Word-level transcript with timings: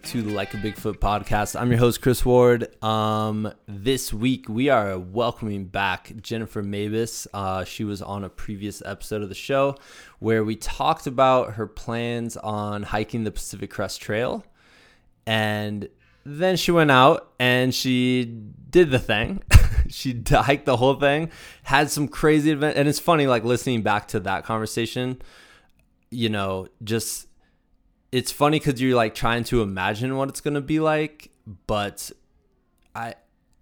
to 0.00 0.22
the 0.22 0.30
Like 0.30 0.52
a 0.52 0.56
Bigfoot 0.56 0.98
podcast. 0.98 1.58
I'm 1.58 1.70
your 1.70 1.78
host 1.78 2.02
Chris 2.02 2.24
Ward. 2.24 2.82
Um, 2.82 3.52
this 3.66 4.12
week 4.12 4.48
we 4.48 4.68
are 4.68 4.98
welcoming 4.98 5.66
back 5.66 6.12
Jennifer 6.20 6.62
Mabus. 6.62 7.26
Uh, 7.32 7.64
she 7.64 7.84
was 7.84 8.02
on 8.02 8.24
a 8.24 8.28
previous 8.28 8.82
episode 8.84 9.22
of 9.22 9.28
the 9.28 9.34
show 9.34 9.76
where 10.18 10.44
we 10.44 10.56
talked 10.56 11.06
about 11.06 11.54
her 11.54 11.66
plans 11.66 12.36
on 12.36 12.82
hiking 12.82 13.24
the 13.24 13.30
Pacific 13.30 13.70
Crest 13.70 14.00
Trail, 14.00 14.44
and 15.26 15.88
then 16.24 16.56
she 16.56 16.72
went 16.72 16.90
out 16.90 17.32
and 17.38 17.74
she 17.74 18.24
did 18.70 18.90
the 18.90 18.98
thing. 18.98 19.42
she 19.88 20.20
hiked 20.28 20.66
the 20.66 20.76
whole 20.76 20.94
thing, 20.94 21.30
had 21.62 21.90
some 21.90 22.08
crazy 22.08 22.50
event, 22.50 22.76
and 22.76 22.88
it's 22.88 22.98
funny 23.00 23.26
like 23.26 23.44
listening 23.44 23.82
back 23.82 24.08
to 24.08 24.20
that 24.20 24.44
conversation. 24.44 25.22
You 26.10 26.28
know, 26.28 26.68
just 26.84 27.28
it's 28.12 28.32
funny 28.32 28.58
because 28.58 28.80
you're 28.80 28.96
like 28.96 29.14
trying 29.14 29.44
to 29.44 29.62
imagine 29.62 30.16
what 30.16 30.28
it's 30.28 30.40
gonna 30.40 30.60
be 30.60 30.80
like, 30.80 31.30
but 31.66 32.10
I 32.94 33.14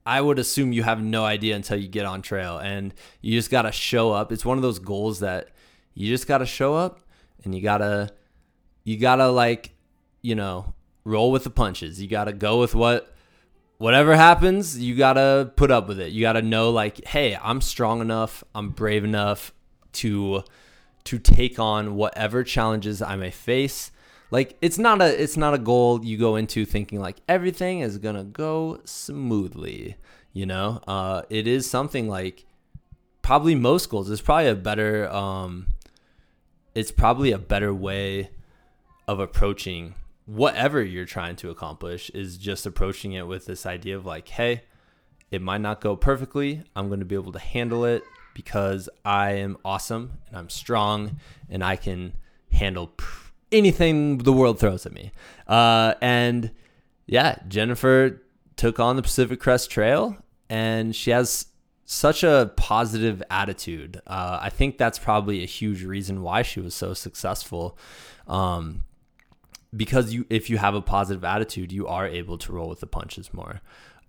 I 0.06 0.20
would 0.20 0.38
assume 0.38 0.72
you 0.72 0.82
have 0.82 1.02
no 1.02 1.24
idea 1.24 1.56
until 1.56 1.78
you 1.78 1.88
get 1.88 2.04
on 2.04 2.22
trail 2.22 2.58
and 2.58 2.92
you 3.22 3.38
just 3.38 3.50
gotta 3.50 3.72
show 3.72 4.12
up. 4.12 4.32
It's 4.32 4.44
one 4.44 4.58
of 4.58 4.62
those 4.62 4.78
goals 4.78 5.20
that 5.20 5.48
you 5.94 6.08
just 6.08 6.26
gotta 6.26 6.46
show 6.46 6.74
up 6.74 7.00
and 7.42 7.54
you 7.54 7.62
gotta 7.62 8.12
you 8.84 8.98
gotta 8.98 9.28
like, 9.28 9.72
you 10.20 10.34
know, 10.34 10.74
roll 11.04 11.32
with 11.32 11.44
the 11.44 11.50
punches. 11.50 12.00
You 12.00 12.08
gotta 12.08 12.32
go 12.32 12.60
with 12.60 12.74
what 12.74 13.14
whatever 13.78 14.14
happens, 14.14 14.78
you 14.78 14.94
gotta 14.94 15.52
put 15.56 15.70
up 15.70 15.88
with 15.88 15.98
it. 15.98 16.12
You 16.12 16.20
gotta 16.20 16.42
know 16.42 16.70
like, 16.70 17.04
hey, 17.06 17.38
I'm 17.42 17.62
strong 17.62 18.00
enough, 18.00 18.44
I'm 18.54 18.70
brave 18.70 19.04
enough 19.04 19.52
to 19.94 20.44
to 21.04 21.18
take 21.18 21.58
on 21.58 21.96
whatever 21.96 22.42
challenges 22.44 23.00
I 23.02 23.16
may 23.16 23.30
face 23.30 23.90
like 24.34 24.58
it's 24.60 24.78
not 24.78 25.00
a 25.00 25.22
it's 25.22 25.36
not 25.36 25.54
a 25.54 25.58
goal 25.58 26.04
you 26.04 26.18
go 26.18 26.34
into 26.34 26.64
thinking 26.64 26.98
like 26.98 27.18
everything 27.28 27.78
is 27.78 27.98
gonna 27.98 28.24
go 28.24 28.80
smoothly 28.84 29.96
you 30.32 30.44
know? 30.44 30.80
Uh 30.88 31.22
it 31.30 31.46
is 31.46 31.70
something 31.70 32.08
like 32.08 32.44
probably 33.22 33.54
most 33.54 33.88
goals 33.88 34.10
it's 34.10 34.20
probably 34.20 34.48
a 34.48 34.56
better 34.56 35.08
um 35.08 35.68
it's 36.74 36.90
probably 36.90 37.30
a 37.30 37.38
better 37.38 37.72
way 37.72 38.30
of 39.06 39.20
approaching 39.20 39.94
whatever 40.26 40.82
you're 40.82 41.04
trying 41.04 41.36
to 41.36 41.48
accomplish 41.50 42.10
is 42.10 42.36
just 42.36 42.66
approaching 42.66 43.12
it 43.12 43.28
with 43.28 43.46
this 43.46 43.64
idea 43.64 43.96
of 43.96 44.04
like 44.04 44.26
hey 44.30 44.62
it 45.30 45.40
might 45.42 45.60
not 45.60 45.80
go 45.80 45.96
perfectly. 45.96 46.62
I'm 46.76 46.88
going 46.88 47.00
to 47.00 47.06
be 47.06 47.16
able 47.16 47.32
to 47.32 47.38
handle 47.38 47.84
it 47.84 48.02
because 48.34 48.88
i 49.04 49.30
am 49.30 49.56
awesome 49.64 50.18
and 50.26 50.36
i'm 50.36 50.50
strong 50.50 51.20
and 51.48 51.62
i 51.62 51.76
can 51.76 52.14
handle 52.50 52.88
pr- 52.88 53.23
anything 53.54 54.18
the 54.18 54.32
world 54.32 54.58
throws 54.58 54.84
at 54.84 54.92
me. 54.92 55.12
Uh, 55.46 55.94
and 56.02 56.50
yeah, 57.06 57.36
Jennifer 57.48 58.22
took 58.56 58.78
on 58.78 58.96
the 58.96 59.02
Pacific 59.02 59.40
Crest 59.40 59.70
Trail, 59.70 60.16
and 60.48 60.94
she 60.94 61.10
has 61.10 61.46
such 61.84 62.22
a 62.22 62.52
positive 62.56 63.22
attitude. 63.30 64.00
Uh, 64.06 64.38
I 64.40 64.50
think 64.50 64.78
that's 64.78 64.98
probably 64.98 65.42
a 65.42 65.46
huge 65.46 65.84
reason 65.84 66.22
why 66.22 66.42
she 66.42 66.60
was 66.60 66.74
so 66.74 66.94
successful. 66.94 67.78
Um, 68.26 68.84
because 69.76 70.12
you, 70.12 70.24
if 70.30 70.48
you 70.48 70.58
have 70.58 70.74
a 70.74 70.80
positive 70.80 71.24
attitude, 71.24 71.72
you 71.72 71.86
are 71.86 72.06
able 72.06 72.38
to 72.38 72.52
roll 72.52 72.68
with 72.68 72.80
the 72.80 72.86
punches 72.86 73.34
more. 73.34 73.60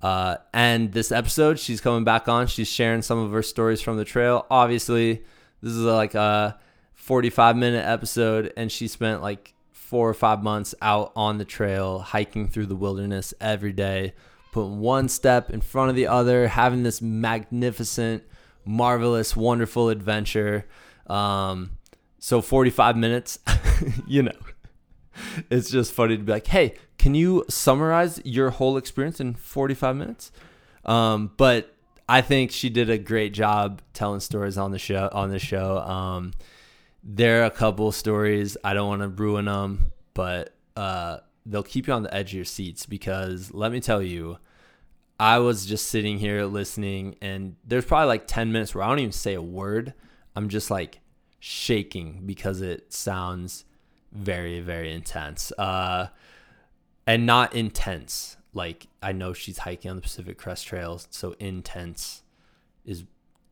Uh, 0.01 0.37
and 0.53 0.91
this 0.93 1.11
episode, 1.11 1.59
she's 1.59 1.81
coming 1.81 2.03
back 2.03 2.27
on. 2.27 2.47
She's 2.47 2.67
sharing 2.67 3.01
some 3.01 3.17
of 3.17 3.31
her 3.31 3.41
stories 3.41 3.81
from 3.81 3.97
the 3.97 4.05
trail. 4.05 4.45
Obviously, 4.51 5.23
this 5.61 5.71
is 5.71 5.79
like 5.79 6.13
a 6.13 6.59
45 7.05 7.55
minute 7.55 7.85
episode 7.85 8.51
and 8.57 8.71
she 8.71 8.87
spent 8.87 9.21
like 9.21 9.53
four 9.71 10.09
or 10.09 10.13
five 10.15 10.41
months 10.41 10.73
out 10.81 11.11
on 11.15 11.37
the 11.37 11.45
trail 11.45 11.99
hiking 11.99 12.47
through 12.47 12.65
the 12.65 12.75
wilderness 12.75 13.31
every 13.39 13.71
day 13.71 14.11
putting 14.51 14.79
one 14.79 15.07
step 15.07 15.51
in 15.51 15.61
front 15.61 15.91
of 15.91 15.95
the 15.95 16.07
other 16.07 16.47
having 16.47 16.81
this 16.81 17.03
magnificent 17.03 18.23
marvelous 18.65 19.35
wonderful 19.35 19.89
adventure. 19.89 20.65
Um, 21.05 21.77
so 22.17 22.41
45 22.41 22.97
minutes 22.97 23.37
you 24.07 24.23
know 24.23 24.31
it's 25.51 25.69
just 25.69 25.93
funny 25.93 26.17
to 26.17 26.23
be 26.23 26.31
like 26.31 26.47
hey 26.47 26.73
can 26.97 27.13
you 27.13 27.45
summarize 27.47 28.19
your 28.25 28.49
whole 28.49 28.77
experience 28.77 29.19
in 29.19 29.35
45 29.35 29.95
minutes? 29.95 30.31
Um, 30.85 31.29
but 31.37 31.71
i 32.09 32.21
think 32.21 32.51
she 32.51 32.69
did 32.69 32.89
a 32.89 32.97
great 32.97 33.31
job 33.31 33.83
telling 33.93 34.21
stories 34.21 34.57
on 34.57 34.71
the 34.71 34.79
show 34.79 35.07
on 35.11 35.29
the 35.29 35.37
show. 35.37 35.77
Um, 35.77 36.33
there 37.05 37.43
are 37.43 37.45
a 37.45 37.51
couple 37.51 37.91
stories 37.91 38.57
I 38.63 38.73
don't 38.73 38.87
want 38.87 39.01
to 39.03 39.07
ruin 39.07 39.45
them, 39.45 39.91
but 40.15 40.55
uh, 40.75 41.19
they'll 41.45 41.61
keep 41.61 41.85
you 41.85 41.93
on 41.93 42.01
the 42.01 42.13
edge 42.13 42.31
of 42.31 42.33
your 42.33 42.45
seats 42.45 42.87
because 42.87 43.53
let 43.53 43.71
me 43.71 43.79
tell 43.79 44.01
you, 44.01 44.39
I 45.19 45.37
was 45.37 45.67
just 45.67 45.87
sitting 45.87 46.17
here 46.17 46.43
listening, 46.45 47.15
and 47.21 47.55
there's 47.63 47.85
probably 47.85 48.07
like 48.07 48.25
10 48.25 48.51
minutes 48.51 48.73
where 48.73 48.83
I 48.83 48.89
don't 48.89 48.99
even 48.99 49.11
say 49.11 49.35
a 49.35 49.41
word. 49.41 49.93
I'm 50.35 50.49
just 50.49 50.71
like 50.71 50.99
shaking 51.39 52.23
because 52.25 52.59
it 52.61 52.91
sounds 52.91 53.65
very, 54.11 54.59
very 54.59 54.91
intense. 54.91 55.51
Uh, 55.57 56.07
and 57.05 57.27
not 57.27 57.53
intense. 57.53 58.35
Like, 58.51 58.87
I 59.03 59.11
know 59.11 59.31
she's 59.31 59.59
hiking 59.59 59.91
on 59.91 59.97
the 59.97 60.01
Pacific 60.01 60.39
Crest 60.39 60.65
Trails, 60.65 61.07
so 61.11 61.35
intense 61.39 62.23
is. 62.83 63.03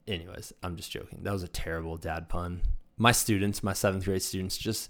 Anyways, 0.06 0.52
I'm 0.62 0.76
just 0.76 0.92
joking. 0.92 1.20
That 1.22 1.32
was 1.32 1.44
a 1.44 1.48
terrible 1.48 1.96
dad 1.96 2.28
pun 2.28 2.62
my 2.98 3.12
students, 3.12 3.64
my 3.64 3.74
seventh 3.74 4.06
grade 4.06 4.22
students, 4.22 4.58
just 4.58 4.90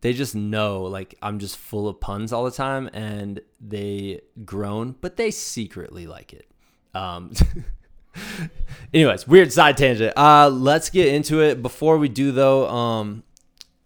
they 0.00 0.12
just 0.12 0.34
know 0.34 0.82
like 0.82 1.14
I'm 1.22 1.38
just 1.38 1.56
full 1.56 1.88
of 1.88 2.00
puns 2.00 2.32
all 2.32 2.44
the 2.44 2.50
time, 2.50 2.90
and 2.92 3.40
they 3.60 4.20
groan, 4.44 4.96
but 5.00 5.16
they 5.16 5.30
secretly 5.30 6.06
like 6.06 6.32
it. 6.32 6.48
Um, 6.94 7.32
anyways, 8.94 9.26
weird 9.26 9.52
side 9.52 9.76
tangent. 9.76 10.16
Uh, 10.16 10.48
let's 10.48 10.90
get 10.90 11.08
into 11.08 11.40
it. 11.40 11.62
Before 11.62 11.98
we 11.98 12.08
do 12.08 12.32
though, 12.32 12.68
um, 12.68 13.22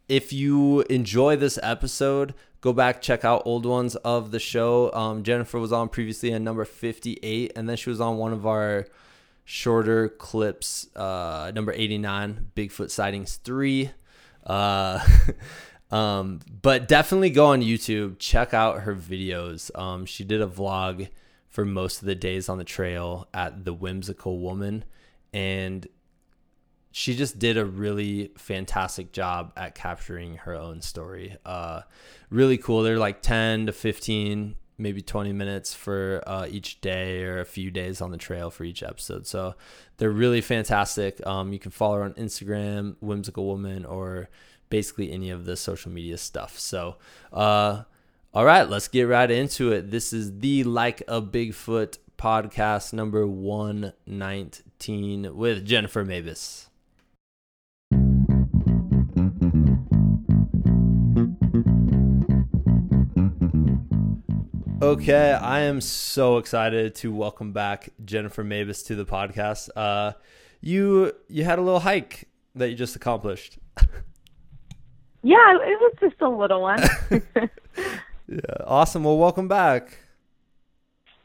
if 0.08 0.32
you 0.32 0.82
enjoy 0.82 1.36
this 1.36 1.58
episode, 1.62 2.34
go 2.60 2.72
back 2.72 3.02
check 3.02 3.24
out 3.24 3.42
old 3.44 3.66
ones 3.66 3.96
of 3.96 4.30
the 4.30 4.38
show. 4.40 4.92
Um, 4.92 5.22
Jennifer 5.22 5.58
was 5.58 5.72
on 5.72 5.88
previously 5.88 6.30
in 6.32 6.44
number 6.44 6.64
58, 6.64 7.52
and 7.56 7.68
then 7.68 7.76
she 7.76 7.90
was 7.90 8.00
on 8.00 8.16
one 8.16 8.32
of 8.32 8.46
our 8.46 8.86
shorter 9.46 10.08
clips. 10.08 10.94
Uh, 10.94 11.52
number 11.54 11.72
89, 11.72 12.48
Bigfoot 12.54 12.90
Sightings 12.90 13.36
3. 13.36 13.90
Uh, 14.44 15.06
um, 15.90 16.40
but 16.60 16.88
definitely 16.88 17.30
go 17.30 17.46
on 17.46 17.62
YouTube, 17.62 18.18
check 18.18 18.52
out 18.52 18.80
her 18.80 18.94
videos. 18.94 19.70
Um, 19.78 20.04
she 20.04 20.24
did 20.24 20.42
a 20.42 20.46
vlog 20.46 21.08
for 21.48 21.64
most 21.64 22.02
of 22.02 22.06
the 22.06 22.14
days 22.16 22.50
on 22.50 22.58
the 22.58 22.64
trail 22.64 23.28
at 23.32 23.64
The 23.64 23.72
Whimsical 23.72 24.40
Woman. 24.40 24.84
And 25.32 25.86
she 26.90 27.14
just 27.14 27.38
did 27.38 27.56
a 27.56 27.64
really 27.64 28.32
fantastic 28.36 29.12
job 29.12 29.52
at 29.56 29.76
capturing 29.76 30.38
her 30.38 30.54
own 30.54 30.82
story. 30.82 31.36
Uh, 31.46 31.82
really 32.30 32.58
cool. 32.58 32.82
They're 32.82 32.98
like 32.98 33.22
10 33.22 33.66
to 33.66 33.72
15 33.72 34.56
maybe 34.78 35.02
20 35.02 35.32
minutes 35.32 35.74
for 35.74 36.22
uh, 36.26 36.46
each 36.48 36.80
day 36.80 37.24
or 37.24 37.40
a 37.40 37.44
few 37.44 37.70
days 37.70 38.00
on 38.00 38.10
the 38.10 38.18
trail 38.18 38.50
for 38.50 38.64
each 38.64 38.82
episode. 38.82 39.26
So 39.26 39.54
they're 39.96 40.10
really 40.10 40.40
fantastic. 40.40 41.24
Um, 41.26 41.52
you 41.52 41.58
can 41.58 41.70
follow 41.70 41.96
her 41.96 42.02
on 42.02 42.14
Instagram, 42.14 42.96
Whimsical 43.00 43.46
Woman, 43.46 43.84
or 43.84 44.28
basically 44.68 45.12
any 45.12 45.30
of 45.30 45.44
the 45.44 45.56
social 45.56 45.90
media 45.90 46.18
stuff. 46.18 46.58
So, 46.58 46.96
uh, 47.32 47.82
all 48.34 48.44
right, 48.44 48.68
let's 48.68 48.88
get 48.88 49.04
right 49.04 49.30
into 49.30 49.72
it. 49.72 49.90
This 49.90 50.12
is 50.12 50.40
the 50.40 50.64
Like 50.64 51.02
a 51.08 51.22
Bigfoot 51.22 51.96
podcast 52.18 52.92
number 52.92 53.26
119 53.26 55.36
with 55.36 55.64
Jennifer 55.64 56.04
Mabus. 56.04 56.66
Okay, 64.82 65.32
I 65.32 65.60
am 65.60 65.80
so 65.80 66.36
excited 66.36 66.94
to 66.96 67.10
welcome 67.10 67.52
back 67.52 67.88
Jennifer 68.04 68.44
Mabus 68.44 68.84
to 68.88 68.94
the 68.94 69.06
podcast. 69.06 69.70
Uh, 69.74 70.12
you 70.60 71.12
you 71.28 71.44
had 71.44 71.58
a 71.58 71.62
little 71.62 71.80
hike 71.80 72.28
that 72.54 72.68
you 72.68 72.76
just 72.76 72.94
accomplished. 72.94 73.58
Yeah, 75.22 75.56
it 75.56 75.80
was 75.80 75.92
just 75.98 76.20
a 76.20 76.28
little 76.28 76.62
one. 76.62 76.80
yeah, 78.28 78.38
awesome. 78.64 79.02
Well, 79.02 79.18
welcome 79.18 79.48
back. 79.48 79.98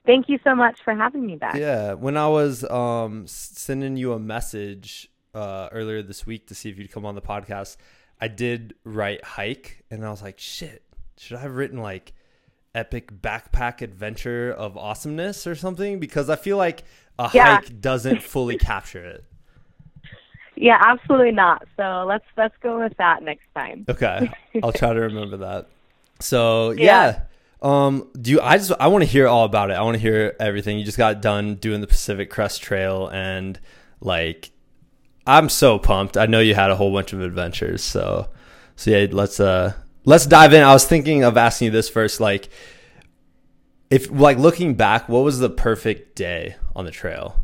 Thank 0.08 0.28
you 0.28 0.40
so 0.44 0.56
much 0.56 0.80
for 0.84 0.96
having 0.96 1.24
me 1.24 1.36
back. 1.36 1.54
Yeah, 1.54 1.94
when 1.94 2.18
I 2.18 2.28
was 2.28 2.64
um, 2.64 3.28
sending 3.28 3.98
you 3.98 4.14
a 4.14 4.20
message 4.20 5.08
uh, 5.36 5.70
earlier 5.72 6.02
this 6.02 6.26
week 6.26 6.48
to 6.48 6.56
see 6.56 6.72
if 6.72 6.80
you'd 6.80 6.92
come 6.92 7.06
on 7.06 7.14
the 7.14 7.22
podcast, 7.22 7.78
I 8.20 8.28
did 8.28 8.74
write 8.84 9.24
hike, 9.24 9.84
and 9.92 10.04
I 10.04 10.10
was 10.10 10.24
like, 10.24 10.40
shit, 10.40 10.82
should 11.20 11.38
I 11.38 11.42
have 11.42 11.56
written 11.56 11.78
like 11.78 12.14
epic 12.74 13.22
backpack 13.22 13.82
adventure 13.82 14.52
of 14.52 14.78
awesomeness 14.78 15.46
or 15.46 15.56
something 15.56 16.00
because 16.00 16.30
I 16.30 16.36
feel 16.36 16.58
like 16.58 16.84
a 17.20 17.30
yeah. 17.34 17.58
hike 17.58 17.82
doesn't 17.82 18.24
fully 18.24 18.58
capture 18.58 19.04
it. 19.04 19.26
Yeah, 20.56 20.80
absolutely 20.86 21.32
not. 21.32 21.66
So 21.76 22.06
let's 22.08 22.26
let's 22.38 22.56
go 22.62 22.80
with 22.80 22.96
that 22.98 23.24
next 23.24 23.46
time. 23.56 23.86
Okay, 23.90 24.30
I'll 24.64 24.74
try 24.74 24.94
to 24.94 25.00
remember 25.00 25.38
that. 25.38 25.68
So 26.20 26.72
yeah. 26.72 26.84
Yeah. 26.84 27.22
Um, 27.64 28.10
do 28.20 28.32
you? 28.32 28.42
I 28.42 28.58
just 28.58 28.72
I 28.80 28.88
want 28.88 29.04
to 29.04 29.10
hear 29.10 29.28
all 29.28 29.46
about 29.46 29.70
it. 29.70 29.74
I 29.74 29.82
want 29.82 29.96
to 29.96 30.02
hear 30.02 30.36
everything. 30.40 30.80
You 30.80 30.86
just 30.86 30.98
got 30.98 31.22
done 31.22 31.56
doing 31.56 31.82
the 31.82 31.88
Pacific 31.88 32.30
Crest 32.30 32.62
Trail, 32.62 33.08
and 33.08 33.60
like, 34.00 34.52
I'm 35.28 35.48
so 35.48 35.78
pumped. 35.78 36.18
I 36.18 36.26
know 36.26 36.40
you 36.40 36.56
had 36.56 36.72
a 36.72 36.76
whole 36.76 36.92
bunch 36.92 37.14
of 37.14 37.22
adventures. 37.22 37.84
So, 37.84 38.30
so 38.76 38.92
yeah, 38.92 39.08
let's 39.12 39.40
uh 39.40 39.74
let's 40.06 40.26
dive 40.26 40.54
in. 40.54 40.64
I 40.64 40.74
was 40.74 40.86
thinking 40.86 41.24
of 41.24 41.38
asking 41.38 41.66
you 41.66 41.72
this 41.72 41.90
first, 41.90 42.20
like, 42.20 42.50
if 43.90 44.10
like 44.10 44.38
looking 44.38 44.76
back, 44.76 45.10
what 45.10 45.24
was 45.24 45.40
the 45.40 45.50
perfect 45.50 46.16
day 46.16 46.56
on 46.76 46.86
the 46.86 46.92
trail? 46.92 47.38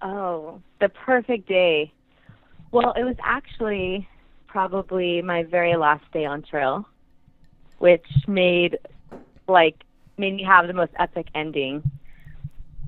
Oh, 0.00 0.60
the 0.80 0.88
perfect 0.88 1.48
day. 1.48 1.92
Well, 2.70 2.92
it 2.92 3.04
was 3.04 3.16
actually 3.22 4.08
probably 4.46 5.22
my 5.22 5.42
very 5.42 5.76
last 5.76 6.04
day 6.12 6.24
on 6.24 6.42
trail, 6.42 6.86
which 7.78 8.06
made 8.26 8.78
like 9.48 9.76
made 10.16 10.34
me 10.34 10.44
have 10.44 10.66
the 10.66 10.72
most 10.72 10.92
epic 10.98 11.26
ending 11.34 11.82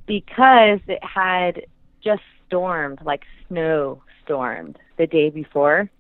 because 0.07 0.81
it 0.87 1.03
had 1.03 1.67
just 2.03 2.23
stormed, 2.47 3.01
like 3.05 3.23
snow 3.49 4.03
stormed 4.23 4.79
the 4.97 5.07
day 5.07 5.31
before, 5.31 5.91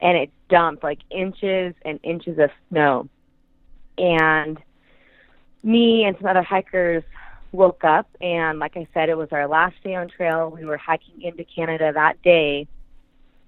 and 0.00 0.16
it 0.16 0.30
dumped 0.50 0.82
like 0.82 0.98
inches 1.10 1.74
and 1.84 1.98
inches 2.02 2.38
of 2.38 2.50
snow. 2.68 3.08
And 3.96 4.58
me 5.62 6.04
and 6.04 6.16
some 6.18 6.26
other 6.26 6.42
hikers 6.42 7.02
woke 7.52 7.82
up 7.82 8.08
and 8.20 8.60
like 8.60 8.76
I 8.76 8.86
said 8.94 9.08
it 9.08 9.16
was 9.16 9.28
our 9.32 9.46
last 9.48 9.82
day 9.82 9.94
on 9.94 10.08
trail. 10.08 10.50
We 10.50 10.64
were 10.64 10.76
hiking 10.76 11.22
into 11.22 11.44
Canada 11.44 11.92
that 11.94 12.20
day. 12.22 12.66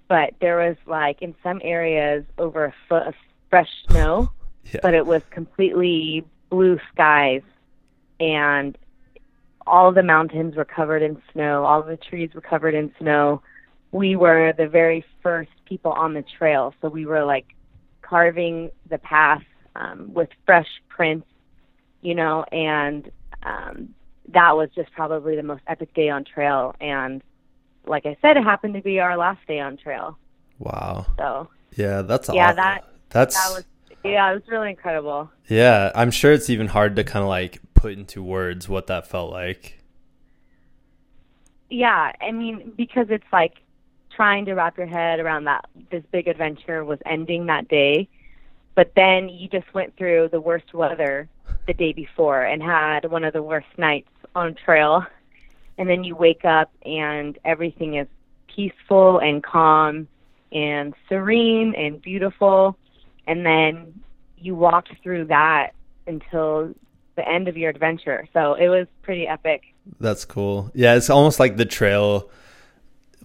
But 0.07 0.33
there 0.41 0.57
was 0.57 0.75
like 0.85 1.21
in 1.21 1.33
some 1.43 1.61
areas 1.63 2.25
over 2.37 2.65
a 2.65 2.73
foot 2.89 3.03
of 3.03 3.13
fresh 3.49 3.69
snow, 3.89 4.31
Yeah. 4.71 4.79
but 4.81 4.93
it 4.93 5.05
was 5.05 5.21
completely 5.29 6.23
blue 6.49 6.79
skies 6.91 7.41
and 8.19 8.77
all 9.65 9.91
the 9.91 10.03
mountains 10.03 10.55
were 10.55 10.65
covered 10.65 11.01
in 11.01 11.21
snow, 11.31 11.63
all 11.65 11.81
the 11.81 11.97
trees 11.97 12.29
were 12.33 12.41
covered 12.41 12.73
in 12.75 12.93
snow. 12.99 13.41
We 13.93 14.15
were 14.17 14.53
the 14.57 14.67
very 14.67 15.05
first 15.21 15.51
people 15.65 15.91
on 15.93 16.13
the 16.15 16.23
trail, 16.37 16.73
so 16.81 16.89
we 16.89 17.05
were 17.05 17.23
like 17.23 17.45
carving 18.01 18.71
the 18.89 18.97
path 18.97 19.43
um, 19.75 20.13
with 20.13 20.29
fresh 20.45 20.67
prints, 20.89 21.27
you 22.01 22.15
know, 22.15 22.43
and 22.51 23.09
um, 23.43 23.93
that 24.29 24.57
was 24.57 24.69
just 24.75 24.91
probably 24.93 25.35
the 25.35 25.43
most 25.43 25.61
epic 25.67 25.93
day 25.93 26.09
on 26.09 26.23
trail. 26.25 26.75
And 26.81 27.21
like 27.85 28.05
I 28.07 28.17
said, 28.21 28.35
it 28.35 28.43
happened 28.43 28.73
to 28.73 28.81
be 28.81 28.99
our 28.99 29.15
last 29.15 29.45
day 29.47 29.59
on 29.59 29.77
trail. 29.77 30.17
Wow. 30.59 31.05
So 31.17 31.49
Yeah, 31.75 32.01
that's 32.01 32.29
Yeah, 32.33 32.45
awesome. 32.47 32.55
that- 32.57 32.83
that's 33.09 33.35
that 33.35 33.55
was, 33.55 33.65
yeah, 34.03 34.31
it 34.31 34.33
was 34.33 34.43
really 34.47 34.71
incredible. 34.71 35.29
yeah. 35.47 35.91
I'm 35.93 36.09
sure 36.09 36.31
it's 36.33 36.49
even 36.49 36.67
hard 36.67 36.95
to 36.95 37.03
kind 37.03 37.21
of 37.21 37.29
like 37.29 37.59
put 37.75 37.93
into 37.93 38.23
words 38.23 38.67
what 38.67 38.87
that 38.87 39.05
felt 39.07 39.31
like. 39.31 39.79
Yeah, 41.69 42.11
I 42.21 42.31
mean, 42.31 42.73
because 42.77 43.07
it's 43.09 43.25
like 43.31 43.53
trying 44.15 44.45
to 44.45 44.53
wrap 44.53 44.77
your 44.77 44.87
head 44.87 45.19
around 45.19 45.45
that 45.45 45.65
this 45.91 46.03
big 46.11 46.27
adventure 46.27 46.83
was 46.85 46.99
ending 47.05 47.47
that 47.47 47.67
day, 47.67 48.07
but 48.75 48.91
then 48.95 49.29
you 49.29 49.47
just 49.47 49.71
went 49.73 49.95
through 49.97 50.29
the 50.31 50.41
worst 50.41 50.73
weather 50.73 51.27
the 51.67 51.73
day 51.73 51.93
before 51.93 52.43
and 52.43 52.61
had 52.61 53.09
one 53.09 53.23
of 53.23 53.33
the 53.33 53.43
worst 53.43 53.67
nights 53.77 54.09
on 54.35 54.55
trail, 54.55 55.05
and 55.77 55.89
then 55.89 56.03
you 56.03 56.15
wake 56.15 56.45
up 56.45 56.71
and 56.85 57.37
everything 57.45 57.95
is 57.95 58.07
peaceful 58.47 59.19
and 59.19 59.43
calm 59.43 60.07
and 60.51 60.93
serene 61.09 61.73
and 61.75 62.01
beautiful, 62.01 62.77
and 63.27 63.45
then 63.45 63.93
you 64.37 64.55
walked 64.55 64.91
through 65.01 65.25
that 65.25 65.71
until 66.05 66.73
the 67.15 67.27
end 67.27 67.47
of 67.47 67.55
your 67.55 67.69
adventure. 67.69 68.27
So 68.33 68.55
it 68.55 68.67
was 68.69 68.87
pretty 69.01 69.27
epic. 69.27 69.63
That's 69.99 70.25
cool. 70.25 70.71
Yeah, 70.73 70.95
it's 70.95 71.09
almost 71.09 71.39
like 71.39 71.57
the 71.57 71.65
trail 71.65 72.29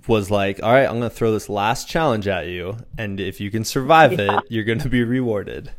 was 0.07 0.31
like, 0.31 0.63
all 0.63 0.73
right, 0.73 0.85
I'm 0.87 0.99
going 0.99 1.03
to 1.03 1.11
throw 1.11 1.33
this 1.33 1.49
last 1.49 1.89
challenge 1.89 2.29
at 2.29 2.47
you. 2.47 2.77
And 2.97 3.19
if 3.21 3.41
you 3.41 3.51
can 3.51 3.65
survive 3.65 4.13
Yeah. 4.13 4.39
it, 4.39 4.45
you're 4.49 4.65
going 4.65 4.79
to 4.81 4.89
be 4.89 5.03
rewarded. 5.03 5.71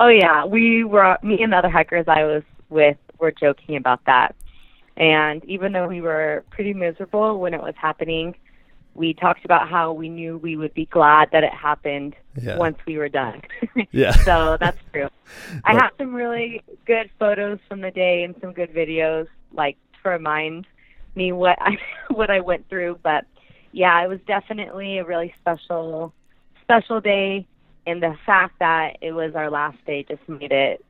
Oh 0.00 0.08
yeah, 0.08 0.44
we 0.44 0.84
were 0.84 1.16
me 1.22 1.42
and 1.42 1.52
the 1.52 1.58
other 1.58 1.68
hikers 1.68 2.06
I 2.08 2.24
was 2.24 2.42
with 2.70 2.96
were 3.18 3.30
joking 3.32 3.76
about 3.76 4.04
that. 4.06 4.34
And 4.96 5.44
even 5.44 5.72
though 5.72 5.86
we 5.86 6.00
were 6.00 6.44
pretty 6.50 6.74
miserable 6.74 7.38
when 7.40 7.54
it 7.54 7.62
was 7.62 7.74
happening, 7.76 8.34
we 8.94 9.14
talked 9.14 9.44
about 9.44 9.68
how 9.68 9.92
we 9.92 10.08
knew 10.08 10.36
we 10.38 10.56
would 10.56 10.74
be 10.74 10.86
glad 10.86 11.28
that 11.32 11.44
it 11.44 11.52
happened 11.52 12.14
Yeah. 12.40 12.56
once 12.58 12.78
we 12.86 12.98
were 12.98 13.08
done. 13.08 13.42
Yeah. 13.92 14.12
so 14.12 14.56
that's 14.58 14.78
true. 14.92 15.08
I 15.64 15.74
have 15.74 15.92
some 15.98 16.14
really 16.14 16.62
good 16.86 17.10
photos 17.18 17.58
from 17.68 17.80
the 17.80 17.90
day 17.90 18.24
and 18.24 18.34
some 18.40 18.52
good 18.52 18.72
videos 18.74 19.28
like 19.52 19.76
to 20.02 20.08
remind 20.10 20.66
me 21.14 21.32
what 21.32 21.58
I 21.60 21.76
what 22.10 22.30
I 22.30 22.40
went 22.40 22.68
through, 22.68 22.98
but 23.02 23.24
yeah, 23.72 24.02
it 24.04 24.08
was 24.08 24.20
definitely 24.26 24.98
a 24.98 25.04
really 25.04 25.34
special 25.40 26.12
special 26.62 27.00
day 27.00 27.46
and 27.86 28.02
the 28.02 28.16
fact 28.24 28.58
that 28.60 28.98
it 29.00 29.12
was 29.12 29.34
our 29.34 29.50
last 29.50 29.76
day 29.86 30.04
just 30.08 30.26
made 30.28 30.52
it 30.52 30.84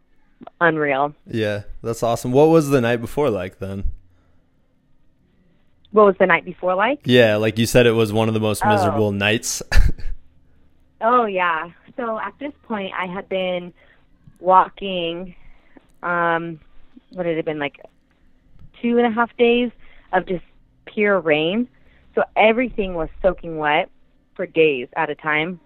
unreal. 0.60 1.14
Yeah, 1.26 1.62
that's 1.82 2.02
awesome. 2.02 2.32
What 2.32 2.48
was 2.50 2.69
the 2.69 2.80
night 2.80 3.00
before 3.00 3.30
like 3.30 3.58
then? 3.58 3.84
What 5.92 6.06
was 6.06 6.16
the 6.19 6.26
night 6.26 6.44
before 6.44 6.74
like? 6.74 7.00
Yeah, 7.04 7.36
like 7.36 7.58
you 7.58 7.66
said, 7.66 7.86
it 7.86 7.92
was 7.92 8.12
one 8.12 8.28
of 8.28 8.34
the 8.34 8.40
most 8.40 8.62
Oh. 8.64 8.69
miserable 8.69 9.12
nights. 9.12 9.62
Oh 11.04 11.24
yeah. 11.24 11.70
So 11.96 12.16
at 12.20 12.32
this 12.38 12.52
point, 12.62 12.92
I 12.96 13.06
had 13.06 13.28
been 13.28 13.72
walking. 14.38 15.34
Um, 16.00 16.60
what 17.10 17.26
had 17.26 17.36
it 17.36 17.44
been 17.44 17.58
like? 17.58 17.80
Two 18.80 18.98
and 18.98 19.06
a 19.08 19.10
half 19.10 19.36
days 19.36 19.72
of 20.12 20.26
just 20.26 20.44
pure 20.87 21.20
rain. 21.20 21.69
So 22.14 22.23
everything 22.37 22.94
was 22.94 23.09
soaking 23.23 23.56
wet 23.56 23.91
for 24.35 24.47
days 24.47 24.88
at 24.97 25.11
a 25.11 25.14
time, 25.14 25.61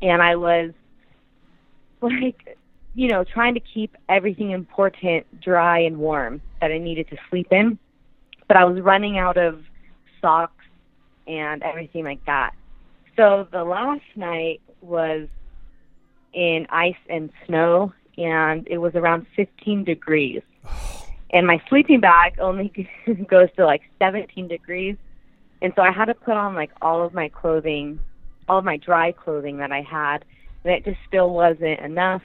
and 0.00 0.22
I 0.22 0.36
was 0.36 0.72
like, 2.00 2.56
you 2.94 3.08
know, 3.08 3.24
trying 3.24 3.54
to 3.54 3.60
keep 3.60 3.96
everything 4.08 4.50
important 4.50 5.40
dry 5.40 5.80
and 5.80 5.98
warm 5.98 6.40
that 6.60 6.70
I 6.70 6.78
needed 6.78 7.08
to 7.10 7.16
sleep 7.30 7.48
in. 7.50 7.78
But 8.48 8.56
I 8.56 8.64
was 8.64 8.82
running 8.82 9.18
out 9.18 9.36
of 9.36 9.62
socks 10.20 10.64
and 11.26 11.62
everything 11.62 12.04
like 12.04 12.24
that. 12.26 12.52
So 13.16 13.46
the 13.50 13.64
last 13.64 14.02
night 14.16 14.60
was 14.80 15.28
in 16.32 16.66
ice 16.70 16.94
and 17.08 17.30
snow, 17.46 17.92
and 18.16 18.66
it 18.68 18.78
was 18.78 18.94
around 18.94 19.26
15 19.36 19.84
degrees. 19.84 20.42
Oh, 20.91 20.91
And 21.32 21.46
my 21.46 21.62
sleeping 21.68 22.00
bag 22.00 22.38
only 22.38 22.72
goes 23.28 23.48
to 23.56 23.64
like 23.64 23.82
17 23.98 24.48
degrees. 24.48 24.96
And 25.62 25.72
so 25.76 25.82
I 25.82 25.90
had 25.90 26.06
to 26.06 26.14
put 26.14 26.34
on 26.34 26.54
like 26.54 26.70
all 26.82 27.04
of 27.04 27.14
my 27.14 27.28
clothing, 27.28 27.98
all 28.48 28.58
of 28.58 28.64
my 28.64 28.76
dry 28.76 29.12
clothing 29.12 29.58
that 29.58 29.72
I 29.72 29.80
had, 29.80 30.24
and 30.64 30.72
it 30.72 30.84
just 30.84 30.98
still 31.08 31.30
wasn't 31.30 31.80
enough. 31.80 32.22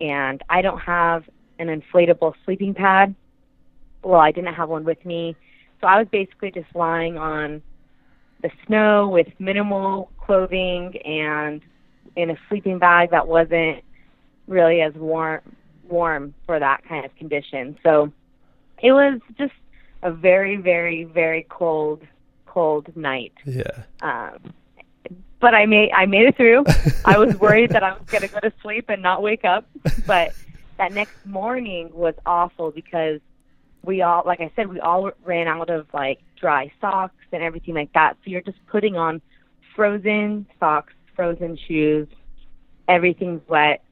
And 0.00 0.42
I 0.48 0.62
don't 0.62 0.78
have 0.78 1.24
an 1.58 1.68
inflatable 1.68 2.34
sleeping 2.44 2.74
pad. 2.74 3.14
Well, 4.02 4.20
I 4.20 4.30
didn't 4.30 4.54
have 4.54 4.68
one 4.68 4.84
with 4.84 5.04
me. 5.04 5.36
So 5.80 5.86
I 5.86 5.98
was 5.98 6.06
basically 6.10 6.50
just 6.50 6.74
lying 6.74 7.18
on 7.18 7.62
the 8.42 8.50
snow 8.66 9.08
with 9.08 9.26
minimal 9.38 10.10
clothing 10.24 10.96
and 11.04 11.60
in 12.16 12.30
a 12.30 12.36
sleeping 12.48 12.78
bag 12.78 13.10
that 13.10 13.26
wasn't 13.26 13.82
really 14.46 14.80
as 14.80 14.94
warm 14.94 15.40
warm 15.88 16.34
for 16.46 16.58
that 16.58 16.82
kind 16.88 17.04
of 17.04 17.14
condition. 17.16 17.76
So 17.82 18.12
it 18.82 18.92
was 18.92 19.20
just 19.38 19.52
a 20.02 20.10
very 20.10 20.56
very 20.56 21.04
very 21.04 21.46
cold 21.48 22.02
cold 22.46 22.94
night. 22.96 23.32
yeah. 23.44 23.84
Um 24.02 24.54
but 25.40 25.54
I 25.54 25.66
made 25.66 25.90
I 25.92 26.06
made 26.06 26.26
it 26.26 26.36
through. 26.36 26.64
I 27.04 27.18
was 27.18 27.34
worried 27.40 27.70
that 27.70 27.82
I 27.82 27.92
was 27.92 28.02
going 28.06 28.22
to 28.22 28.28
go 28.28 28.40
to 28.40 28.52
sleep 28.62 28.86
and 28.88 29.02
not 29.02 29.22
wake 29.22 29.44
up, 29.44 29.66
but 30.06 30.34
that 30.76 30.92
next 30.92 31.24
morning 31.24 31.90
was 31.92 32.14
awful 32.26 32.70
because 32.70 33.20
we 33.82 34.02
all 34.02 34.22
like 34.26 34.40
I 34.40 34.52
said 34.54 34.68
we 34.68 34.80
all 34.80 35.10
ran 35.24 35.48
out 35.48 35.70
of 35.70 35.86
like 35.94 36.20
dry 36.38 36.70
socks 36.80 37.24
and 37.32 37.42
everything 37.42 37.74
like 37.74 37.92
that. 37.94 38.16
So 38.22 38.30
you're 38.30 38.42
just 38.42 38.58
putting 38.66 38.96
on 38.96 39.22
frozen 39.74 40.46
socks, 40.58 40.92
frozen 41.16 41.58
shoes, 41.66 42.06
everything's 42.86 43.46
wet 43.48 43.82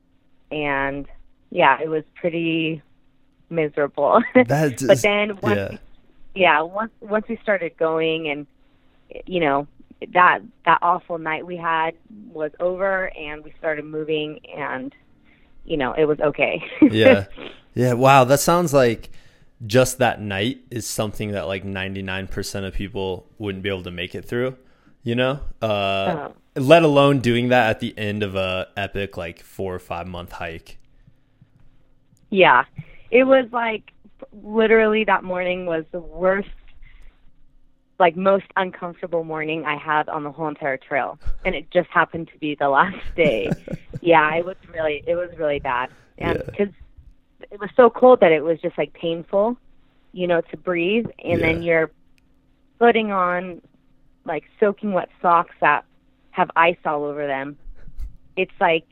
and 0.50 1.06
yeah, 1.50 1.78
it 1.82 1.88
was 1.88 2.04
pretty 2.14 2.82
miserable. 3.50 4.22
That 4.34 4.82
but 4.86 5.02
then 5.02 5.38
once 5.42 5.56
yeah. 5.56 5.78
yeah, 6.34 6.60
once 6.62 6.92
once 7.00 7.26
we 7.28 7.36
started 7.42 7.76
going 7.76 8.28
and 8.28 8.46
you 9.26 9.40
know 9.40 9.66
that 10.14 10.40
that 10.64 10.78
awful 10.82 11.18
night 11.18 11.44
we 11.46 11.56
had 11.56 11.94
was 12.32 12.50
over 12.60 13.10
and 13.16 13.42
we 13.44 13.52
started 13.58 13.84
moving 13.84 14.40
and 14.56 14.94
you 15.64 15.76
know 15.76 15.92
it 15.92 16.04
was 16.04 16.20
okay. 16.20 16.62
yeah. 16.82 17.26
Yeah. 17.74 17.94
Wow. 17.94 18.24
That 18.24 18.40
sounds 18.40 18.72
like 18.72 19.10
just 19.66 19.98
that 19.98 20.20
night 20.20 20.60
is 20.70 20.86
something 20.86 21.32
that 21.32 21.48
like 21.48 21.64
99% 21.64 22.64
of 22.66 22.74
people 22.74 23.26
wouldn't 23.38 23.62
be 23.64 23.68
able 23.68 23.82
to 23.82 23.90
make 23.90 24.14
it 24.14 24.24
through, 24.24 24.56
you 25.02 25.14
know? 25.16 25.40
Uh, 25.60 26.28
Oh. 26.30 26.34
let 26.54 26.82
alone 26.84 27.18
doing 27.20 27.48
that 27.48 27.68
at 27.70 27.80
the 27.80 27.92
end 27.98 28.22
of 28.22 28.34
a 28.36 28.68
epic 28.76 29.16
like 29.16 29.42
four 29.42 29.74
or 29.74 29.78
five 29.80 30.06
month 30.06 30.32
hike. 30.32 30.78
Yeah. 32.30 32.64
It 33.10 33.24
was 33.24 33.46
like 33.52 33.92
literally 34.32 35.04
that 35.04 35.24
morning 35.24 35.66
was 35.66 35.84
the 35.92 36.00
worst 36.00 36.48
like 37.98 38.16
most 38.16 38.46
uncomfortable 38.56 39.24
morning 39.24 39.64
I 39.64 39.76
had 39.76 40.08
on 40.08 40.22
the 40.22 40.30
whole 40.30 40.48
entire 40.48 40.76
trail, 40.76 41.18
and 41.44 41.54
it 41.54 41.70
just 41.70 41.88
happened 41.90 42.28
to 42.32 42.38
be 42.38 42.54
the 42.54 42.68
last 42.68 42.98
day. 43.16 43.50
yeah, 44.00 44.34
it 44.36 44.44
was 44.44 44.56
really 44.72 45.02
it 45.06 45.16
was 45.16 45.30
really 45.36 45.58
bad, 45.58 45.90
and 46.16 46.38
because 46.46 46.68
yeah. 47.40 47.46
it 47.50 47.60
was 47.60 47.70
so 47.76 47.90
cold 47.90 48.20
that 48.20 48.30
it 48.32 48.42
was 48.42 48.60
just 48.60 48.78
like 48.78 48.92
painful, 48.92 49.56
you 50.12 50.26
know, 50.26 50.40
to 50.40 50.56
breathe, 50.56 51.06
and 51.24 51.40
yeah. 51.40 51.46
then 51.46 51.62
you're 51.62 51.90
putting 52.78 53.10
on 53.10 53.60
like 54.24 54.44
soaking 54.60 54.92
wet 54.92 55.08
socks 55.20 55.54
that 55.60 55.84
have 56.30 56.50
ice 56.54 56.78
all 56.84 57.04
over 57.04 57.26
them. 57.26 57.56
It's 58.36 58.52
like 58.60 58.84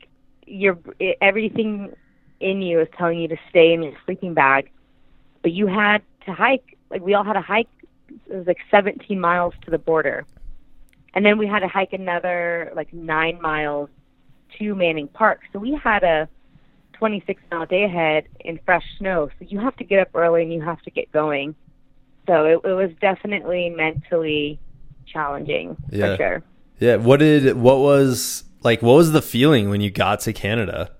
you're 0.45 0.77
it, 0.99 1.17
everything 1.21 1.95
in 2.39 2.61
you 2.61 2.81
is 2.81 2.87
telling 2.97 3.19
you 3.19 3.27
to 3.29 3.37
stay 3.49 3.73
in 3.73 3.83
your 3.83 3.93
sleeping 4.05 4.33
bag, 4.33 4.69
but 5.41 5.51
you 5.51 5.67
had 5.67 6.01
to 6.25 6.33
hike. 6.33 6.77
Like 6.89 7.01
we 7.01 7.13
all 7.13 7.23
had 7.23 7.33
to 7.33 7.41
hike 7.41 7.67
it 8.09 8.35
was 8.35 8.47
like 8.47 8.59
17 8.71 9.19
miles 9.19 9.53
to 9.65 9.71
the 9.71 9.77
border. 9.77 10.25
And 11.13 11.25
then 11.25 11.37
we 11.37 11.47
had 11.47 11.59
to 11.59 11.67
hike 11.67 11.93
another 11.93 12.71
like 12.75 12.93
nine 12.93 13.41
miles 13.41 13.89
to 14.59 14.75
Manning 14.75 15.07
Park. 15.07 15.41
So 15.51 15.59
we 15.59 15.75
had 15.75 16.03
a 16.03 16.29
26 16.93 17.41
mile 17.51 17.65
day 17.65 17.83
ahead 17.83 18.27
in 18.39 18.59
fresh 18.65 18.83
snow. 18.97 19.29
So 19.39 19.45
you 19.47 19.59
have 19.59 19.75
to 19.77 19.83
get 19.83 19.99
up 19.99 20.09
early 20.13 20.43
and 20.43 20.53
you 20.53 20.61
have 20.61 20.81
to 20.83 20.91
get 20.91 21.11
going. 21.11 21.55
So 22.27 22.45
it, 22.45 22.67
it 22.67 22.73
was 22.73 22.91
definitely 22.99 23.69
mentally 23.69 24.59
challenging 25.05 25.77
yeah. 25.89 26.15
for 26.15 26.17
sure. 26.17 26.43
Yeah. 26.79 26.97
What 26.97 27.19
did, 27.19 27.55
what 27.55 27.79
was, 27.79 28.43
like, 28.61 28.81
what 28.81 28.93
was 28.93 29.11
the 29.11 29.21
feeling 29.21 29.69
when 29.69 29.81
you 29.81 29.89
got 29.89 30.19
to 30.21 30.33
Canada? 30.33 30.91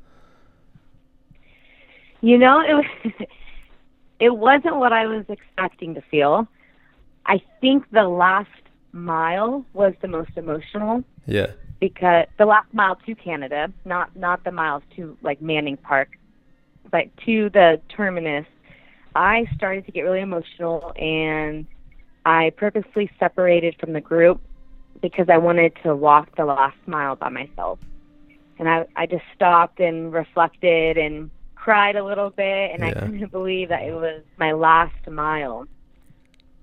You 2.21 2.37
know, 2.37 2.61
it 2.61 2.73
was, 2.73 3.27
it 4.19 4.35
wasn't 4.35 4.77
what 4.77 4.93
I 4.93 5.05
was 5.05 5.25
expecting 5.29 5.93
to 5.95 6.01
feel. 6.01 6.47
I 7.25 7.41
think 7.61 7.89
the 7.91 8.03
last 8.03 8.49
mile 8.91 9.65
was 9.73 9.93
the 10.01 10.07
most 10.07 10.31
emotional. 10.35 11.03
Yeah. 11.25 11.51
Because 11.79 12.25
the 12.37 12.45
last 12.45 12.73
mile 12.73 12.95
to 13.05 13.13
Canada, 13.13 13.71
not 13.85 14.15
not 14.15 14.43
the 14.43 14.51
miles 14.51 14.81
to 14.95 15.15
like 15.21 15.41
Manning 15.41 15.77
Park, 15.77 16.17
but 16.89 17.05
to 17.25 17.51
the 17.51 17.79
terminus, 17.95 18.47
I 19.13 19.45
started 19.55 19.85
to 19.85 19.91
get 19.91 20.01
really 20.01 20.21
emotional 20.21 20.91
and 20.97 21.67
I 22.25 22.51
purposely 22.57 23.11
separated 23.19 23.75
from 23.79 23.93
the 23.93 24.01
group 24.01 24.41
because 25.01 25.29
I 25.29 25.37
wanted 25.37 25.73
to 25.83 25.95
walk 25.95 26.35
the 26.35 26.45
last 26.45 26.77
mile 26.87 27.15
by 27.15 27.29
myself. 27.29 27.77
And 28.57 28.67
I 28.67 28.85
I 28.95 29.05
just 29.05 29.25
stopped 29.35 29.79
and 29.79 30.11
reflected 30.11 30.97
and 30.97 31.29
cried 31.67 31.97
a 31.97 32.05
little 32.05 32.29
bit 32.29 32.71
and 32.71 32.79
yeah. 32.79 32.87
I 32.87 32.93
couldn't 32.93 33.29
believe 33.29 33.67
that 33.69 33.83
it 33.83 33.91
was 33.91 34.21
my 34.37 34.53
last 34.53 35.05
mile. 35.05 35.67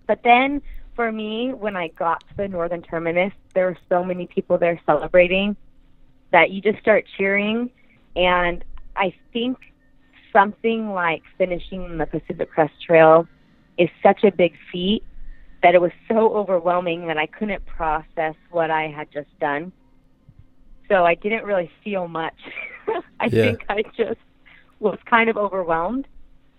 But 0.06 0.20
then 0.24 0.62
for 0.96 1.12
me, 1.12 1.52
when 1.52 1.76
I 1.76 1.88
got 1.88 2.20
to 2.20 2.36
the 2.38 2.48
northern 2.48 2.80
terminus, 2.80 3.34
there 3.52 3.66
were 3.66 3.76
so 3.90 4.02
many 4.02 4.26
people 4.26 4.56
there 4.56 4.80
celebrating 4.86 5.56
that 6.32 6.52
you 6.52 6.62
just 6.62 6.78
start 6.78 7.04
cheering. 7.18 7.68
And 8.16 8.64
I 8.96 9.12
think 9.30 9.58
something 10.32 10.88
like 10.88 11.22
finishing 11.36 11.98
the 11.98 12.06
Pacific 12.06 12.50
Crest 12.50 12.72
Trail 12.86 13.28
is 13.76 13.90
such 14.02 14.24
a 14.24 14.30
big 14.30 14.54
feat 14.72 15.04
that 15.62 15.74
it 15.74 15.82
was 15.82 15.92
so 16.08 16.34
overwhelming 16.34 17.08
that 17.08 17.18
I 17.18 17.26
couldn't 17.26 17.66
process 17.66 18.36
what 18.50 18.70
I 18.70 18.88
had 18.88 19.12
just 19.12 19.38
done. 19.38 19.70
So 20.88 21.04
I 21.04 21.14
didn't 21.14 21.44
really 21.44 21.70
feel 21.82 22.08
much. 22.08 22.40
I 23.20 23.26
yeah. 23.26 23.28
think 23.28 23.66
I 23.68 23.82
just 23.94 24.18
was 24.80 24.98
kind 25.06 25.28
of 25.30 25.36
overwhelmed 25.36 26.06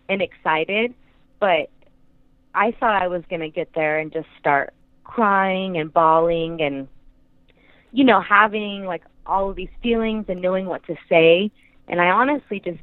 and 0.09 0.21
excited, 0.21 0.93
but 1.39 1.69
I 2.53 2.71
thought 2.71 3.01
I 3.01 3.07
was 3.07 3.23
going 3.29 3.41
to 3.41 3.49
get 3.49 3.73
there 3.73 3.99
and 3.99 4.11
just 4.11 4.27
start 4.39 4.73
crying 5.03 5.77
and 5.77 5.91
bawling 5.93 6.61
and, 6.61 6.87
you 7.91 8.03
know, 8.03 8.21
having 8.21 8.85
like 8.85 9.03
all 9.25 9.49
of 9.49 9.55
these 9.55 9.69
feelings 9.81 10.25
and 10.27 10.41
knowing 10.41 10.65
what 10.65 10.85
to 10.87 10.95
say. 11.09 11.51
And 11.87 12.01
I 12.01 12.09
honestly 12.09 12.59
just, 12.59 12.79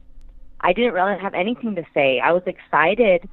I 0.60 0.72
didn't 0.72 0.94
really 0.94 1.18
have 1.18 1.34
anything 1.34 1.74
to 1.76 1.84
say. 1.94 2.20
I 2.20 2.32
was 2.32 2.42
excited 2.46 3.28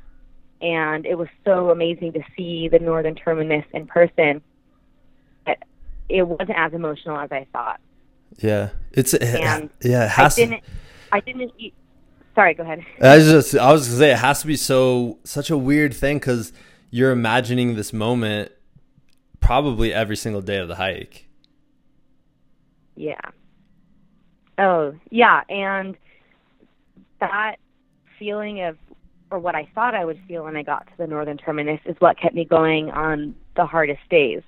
and 0.61 1.05
it 1.05 1.17
was 1.17 1.27
so 1.45 1.69
amazing 1.69 2.13
to 2.13 2.23
see 2.35 2.67
the 2.67 2.79
Northern 2.79 3.15
Terminus 3.15 3.65
in 3.73 3.87
person. 3.87 4.41
It 6.09 6.23
wasn't 6.23 6.57
as 6.57 6.73
emotional 6.73 7.17
as 7.17 7.31
I 7.31 7.45
thought. 7.53 7.79
Yeah, 8.39 8.69
it's 8.91 9.13
and 9.13 9.69
yeah. 9.83 10.05
It 10.05 10.09
has 10.09 10.37
I 10.37 10.41
didn't. 10.41 10.63
I 11.11 11.19
didn't 11.19 11.51
sorry, 12.35 12.53
go 12.53 12.63
ahead. 12.63 12.85
I 13.01 13.17
was 13.17 13.25
just 13.25 13.55
I 13.55 13.71
was 13.71 13.87
gonna 13.87 13.99
say 13.99 14.11
it 14.11 14.17
has 14.17 14.41
to 14.41 14.47
be 14.47 14.55
so 14.55 15.19
such 15.23 15.49
a 15.49 15.57
weird 15.57 15.93
thing 15.93 16.17
because 16.17 16.53
you're 16.89 17.11
imagining 17.11 17.75
this 17.75 17.93
moment 17.93 18.51
probably 19.39 19.93
every 19.93 20.15
single 20.15 20.41
day 20.41 20.57
of 20.57 20.67
the 20.67 20.75
hike. 20.75 21.27
Yeah. 22.95 23.19
Oh, 24.57 24.93
yeah, 25.09 25.41
and 25.47 25.95
that 27.21 27.55
feeling 28.17 28.61
of 28.61 28.77
or 29.31 29.39
what 29.39 29.55
I 29.55 29.69
thought 29.75 29.93
I 29.93 30.05
would 30.05 30.19
feel 30.27 30.43
when 30.43 30.57
I 30.57 30.63
got 30.63 30.87
to 30.87 30.93
the 30.97 31.07
northern 31.07 31.37
terminus 31.37 31.79
is 31.85 31.95
what 31.99 32.19
kept 32.19 32.33
me 32.33 32.45
going 32.45 32.89
on 32.89 33.35
the 33.55 33.65
hardest 33.65 34.01
days. 34.09 34.41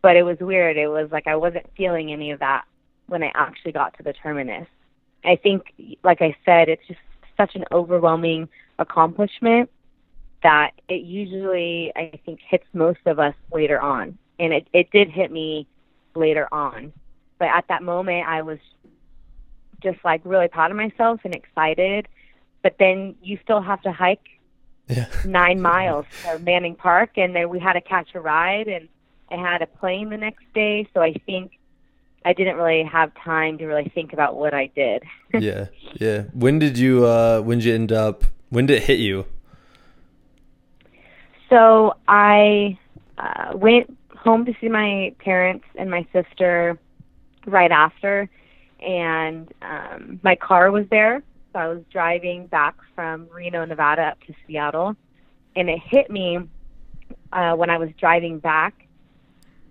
But 0.00 0.16
it 0.16 0.22
was 0.22 0.38
weird. 0.40 0.76
It 0.76 0.88
was 0.88 1.08
like 1.10 1.26
I 1.26 1.36
wasn't 1.36 1.66
feeling 1.76 2.12
any 2.12 2.30
of 2.30 2.38
that 2.40 2.64
when 3.06 3.22
I 3.22 3.32
actually 3.34 3.72
got 3.72 3.96
to 3.96 4.02
the 4.02 4.12
terminus. 4.12 4.68
I 5.24 5.36
think, 5.36 5.72
like 6.02 6.20
I 6.20 6.36
said, 6.44 6.68
it's 6.68 6.86
just 6.86 7.00
such 7.36 7.54
an 7.54 7.64
overwhelming 7.72 8.48
accomplishment 8.78 9.70
that 10.42 10.72
it 10.88 11.02
usually, 11.02 11.92
I 11.96 12.20
think, 12.24 12.40
hits 12.46 12.66
most 12.72 13.00
of 13.06 13.18
us 13.18 13.34
later 13.52 13.80
on. 13.80 14.18
And 14.38 14.52
it, 14.52 14.68
it 14.72 14.90
did 14.90 15.10
hit 15.10 15.32
me 15.32 15.66
later 16.14 16.46
on. 16.52 16.92
But 17.38 17.48
at 17.48 17.66
that 17.68 17.82
moment, 17.82 18.26
I 18.28 18.42
was 18.42 18.58
just 19.82 19.98
like 20.04 20.20
really 20.24 20.48
proud 20.48 20.70
of 20.70 20.76
myself 20.76 21.20
and 21.24 21.34
excited. 21.34 22.08
But 22.62 22.76
then 22.78 23.14
you 23.22 23.38
still 23.42 23.60
have 23.60 23.80
to 23.82 23.92
hike 23.92 24.28
yeah. 24.88 25.06
nine 25.24 25.60
miles 25.60 26.06
to 26.24 26.38
Manning 26.38 26.76
Park, 26.76 27.16
and 27.16 27.34
then 27.34 27.48
we 27.48 27.58
had 27.58 27.74
to 27.74 27.80
catch 27.80 28.08
a 28.14 28.20
ride, 28.20 28.68
and 28.68 28.88
I 29.30 29.36
had 29.36 29.62
a 29.62 29.66
plane 29.66 30.10
the 30.10 30.16
next 30.16 30.44
day. 30.54 30.88
So 30.94 31.00
I 31.00 31.14
think 31.26 31.52
I 32.24 32.32
didn't 32.32 32.56
really 32.56 32.84
have 32.84 33.12
time 33.22 33.58
to 33.58 33.66
really 33.66 33.90
think 33.94 34.12
about 34.12 34.36
what 34.36 34.54
I 34.54 34.66
did. 34.74 35.02
yeah, 35.38 35.66
yeah. 35.94 36.22
When 36.32 36.58
did 36.58 36.78
you? 36.78 37.04
uh 37.06 37.40
When 37.40 37.58
did 37.58 37.64
you 37.66 37.74
end 37.74 37.92
up? 37.92 38.24
When 38.50 38.66
did 38.66 38.76
it 38.78 38.84
hit 38.84 38.98
you? 38.98 39.26
So 41.50 41.94
I 42.08 42.78
uh, 43.18 43.52
went 43.54 43.96
home 44.16 44.44
to 44.46 44.54
see 44.60 44.68
my 44.68 45.14
parents 45.18 45.66
and 45.76 45.90
my 45.90 46.06
sister 46.12 46.78
right 47.46 47.70
after, 47.70 48.28
and 48.80 49.52
um, 49.62 50.20
my 50.22 50.34
car 50.34 50.70
was 50.70 50.86
there. 50.90 51.22
So 51.52 51.58
I 51.58 51.68
was 51.68 51.82
driving 51.92 52.46
back 52.46 52.74
from 52.94 53.28
Reno, 53.30 53.64
Nevada, 53.64 54.02
up 54.02 54.20
to 54.26 54.34
Seattle, 54.46 54.96
and 55.54 55.68
it 55.68 55.78
hit 55.78 56.10
me 56.10 56.38
uh, 57.32 57.54
when 57.54 57.70
I 57.70 57.78
was 57.78 57.90
driving 57.98 58.38
back 58.38 58.86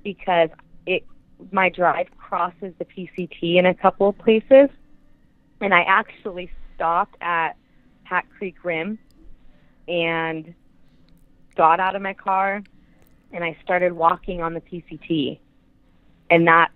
because 0.04 0.50
it 0.86 1.04
my 1.52 1.70
drive 1.70 2.08
crosses 2.34 2.74
the 2.80 2.86
PCT 2.86 3.60
in 3.60 3.68
a 3.68 3.76
couple 3.76 4.10
of 4.10 4.18
places, 4.18 4.68
and 5.62 5.72
I 5.72 5.82
actually 5.82 6.50
stopped 6.74 7.16
at 7.22 7.52
Hat 8.06 8.26
Creek 8.36 8.56
Rim 8.64 8.98
and 9.88 10.56
got 11.56 11.80
out 11.80 11.96
of 11.96 12.02
my 12.02 12.16
car 12.16 12.64
and 13.34 13.44
I 13.44 13.56
started 13.64 13.94
walking 13.94 14.42
on 14.42 14.56
the 14.56 14.62
PCT, 14.62 15.38
and 16.32 16.48
that's 16.48 16.74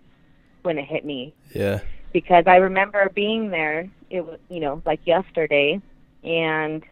when 0.61 0.77
it 0.77 0.85
hit 0.85 1.03
me. 1.03 1.33
Yeah. 1.55 1.79
Because 2.13 2.43
I 2.45 2.57
remember 2.57 3.09
being 3.15 3.49
there. 3.49 3.89
It 4.11 4.23
was 4.23 4.37
you 4.49 4.59
know 4.59 4.83
like 4.85 4.99
yesterday, 5.05 5.81
and 6.23 6.83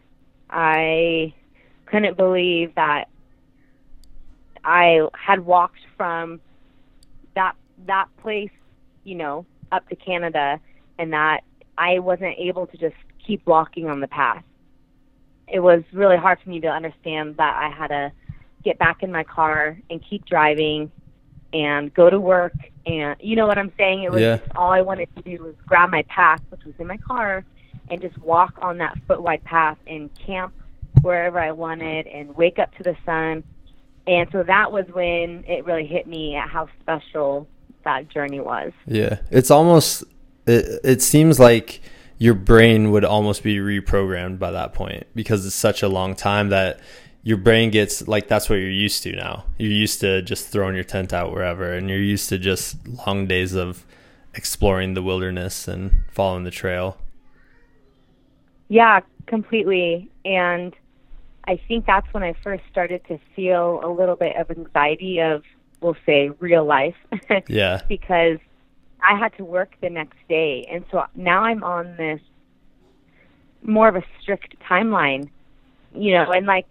I 0.50 1.32
couldn't 1.84 2.16
believe 2.16 2.74
that 2.74 3.04
I 4.64 5.06
had 5.14 5.46
walked 5.46 5.78
from 5.96 6.40
that 7.86 8.08
place, 8.22 8.50
you 9.04 9.14
know, 9.14 9.46
up 9.72 9.88
to 9.88 9.96
Canada, 9.96 10.60
and 10.98 11.12
that 11.12 11.40
I 11.76 11.98
wasn't 11.98 12.36
able 12.38 12.66
to 12.68 12.76
just 12.76 12.96
keep 13.24 13.46
walking 13.46 13.88
on 13.88 14.00
the 14.00 14.08
path. 14.08 14.42
It 15.48 15.60
was 15.60 15.82
really 15.92 16.16
hard 16.16 16.38
for 16.42 16.50
me 16.50 16.60
to 16.60 16.68
understand 16.68 17.36
that 17.36 17.54
I 17.56 17.70
had 17.70 17.88
to 17.88 18.12
get 18.64 18.78
back 18.78 19.02
in 19.02 19.12
my 19.12 19.22
car 19.22 19.78
and 19.90 20.02
keep 20.08 20.24
driving 20.26 20.90
and 21.52 21.94
go 21.94 22.10
to 22.10 22.18
work 22.18 22.54
and 22.86 23.16
you 23.20 23.34
know 23.34 23.46
what 23.46 23.58
I'm 23.58 23.72
saying? 23.76 24.04
It 24.04 24.12
was 24.12 24.20
yeah. 24.20 24.38
all 24.54 24.70
I 24.70 24.80
wanted 24.80 25.08
to 25.16 25.22
do 25.22 25.42
was 25.42 25.54
grab 25.66 25.90
my 25.90 26.02
pack, 26.02 26.40
which 26.50 26.64
was 26.64 26.74
in 26.78 26.86
my 26.86 26.96
car, 26.98 27.44
and 27.90 28.00
just 28.00 28.16
walk 28.18 28.54
on 28.62 28.78
that 28.78 28.96
foot 29.08 29.22
wide 29.22 29.42
path 29.44 29.78
and 29.86 30.08
camp 30.14 30.54
wherever 31.02 31.38
I 31.38 31.52
wanted 31.52 32.06
and 32.06 32.34
wake 32.36 32.58
up 32.58 32.74
to 32.76 32.82
the 32.84 32.96
sun. 33.04 33.42
And 34.06 34.28
so 34.30 34.44
that 34.44 34.70
was 34.70 34.86
when 34.92 35.44
it 35.48 35.64
really 35.64 35.86
hit 35.86 36.06
me 36.06 36.36
at 36.36 36.48
how 36.48 36.68
special 36.80 37.48
that 37.86 38.08
journey 38.10 38.40
was. 38.40 38.72
Yeah. 38.86 39.18
It's 39.30 39.50
almost 39.50 40.04
it, 40.46 40.80
it 40.84 41.02
seems 41.02 41.40
like 41.40 41.80
your 42.18 42.34
brain 42.34 42.90
would 42.92 43.04
almost 43.04 43.42
be 43.42 43.56
reprogrammed 43.56 44.38
by 44.38 44.50
that 44.50 44.74
point 44.74 45.06
because 45.14 45.46
it's 45.46 45.54
such 45.54 45.82
a 45.82 45.88
long 45.88 46.14
time 46.14 46.50
that 46.50 46.80
your 47.22 47.36
brain 47.36 47.70
gets 47.70 48.06
like 48.06 48.28
that's 48.28 48.48
what 48.48 48.56
you're 48.56 48.70
used 48.70 49.02
to 49.02 49.12
now. 49.12 49.44
You're 49.58 49.72
used 49.72 50.00
to 50.00 50.22
just 50.22 50.48
throwing 50.48 50.74
your 50.74 50.84
tent 50.84 51.12
out 51.12 51.32
wherever 51.32 51.72
and 51.72 51.88
you're 51.88 51.98
used 51.98 52.28
to 52.28 52.38
just 52.38 52.86
long 52.86 53.26
days 53.26 53.54
of 53.54 53.84
exploring 54.34 54.94
the 54.94 55.02
wilderness 55.02 55.66
and 55.66 56.04
following 56.12 56.44
the 56.44 56.50
trail. 56.50 56.98
Yeah, 58.68 59.00
completely. 59.26 60.10
And 60.24 60.74
I 61.46 61.60
think 61.68 61.86
that's 61.86 62.12
when 62.12 62.22
I 62.22 62.34
first 62.42 62.64
started 62.70 63.02
to 63.08 63.18
feel 63.34 63.80
a 63.82 63.90
little 63.90 64.16
bit 64.16 64.36
of 64.36 64.50
anxiety 64.50 65.20
of, 65.20 65.42
we'll 65.80 65.96
say, 66.04 66.30
real 66.40 66.64
life. 66.64 66.96
yeah. 67.48 67.80
because 67.88 68.38
I 69.02 69.18
had 69.18 69.36
to 69.36 69.44
work 69.44 69.76
the 69.80 69.90
next 69.90 70.18
day. 70.28 70.66
And 70.70 70.84
so 70.90 71.04
now 71.14 71.42
I'm 71.42 71.62
on 71.62 71.96
this 71.96 72.20
more 73.62 73.88
of 73.88 73.96
a 73.96 74.02
strict 74.20 74.56
timeline, 74.60 75.28
you 75.94 76.12
know, 76.12 76.30
and 76.30 76.46
like, 76.46 76.66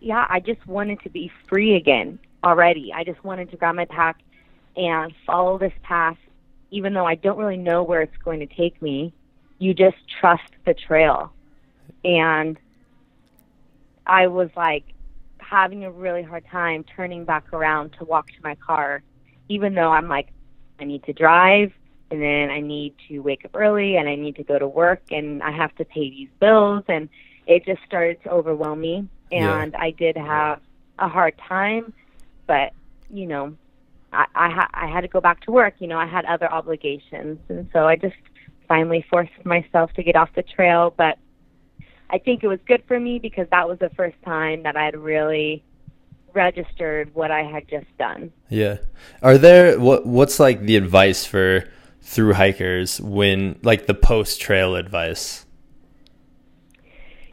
yeah, 0.00 0.26
I 0.28 0.40
just 0.40 0.66
wanted 0.66 1.00
to 1.02 1.10
be 1.10 1.30
free 1.48 1.76
again 1.76 2.18
already. 2.44 2.92
I 2.92 3.04
just 3.04 3.22
wanted 3.24 3.50
to 3.50 3.56
grab 3.56 3.74
my 3.74 3.84
pack 3.84 4.20
and 4.76 5.12
follow 5.26 5.58
this 5.58 5.72
path, 5.82 6.16
even 6.70 6.92
though 6.92 7.06
I 7.06 7.14
don't 7.14 7.38
really 7.38 7.56
know 7.56 7.82
where 7.82 8.02
it's 8.02 8.16
going 8.18 8.40
to 8.40 8.46
take 8.46 8.80
me. 8.82 9.12
You 9.58 9.74
just 9.74 9.96
trust 10.20 10.50
the 10.64 10.74
trail. 10.74 11.32
And 12.04 12.58
I 14.06 14.26
was 14.26 14.50
like 14.56 14.84
having 15.52 15.84
a 15.84 15.90
really 15.90 16.22
hard 16.22 16.44
time 16.50 16.82
turning 16.96 17.26
back 17.26 17.52
around 17.52 17.94
to 17.98 18.04
walk 18.06 18.28
to 18.28 18.38
my 18.42 18.54
car, 18.54 19.02
even 19.50 19.74
though 19.74 19.90
I'm 19.90 20.08
like, 20.08 20.28
I 20.80 20.84
need 20.84 21.04
to 21.04 21.12
drive 21.12 21.72
and 22.10 22.22
then 22.22 22.50
I 22.50 22.60
need 22.60 22.94
to 23.08 23.20
wake 23.20 23.44
up 23.44 23.50
early 23.54 23.96
and 23.96 24.08
I 24.08 24.14
need 24.14 24.36
to 24.36 24.44
go 24.44 24.58
to 24.58 24.66
work 24.66 25.02
and 25.10 25.42
I 25.42 25.50
have 25.50 25.74
to 25.76 25.84
pay 25.84 26.08
these 26.08 26.30
bills 26.40 26.84
and 26.88 27.08
it 27.46 27.66
just 27.66 27.82
started 27.84 28.22
to 28.22 28.30
overwhelm 28.30 28.80
me 28.80 29.06
and 29.30 29.72
yeah. 29.72 29.78
I 29.78 29.90
did 29.90 30.16
have 30.16 30.60
a 30.98 31.08
hard 31.08 31.34
time, 31.48 31.92
but 32.46 32.72
you 33.10 33.26
know, 33.26 33.54
I 34.12 34.26
I, 34.34 34.48
ha- 34.48 34.70
I 34.72 34.86
had 34.86 35.02
to 35.02 35.08
go 35.08 35.20
back 35.20 35.42
to 35.42 35.52
work. 35.52 35.74
You 35.80 35.86
know, 35.86 35.98
I 35.98 36.06
had 36.06 36.24
other 36.24 36.50
obligations, 36.50 37.38
and 37.48 37.68
so 37.72 37.86
I 37.86 37.96
just 37.96 38.16
finally 38.68 39.04
forced 39.10 39.32
myself 39.44 39.92
to 39.94 40.02
get 40.02 40.16
off 40.16 40.30
the 40.34 40.42
trail. 40.42 40.94
But 40.96 41.18
I 42.12 42.18
think 42.18 42.44
it 42.44 42.48
was 42.48 42.60
good 42.66 42.82
for 42.86 43.00
me 43.00 43.18
because 43.18 43.46
that 43.50 43.66
was 43.66 43.78
the 43.78 43.90
first 43.90 44.16
time 44.22 44.62
that 44.64 44.76
I 44.76 44.84
had 44.84 44.96
really 44.96 45.64
registered 46.34 47.14
what 47.14 47.30
I 47.30 47.42
had 47.42 47.68
just 47.68 47.86
done. 47.98 48.32
Yeah. 48.48 48.78
Are 49.22 49.38
there 49.38 49.80
what 49.80 50.06
what's 50.06 50.38
like 50.38 50.60
the 50.60 50.76
advice 50.76 51.24
for 51.24 51.64
through 52.02 52.34
hikers 52.34 53.00
when 53.00 53.58
like 53.62 53.86
the 53.86 53.94
post 53.94 54.40
trail 54.40 54.76
advice? 54.76 55.46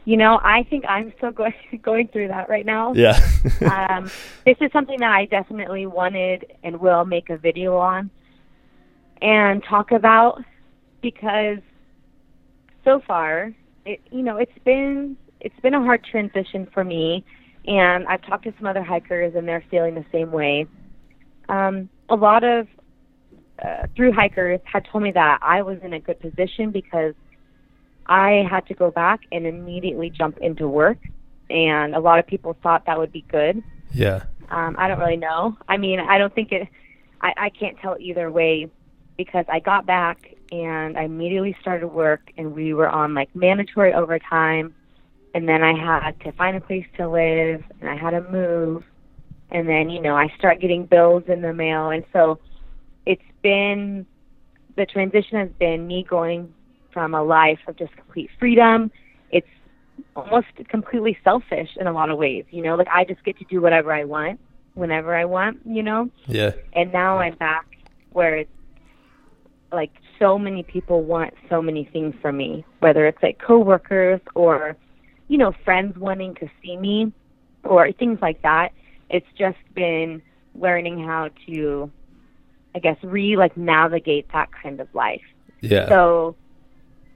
You 0.06 0.16
know, 0.16 0.40
I 0.42 0.62
think 0.64 0.84
I'm 0.88 1.12
still 1.18 1.30
going 1.42 1.54
going 1.82 2.08
through 2.08 2.28
that 2.28 2.48
right 2.48 2.64
now. 2.64 2.94
Yeah. 2.94 3.20
um, 3.70 4.10
this 4.46 4.56
is 4.60 4.72
something 4.72 4.98
that 5.00 5.12
I 5.12 5.26
definitely 5.26 5.86
wanted 5.86 6.52
and 6.62 6.80
will 6.80 7.04
make 7.04 7.28
a 7.28 7.36
video 7.36 7.76
on 7.76 8.10
and 9.20 9.62
talk 9.62 9.92
about 9.92 10.42
because 11.02 11.58
so 12.84 13.02
far, 13.06 13.52
it 13.84 14.00
you 14.10 14.22
know, 14.22 14.36
it's 14.36 14.58
been 14.64 15.16
it's 15.40 15.58
been 15.60 15.74
a 15.74 15.80
hard 15.80 16.04
transition 16.04 16.66
for 16.72 16.84
me, 16.84 17.24
and 17.66 18.06
I've 18.06 18.22
talked 18.22 18.44
to 18.44 18.54
some 18.58 18.66
other 18.66 18.82
hikers 18.82 19.34
and 19.34 19.46
they're 19.48 19.64
feeling 19.70 19.94
the 19.94 20.04
same 20.12 20.30
way. 20.30 20.66
Um, 21.48 21.88
a 22.08 22.14
lot 22.14 22.44
of 22.44 22.68
uh, 23.62 23.86
through 23.96 24.12
hikers 24.12 24.60
had 24.64 24.86
told 24.90 25.04
me 25.04 25.12
that 25.12 25.38
I 25.42 25.62
was 25.62 25.78
in 25.82 25.92
a 25.92 26.00
good 26.00 26.20
position 26.20 26.70
because 26.70 27.14
I 28.06 28.46
had 28.50 28.66
to 28.66 28.74
go 28.74 28.90
back 28.90 29.20
and 29.32 29.46
immediately 29.46 30.10
jump 30.10 30.38
into 30.38 30.68
work, 30.68 30.98
and 31.48 31.94
a 31.94 32.00
lot 32.00 32.18
of 32.18 32.26
people 32.26 32.56
thought 32.62 32.86
that 32.86 32.98
would 32.98 33.12
be 33.12 33.22
good. 33.22 33.62
Yeah. 33.92 34.24
Um, 34.50 34.74
I 34.78 34.88
don't 34.88 34.98
really 34.98 35.16
know. 35.16 35.56
I 35.68 35.76
mean, 35.76 36.00
I 36.00 36.18
don't 36.18 36.34
think 36.34 36.52
it. 36.52 36.68
I, 37.20 37.32
I 37.36 37.50
can't 37.50 37.78
tell 37.78 37.96
either 38.00 38.30
way 38.30 38.70
because 39.16 39.44
I 39.48 39.60
got 39.60 39.86
back 39.86 40.34
and 40.52 40.98
I 40.98 41.04
immediately 41.04 41.56
started 41.60 41.88
work, 41.88 42.32
and 42.36 42.54
we 42.54 42.74
were 42.74 42.88
on 42.88 43.14
like 43.14 43.34
mandatory 43.34 43.92
overtime, 43.92 44.74
and 45.34 45.48
then 45.48 45.62
I 45.62 45.72
had 45.72 46.18
to 46.20 46.32
find 46.32 46.56
a 46.56 46.60
place 46.60 46.86
to 46.96 47.08
live, 47.08 47.62
and 47.80 47.88
I 47.88 47.96
had 47.96 48.10
to 48.10 48.22
move, 48.30 48.84
and 49.50 49.68
then 49.68 49.90
you 49.90 50.00
know 50.00 50.16
I 50.16 50.32
start 50.38 50.60
getting 50.60 50.86
bills 50.86 51.24
in 51.28 51.42
the 51.42 51.52
mail, 51.52 51.90
and 51.90 52.04
so 52.12 52.38
it's 53.06 53.22
been 53.42 54.06
the 54.76 54.86
transition 54.86 55.38
has 55.38 55.50
been 55.58 55.86
me 55.86 56.04
going 56.08 56.52
from 56.92 57.14
a 57.14 57.22
life 57.22 57.58
of 57.66 57.76
just 57.76 57.94
complete 57.96 58.30
freedom. 58.38 58.90
It's 59.30 59.46
almost 60.16 60.48
completely 60.68 61.18
selfish 61.22 61.70
in 61.76 61.86
a 61.86 61.92
lot 61.92 62.10
of 62.10 62.18
ways, 62.18 62.44
you 62.50 62.62
know, 62.62 62.74
like 62.74 62.88
I 62.88 63.04
just 63.04 63.22
get 63.24 63.38
to 63.38 63.44
do 63.44 63.60
whatever 63.60 63.92
I 63.92 64.04
want 64.04 64.40
whenever 64.74 65.14
I 65.14 65.24
want, 65.24 65.60
you 65.64 65.82
know? 65.82 66.10
Yeah. 66.26 66.52
And 66.72 66.92
now 66.92 67.18
I'm 67.18 67.34
back 67.36 67.66
where 68.12 68.36
it's 68.36 68.50
like 69.72 69.92
so 70.20 70.38
many 70.38 70.62
people 70.62 71.02
want 71.02 71.34
so 71.48 71.60
many 71.60 71.84
things 71.92 72.14
from 72.22 72.36
me, 72.36 72.64
whether 72.78 73.06
it's 73.06 73.20
like 73.22 73.40
coworkers 73.40 74.20
or, 74.36 74.76
you 75.26 75.38
know, 75.38 75.52
friends 75.64 75.96
wanting 75.98 76.34
to 76.36 76.48
see 76.62 76.76
me 76.76 77.12
or 77.64 77.90
things 77.90 78.18
like 78.22 78.40
that. 78.42 78.72
It's 79.08 79.26
just 79.36 79.58
been 79.74 80.22
learning 80.54 81.04
how 81.04 81.30
to 81.46 81.90
I 82.74 82.78
guess 82.78 82.96
re 83.02 83.36
like 83.36 83.56
navigate 83.56 84.26
that 84.32 84.50
kind 84.52 84.80
of 84.80 84.88
life. 84.94 85.22
Yeah. 85.60 85.88
So 85.88 86.36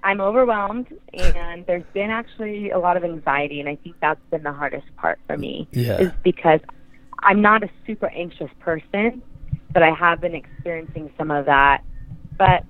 I'm 0.02 0.20
overwhelmed, 0.20 0.88
and 1.14 1.64
there's 1.66 1.84
been 1.94 2.10
actually 2.10 2.70
a 2.70 2.78
lot 2.78 2.96
of 2.96 3.04
anxiety, 3.04 3.60
and 3.60 3.68
I 3.68 3.76
think 3.76 3.96
that's 4.00 4.20
been 4.30 4.42
the 4.42 4.52
hardest 4.52 4.86
part 4.96 5.18
for 5.26 5.38
me. 5.38 5.68
Yeah. 5.72 5.98
Is 6.00 6.12
because 6.22 6.60
I'm 7.20 7.40
not 7.40 7.62
a 7.62 7.70
super 7.86 8.08
anxious 8.08 8.50
person, 8.60 9.22
but 9.72 9.82
I 9.82 9.92
have 9.92 10.20
been 10.20 10.34
experiencing 10.34 11.10
some 11.16 11.30
of 11.30 11.46
that. 11.46 11.82
But 12.36 12.64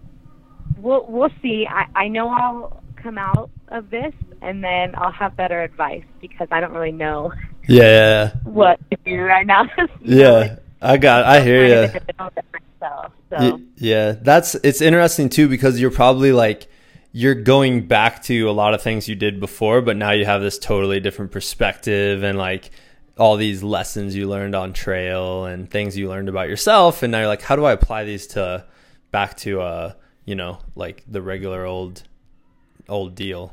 we'll 0.79 1.07
we'll 1.09 1.31
see. 1.43 1.67
I 1.69 1.87
I 1.95 2.09
know 2.09 2.29
I'll 2.29 2.83
come 2.97 3.19
out 3.19 3.51
of 3.69 3.91
this, 3.91 4.15
and 4.43 4.63
then 4.63 4.95
I'll 4.97 5.13
have 5.13 5.37
better 5.37 5.63
advice 5.63 6.05
because 6.21 6.49
I 6.51 6.61
don't 6.61 6.73
really 6.73 6.93
know. 6.93 7.33
Yeah. 7.69 8.35
What 8.45 8.79
to 8.91 8.99
do 9.05 9.21
right 9.23 9.47
now? 9.47 9.67
yeah. 10.01 10.57
I 10.81 10.97
got. 10.99 11.25
I 11.25 11.41
hear 11.41 11.67
you. 11.67 12.01
So. 12.81 13.61
Yeah, 13.77 14.13
that's 14.13 14.55
it's 14.57 14.83
interesting 14.83 15.31
too 15.31 15.49
because 15.49 15.81
you're 15.81 15.91
probably 15.91 16.33
like 16.33 16.69
you're 17.13 17.35
going 17.35 17.87
back 17.87 18.23
to 18.25 18.51
a 18.51 18.53
lot 18.53 18.75
of 18.75 18.83
things 18.83 19.09
you 19.09 19.15
did 19.15 19.41
before, 19.41 19.81
but 19.81 19.97
now 19.97 20.11
you 20.11 20.25
have 20.25 20.43
this 20.43 20.59
totally 20.59 21.01
different 21.01 21.31
perspective 21.33 22.23
and 22.23 22.37
like 22.37 22.71
all 23.17 23.37
these 23.37 23.63
lessons 23.63 24.17
you 24.17 24.29
learned 24.29 24.55
on 24.55 24.73
trail 24.73 25.45
and 25.45 25.71
things 25.71 25.97
you 25.97 26.09
learned 26.09 26.29
about 26.29 26.49
yourself. 26.49 27.03
And 27.03 27.13
now 27.13 27.21
you're 27.21 27.29
like, 27.29 27.43
how 27.43 27.57
do 27.57 27.65
I 27.65 27.73
apply 27.73 28.05
these 28.05 28.27
to 28.29 28.65
back 29.13 29.37
to, 29.39 29.61
uh, 29.61 29.93
you 30.25 30.35
know, 30.35 30.59
like 30.75 31.05
the 31.07 31.23
regular 31.23 31.65
old, 31.65 32.03
old 32.89 33.15
deal? 33.15 33.53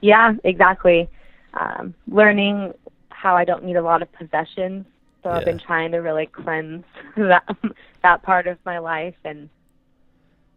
Yeah, 0.00 0.34
exactly. 0.44 1.08
Um, 1.54 1.94
learning 2.08 2.74
how 3.10 3.36
I 3.36 3.44
don't 3.44 3.64
need 3.64 3.76
a 3.76 3.82
lot 3.82 4.02
of 4.02 4.12
possessions. 4.12 4.86
So 5.22 5.30
yeah. 5.30 5.36
I've 5.36 5.44
been 5.44 5.58
trying 5.58 5.92
to 5.92 5.98
really 5.98 6.26
cleanse 6.26 6.84
that, 7.16 7.44
that 8.02 8.22
part 8.22 8.46
of 8.46 8.58
my 8.64 8.78
life. 8.78 9.14
And 9.24 9.48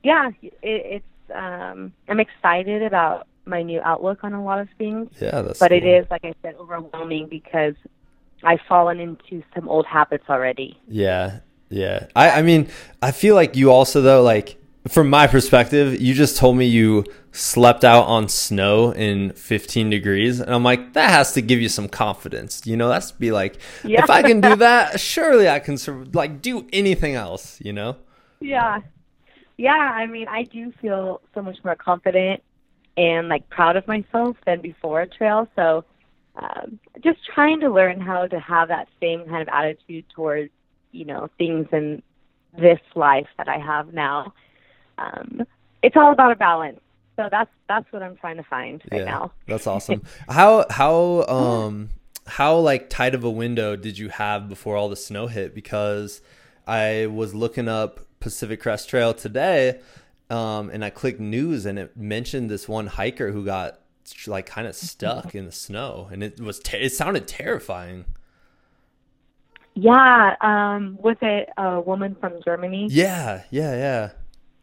yeah, 0.04 0.30
it, 0.42 0.54
it's, 0.64 1.06
um, 1.34 1.94
I'm 2.08 2.20
excited 2.20 2.82
about 2.82 3.28
my 3.46 3.62
new 3.62 3.80
outlook 3.82 4.24
on 4.24 4.34
a 4.34 4.44
lot 4.44 4.60
of 4.60 4.68
things. 4.78 5.10
Yeah, 5.22 5.42
that's 5.42 5.60
but 5.60 5.70
cool. 5.70 5.78
it 5.78 5.86
is 5.86 6.08
like 6.10 6.26
I 6.26 6.34
said 6.42 6.56
overwhelming 6.56 7.28
because 7.28 7.76
I've 8.44 8.60
fallen 8.68 9.00
into 9.00 9.44
some 9.54 9.70
old 9.70 9.86
habits 9.86 10.26
already. 10.30 10.80
Yeah, 10.88 11.40
yeah. 11.70 12.08
I 12.16 12.32
I 12.32 12.42
mean 12.42 12.70
I 13.02 13.12
feel 13.12 13.36
like 13.36 13.56
you 13.56 13.72
also 13.72 14.02
though 14.02 14.22
like 14.22 14.58
from 14.88 15.10
my 15.10 15.26
perspective, 15.26 16.00
you 16.00 16.14
just 16.14 16.38
told 16.38 16.58
me 16.58 16.66
you 16.66 17.06
slept 17.32 17.84
out 17.84 18.04
on 18.04 18.30
snow 18.30 18.92
in 18.92 19.32
15 19.32 19.90
degrees. 19.90 20.40
And 20.40 20.54
I'm 20.54 20.64
like, 20.64 20.94
that 20.94 21.10
has 21.10 21.34
to 21.34 21.42
give 21.42 21.60
you 21.60 21.70
some 21.70 21.90
confidence. 21.90 22.62
You 22.66 22.78
know, 22.78 22.88
that's 22.88 23.12
be 23.12 23.32
like, 23.32 23.58
yeah. 23.84 24.04
if 24.04 24.12
I 24.12 24.22
can 24.22 24.42
do 24.42 24.56
that, 24.58 25.00
surely 25.00 25.50
I 25.50 25.58
can 25.58 25.80
like 26.14 26.40
do 26.40 26.68
anything 26.72 27.16
else, 27.16 27.60
you 27.62 27.74
know? 27.74 27.98
Yeah 28.40 28.82
yeah, 29.58 29.72
I 29.72 30.06
mean, 30.06 30.28
I 30.28 30.44
do 30.44 30.74
feel 30.82 31.22
so 31.34 31.42
much 31.42 31.58
more 31.64 31.76
confident 31.76 32.44
and 32.98 33.30
like 33.30 33.50
proud 33.50 33.76
of 33.78 33.88
myself 33.88 34.38
than 34.46 34.62
before 34.62 35.02
a 35.02 35.08
trail. 35.08 35.48
So, 35.56 35.86
um, 36.36 36.80
just 37.02 37.20
trying 37.34 37.62
to 37.62 37.70
learn 37.70 38.02
how 38.02 38.28
to 38.28 38.40
have 38.40 38.68
that 38.68 38.88
same 39.00 39.26
kind 39.26 39.42
of 39.42 39.48
attitude 39.50 40.06
towards, 40.14 40.52
you 40.96 41.06
know, 41.06 41.30
things 41.38 41.68
in 41.72 42.02
this 42.58 42.80
life 42.96 43.28
that 43.38 43.48
I 43.48 43.58
have 43.58 43.94
now. 43.94 44.34
Um, 44.98 45.46
it's 45.84 45.96
all 45.96 46.12
about 46.12 46.32
a 46.32 46.36
balance. 46.36 46.80
So 47.16 47.28
that's 47.30 47.52
that's 47.68 47.92
what 47.92 48.04
I'm 48.04 48.16
trying 48.18 48.38
to 48.38 48.44
find 48.44 48.82
right 48.92 49.02
yeah, 49.02 49.06
now. 49.06 49.32
That's 49.48 49.68
awesome. 49.68 50.04
how 50.30 50.66
how 50.70 51.26
um 51.28 51.90
how 52.28 52.58
like 52.58 52.90
tight 52.90 53.16
of 53.16 53.24
a 53.24 53.30
window 53.30 53.76
did 53.76 53.98
you 53.98 54.10
have 54.10 54.50
before 54.50 54.76
all 54.76 54.90
the 54.90 54.96
snow 54.96 55.28
hit? 55.28 55.54
Because 55.54 56.22
I 56.68 57.08
was 57.08 57.34
looking 57.34 57.68
up 57.68 58.02
Pacific 58.20 58.62
Crest 58.62 58.90
Trail 58.90 59.14
today, 59.14 59.80
um, 60.30 60.70
and 60.70 60.84
I 60.84 60.90
clicked 60.90 61.20
news, 61.20 61.66
and 61.66 61.78
it 61.78 61.96
mentioned 61.96 62.50
this 62.50 62.68
one 62.68 62.88
hiker 62.88 63.32
who 63.32 63.46
got 63.46 63.80
like 64.28 64.46
kind 64.46 64.68
of 64.68 64.76
stuck 64.76 65.36
in 65.36 65.46
the 65.46 65.52
snow, 65.52 66.10
and 66.12 66.24
it 66.24 66.40
was 66.40 66.60
ter- 66.60 66.78
it 66.78 66.92
sounded 66.92 67.28
terrifying. 67.28 68.06
Yeah, 69.76 70.36
um, 70.40 70.98
was 71.02 71.18
it 71.22 71.50
a 71.58 71.82
woman 71.82 72.16
from 72.20 72.42
Germany? 72.44 72.88
Yeah, 72.90 73.44
yeah, 73.52 73.76
yeah. 73.76 74.10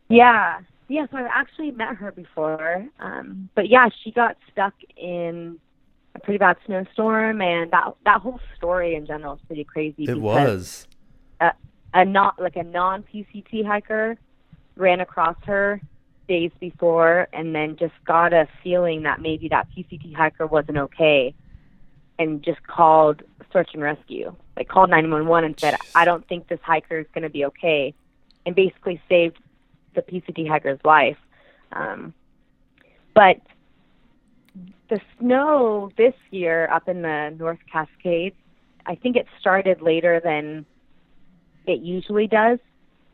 Yeah, 0.09 0.61
yeah. 0.88 1.07
So 1.11 1.18
I've 1.18 1.27
actually 1.27 1.70
met 1.70 1.94
her 1.96 2.12
before, 2.12 2.87
um, 2.98 3.51
but 3.55 3.68
yeah, 3.68 3.88
she 4.03 4.11
got 4.11 4.37
stuck 4.51 4.72
in 4.96 5.59
a 6.14 6.20
pretty 6.20 6.38
bad 6.38 6.57
snowstorm, 6.64 7.42
and 7.42 7.70
that 7.72 7.94
that 8.07 8.20
whole 8.22 8.40
story 8.57 8.94
in 8.94 9.07
general 9.07 9.35
is 9.35 9.40
pretty 9.46 9.64
crazy. 9.64 10.05
It 10.05 10.18
was 10.18 10.87
a, 11.40 11.53
a 11.92 12.05
not 12.07 12.40
like 12.40 12.57
a 12.57 12.62
non 12.62 13.03
PCT 13.03 13.66
hiker 13.66 14.16
ran 14.77 15.01
across 15.01 15.37
her 15.44 15.81
days 16.27 16.53
before, 16.59 17.29
and 17.35 17.55
then 17.55 17.77
just 17.77 17.94
got 18.07 18.33
a 18.33 18.48
feeling 18.62 19.03
that 19.03 19.20
maybe 19.20 19.48
that 19.48 19.68
PCT 19.77 20.14
hiker 20.14 20.46
wasn't 20.46 20.79
okay, 20.79 21.35
and 22.23 22.43
just 22.43 22.67
called 22.67 23.23
search 23.53 23.71
and 23.75 23.83
rescue. 23.83 24.35
Like 24.57 24.69
called 24.69 24.91
911 24.91 25.45
and 25.45 25.61
said, 25.61 25.77
"I 25.95 26.05
don't 26.05 26.27
think 26.29 26.49
this 26.49 26.61
hiker 26.63 26.99
is 26.99 27.07
going 27.15 27.23
to 27.23 27.31
be 27.31 27.45
okay," 27.47 27.95
and 28.47 28.55
basically 28.55 29.01
saved 29.09 29.39
the 29.95 30.03
PCT 30.03 30.47
hiker's 30.49 30.81
life. 30.85 31.19
Um, 31.73 32.15
but 33.15 33.41
the 34.89 35.01
snow 35.19 35.91
this 35.97 36.15
year 36.31 36.69
up 36.71 36.89
in 36.89 37.03
the 37.03 37.35
North 37.39 37.59
Cascades, 37.71 38.37
I 38.87 38.95
think 38.95 39.17
it 39.17 39.27
started 39.41 39.81
later 39.81 40.21
than 40.23 40.67
it 41.67 41.81
usually 41.81 42.27
does, 42.27 42.59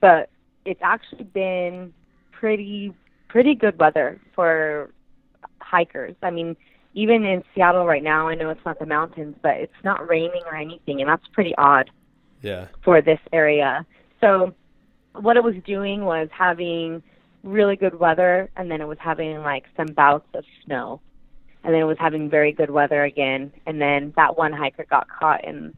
but 0.01 0.31
it's 0.64 0.81
actually 0.83 1.25
been 1.25 1.92
pretty 2.33 2.94
pretty 3.29 3.55
good 3.55 3.79
weather 3.79 4.21
for 4.35 4.90
hikers. 5.61 6.16
I 6.23 6.31
mean, 6.31 6.57
even 6.98 7.24
in 7.24 7.44
Seattle 7.54 7.87
right 7.87 8.02
now, 8.02 8.26
I 8.26 8.34
know 8.34 8.50
it's 8.50 8.64
not 8.66 8.80
the 8.80 8.87
mountains, 8.87 9.37
but 9.40 9.52
it's 9.52 9.72
not 9.84 10.08
raining 10.08 10.42
or 10.46 10.56
anything, 10.56 11.00
and 11.00 11.08
that's 11.08 11.26
pretty 11.32 11.54
odd. 11.56 11.88
Yeah. 12.42 12.66
For 12.84 13.00
this 13.00 13.20
area. 13.32 13.87
So 14.20 14.54
what 15.12 15.37
it 15.37 15.44
was 15.44 15.54
doing 15.64 16.04
was 16.04 16.28
having 16.32 17.02
really 17.42 17.76
good 17.76 17.98
weather 17.98 18.50
and 18.56 18.70
then 18.70 18.80
it 18.80 18.87
was 18.87 18.98
having 19.00 19.38
like 19.38 19.64
some 19.76 19.87
bouts 19.88 20.28
of 20.34 20.44
snow. 20.64 21.00
And 21.64 21.74
then 21.74 21.82
it 21.82 21.87
was 21.87 21.98
having 21.98 22.30
very 22.30 22.52
good 22.52 22.70
weather 22.70 23.02
again 23.02 23.52
and 23.66 23.80
then 23.80 24.12
that 24.16 24.38
one 24.38 24.52
hiker 24.52 24.87
got 24.88 25.08
caught 25.08 25.44
in 25.44 25.76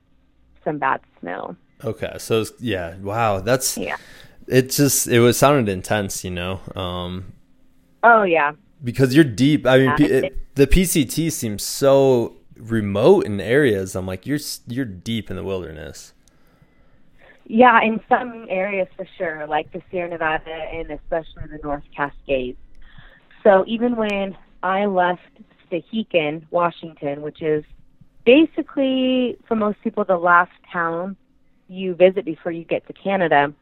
some 0.64 0.78
bad 0.78 1.00
snow. 1.20 1.56
Okay. 1.83 2.14
So 2.18 2.44
yeah, 2.59 2.96
wow, 2.98 3.40
that's 3.40 3.78
Yeah. 3.78 3.96
It 4.46 4.70
just 4.70 5.06
it 5.09 5.20
was 5.20 5.38
sounded 5.38 5.72
intense, 5.72 6.24
you 6.24 6.30
know. 6.30 6.61
Um 6.76 7.33
Oh 8.02 8.22
yeah. 8.22 8.52
Because 8.83 9.14
you're 9.14 9.25
deep. 9.25 9.66
I 9.66 9.79
mean, 9.79 9.95
it, 9.99 10.55
the 10.55 10.66
PCT 10.66 11.31
seems 11.33 11.62
so 11.62 12.37
remote 12.57 13.27
in 13.27 13.40
areas. 13.40 13.95
I'm 13.95 14.07
like, 14.07 14.27
you're 14.27 14.38
you're 14.66 14.85
deep 14.85 15.31
in 15.31 15.37
the 15.37 15.45
wilderness. 15.45 16.12
Yeah, 17.47 17.83
in 17.83 18.01
some 18.09 18.47
areas 18.49 18.87
for 18.97 19.07
sure, 19.19 19.47
like 19.47 19.73
the 19.73 19.83
Sierra 19.90 20.09
Nevada 20.09 20.53
and 20.53 20.90
especially 20.90 21.49
the 21.51 21.59
North 21.64 21.83
Cascades. 21.95 22.59
So 23.43 23.64
even 23.66 23.97
when 23.97 24.37
I 24.62 24.87
left 24.87 25.23
Stehekin, 25.69 26.45
Washington, 26.51 27.23
which 27.23 27.43
is 27.43 27.64
basically 28.25 29.37
for 29.49 29.57
most 29.57 29.81
people 29.83 30.05
the 30.05 30.16
last 30.16 30.53
town 30.73 31.16
you 31.69 31.95
visit 31.95 32.25
before 32.25 32.53
you 32.53 32.64
get 32.64 32.87
to 32.87 32.93
Canada, 32.93 33.53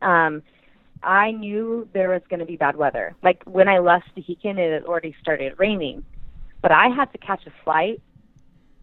um, 0.00 0.42
I 1.02 1.32
knew 1.32 1.88
there 1.92 2.10
was 2.10 2.22
going 2.28 2.40
to 2.40 2.46
be 2.46 2.56
bad 2.56 2.76
weather. 2.76 3.14
Like 3.22 3.42
when 3.44 3.68
I 3.68 3.78
left 3.78 4.06
Stehekin, 4.14 4.58
it 4.58 4.72
had 4.72 4.84
already 4.84 5.14
started 5.20 5.54
raining, 5.58 6.04
but 6.60 6.72
I 6.72 6.88
had 6.88 7.12
to 7.12 7.18
catch 7.18 7.46
a 7.46 7.52
flight 7.64 8.00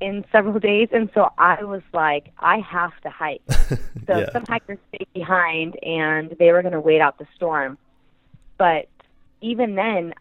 in 0.01 0.25
several 0.31 0.59
days, 0.71 0.89
and 0.91 1.09
so 1.13 1.29
I 1.37 1.63
was 1.63 1.81
like, 1.93 2.31
I 2.39 2.59
have 2.59 2.99
to 3.01 3.09
hike. 3.09 3.41
So 4.07 4.17
yeah. 4.17 4.31
some 4.31 4.43
hikers 4.47 4.79
stayed 4.87 5.07
behind 5.13 5.77
and 5.83 6.35
they 6.39 6.51
were 6.51 6.63
going 6.63 6.73
to 6.73 6.79
wait 6.79 6.99
out 6.99 7.19
the 7.19 7.27
storm. 7.35 7.77
But 8.57 8.89
even 9.39 9.75
then, 9.75 10.15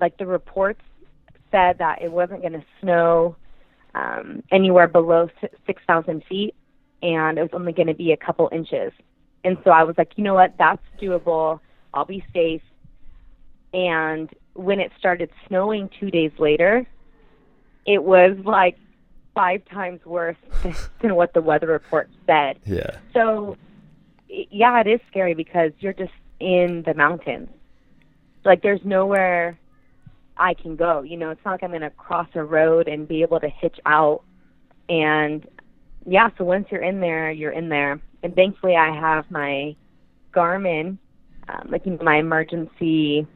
like 0.00 0.16
the 0.16 0.26
reports 0.26 0.80
said 1.50 1.78
that 1.78 2.02
it 2.02 2.12
wasn't 2.12 2.42
going 2.42 2.52
to 2.52 2.64
snow 2.80 3.34
um, 3.96 4.44
anywhere 4.52 4.86
below 4.86 5.28
6,000 5.66 6.22
feet 6.28 6.54
and 7.02 7.38
it 7.38 7.42
was 7.42 7.50
only 7.52 7.72
going 7.72 7.88
to 7.88 7.94
be 7.94 8.12
a 8.12 8.16
couple 8.16 8.48
inches. 8.52 8.92
And 9.44 9.58
so 9.62 9.70
I 9.70 9.84
was 9.84 9.96
like, 9.98 10.12
you 10.16 10.24
know 10.24 10.34
what? 10.34 10.54
That's 10.58 10.82
doable. 11.00 11.60
I'll 11.92 12.06
be 12.06 12.24
safe. 12.32 12.62
And 13.72 14.30
when 14.54 14.80
it 14.80 14.90
started 14.98 15.30
snowing 15.46 15.90
two 16.00 16.10
days 16.10 16.32
later, 16.38 16.86
it 17.86 18.02
was 18.02 18.36
like 18.44 18.76
five 19.34 19.64
times 19.66 20.04
worse 20.04 20.36
than 21.02 21.14
what 21.14 21.34
the 21.34 21.42
weather 21.42 21.66
report 21.66 22.08
said. 22.26 22.58
Yeah. 22.64 22.98
So, 23.12 23.56
yeah, 24.28 24.80
it 24.80 24.86
is 24.86 25.00
scary 25.10 25.34
because 25.34 25.72
you're 25.80 25.92
just 25.92 26.12
in 26.40 26.82
the 26.86 26.94
mountains. 26.94 27.48
Like, 28.44 28.62
there's 28.62 28.84
nowhere 28.84 29.58
I 30.36 30.54
can 30.54 30.76
go. 30.76 31.02
You 31.02 31.16
know, 31.16 31.30
it's 31.30 31.40
not 31.44 31.52
like 31.52 31.62
I'm 31.62 31.70
going 31.70 31.82
to 31.82 31.90
cross 31.90 32.28
a 32.34 32.42
road 32.42 32.88
and 32.88 33.06
be 33.06 33.22
able 33.22 33.40
to 33.40 33.48
hitch 33.48 33.78
out. 33.86 34.22
And, 34.88 35.46
yeah, 36.06 36.30
so 36.36 36.44
once 36.44 36.66
you're 36.70 36.82
in 36.82 37.00
there, 37.00 37.30
you're 37.30 37.52
in 37.52 37.68
there. 37.68 38.00
And 38.24 38.34
thankfully, 38.34 38.74
I 38.74 38.92
have 38.98 39.30
my 39.30 39.76
Garmin, 40.32 40.98
um, 41.48 41.68
like, 41.68 41.86
my 42.02 42.16
emergency 42.16 43.26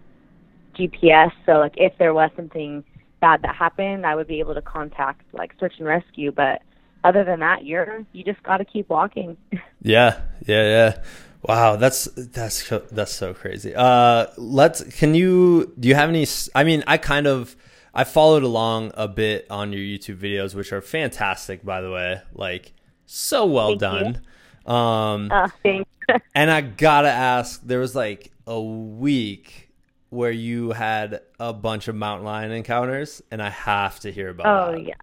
GPS. 0.74 1.31
So, 1.44 1.53
like, 1.59 1.74
if 1.77 1.92
there 1.98 2.14
was 2.14 2.31
something 2.35 2.83
bad 3.20 3.42
that 3.42 3.55
happened, 3.55 4.07
I 4.07 4.16
would 4.16 4.27
be 4.27 4.40
able 4.40 4.55
to 4.55 4.62
contact, 4.62 5.22
like, 5.33 5.53
search 5.61 5.74
and 5.79 5.87
rescue. 5.87 6.33
But 6.33 6.62
other 7.05 7.22
than 7.22 7.40
that, 7.40 7.66
you're 7.66 8.05
you 8.12 8.24
just 8.24 8.42
got 8.42 8.57
to 8.57 8.64
keep 8.64 8.88
walking. 8.88 9.37
Yeah, 9.81 10.22
yeah, 10.44 10.64
yeah. 10.64 11.03
Wow, 11.42 11.77
that's 11.77 12.07
that's 12.16 12.66
so- 12.66 12.83
that's 12.90 13.12
so 13.12 13.33
crazy. 13.33 13.72
Uh, 13.77 14.27
let's. 14.37 14.83
Can 14.98 15.14
you? 15.14 15.72
Do 15.79 15.87
you 15.87 15.94
have 15.94 16.09
any? 16.09 16.27
I 16.53 16.64
mean, 16.64 16.83
I 16.88 16.96
kind 16.96 17.29
of 17.29 17.55
I 17.94 18.03
followed 18.03 18.42
along 18.42 18.90
a 18.94 19.07
bit 19.07 19.46
on 19.51 19.72
your 19.72 19.81
YouTube 19.81 20.18
videos, 20.18 20.57
which 20.57 20.72
are 20.72 20.81
fantastic, 20.81 21.64
by 21.64 21.81
the 21.81 21.92
way. 21.92 22.22
Like 22.35 22.72
so 23.07 23.46
well 23.46 23.79
Thank 23.79 24.16
you. 24.16 24.20
Um, 24.68 25.31
uh, 25.33 25.48
thanks. 25.62 25.90
and 26.35 26.50
I 26.50 26.61
gotta 26.61 27.09
ask, 27.09 27.62
there 27.64 27.81
was 27.81 27.94
like 27.94 28.31
a 28.46 28.61
week 28.61 29.70
where 30.11 30.31
you 30.31 30.72
had 30.72 31.22
a 31.38 31.52
bunch 31.52 31.88
of 31.88 31.94
mountain 31.94 32.24
lion 32.24 32.50
encounters, 32.50 33.22
and 33.31 33.42
I 33.42 33.50
have 33.50 34.00
to 34.00 34.12
hear 34.12 34.28
about. 34.28 34.46
oh 34.46 34.72
that. 34.72 34.83
yeah. 34.83 34.94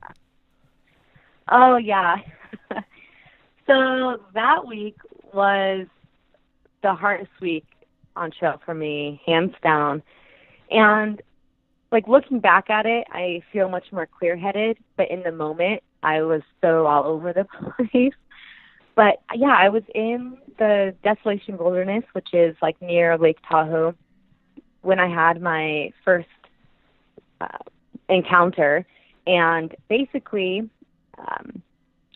Oh 1.51 1.78
yeah. 1.78 2.17
so 3.67 4.21
that 4.34 4.67
week 4.67 4.97
was 5.34 5.88
the 6.82 6.93
hardest 6.93 7.32
week 7.41 7.65
on 8.15 8.32
trail 8.32 8.62
for 8.65 8.73
me, 8.73 9.21
hands 9.25 9.54
down. 9.63 10.01
And 10.71 11.21
like 11.91 12.08
looking 12.08 12.39
back 12.39 12.69
at 12.69 12.86
it, 12.86 13.08
I 13.12 13.41
feel 13.51 13.69
much 13.69 13.91
more 13.91 14.08
clear 14.08 14.36
headed, 14.36 14.78
but 14.97 15.10
in 15.10 15.23
the 15.23 15.32
moment 15.32 15.84
I 16.04 16.21
was 16.21 16.41
so 16.62 16.86
all 16.86 17.04
over 17.06 17.34
the 17.34 17.45
place. 17.91 18.13
But 18.95 19.21
yeah, 19.36 19.55
I 19.58 19.69
was 19.69 19.84
in 19.93 20.38
the 20.58 20.95
Desolation 21.03 21.58
Wilderness, 21.58 22.03
which 22.13 22.34
is 22.34 22.55
like 22.62 22.81
near 22.81 23.17
Lake 23.17 23.38
Tahoe, 23.47 23.93
when 24.81 24.99
I 24.99 25.08
had 25.08 25.41
my 25.41 25.91
first 26.03 26.27
uh, 27.41 27.58
encounter. 28.08 28.86
And 29.27 29.75
basically, 29.89 30.69
um, 31.17 31.62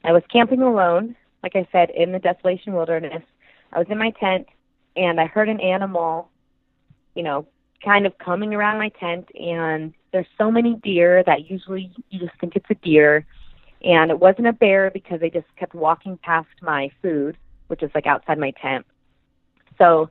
I 0.04 0.13
was 0.13 0.24
camping 0.32 0.62
alone, 0.62 1.15
like 1.44 1.56
I 1.56 1.68
said, 1.72 1.89
in 1.89 2.12
the 2.12 2.20
Desolation 2.20 2.74
Wilderness. 2.74 3.24
I 3.74 3.80
was 3.80 3.88
in 3.89 3.98
my 3.98 4.12
tent, 4.12 4.48
and 4.96 5.20
I 5.20 5.26
heard 5.26 5.50
an 5.50 5.60
animal, 5.60 6.30
you 7.15 7.24
know, 7.24 7.46
kind 7.84 8.06
of 8.06 8.18
coming 8.20 8.54
around 8.54 8.78
my 8.78 8.89
tent. 9.00 9.28
And 9.39 9.94
there's 10.12 10.28
so 10.38 10.50
many 10.50 10.76
deer 10.76 11.24
that 11.26 11.50
usually 11.50 11.92
you 12.10 12.20
just 12.20 12.39
think 12.39 12.56
it's 12.56 12.70
a 12.70 12.76
deer. 12.76 13.26
And 13.84 14.12
it 14.12 14.20
wasn't 14.20 14.48
a 14.48 14.54
bear 14.54 14.92
because 14.92 15.20
they 15.20 15.30
just 15.30 15.48
kept 15.56 15.74
walking 15.74 16.18
past 16.18 16.50
my 16.62 16.92
food, 17.02 17.38
which 17.68 17.82
is 17.82 17.92
like 17.96 18.06
outside 18.08 18.38
my 18.38 18.52
tent. 18.52 18.86
So 19.78 20.10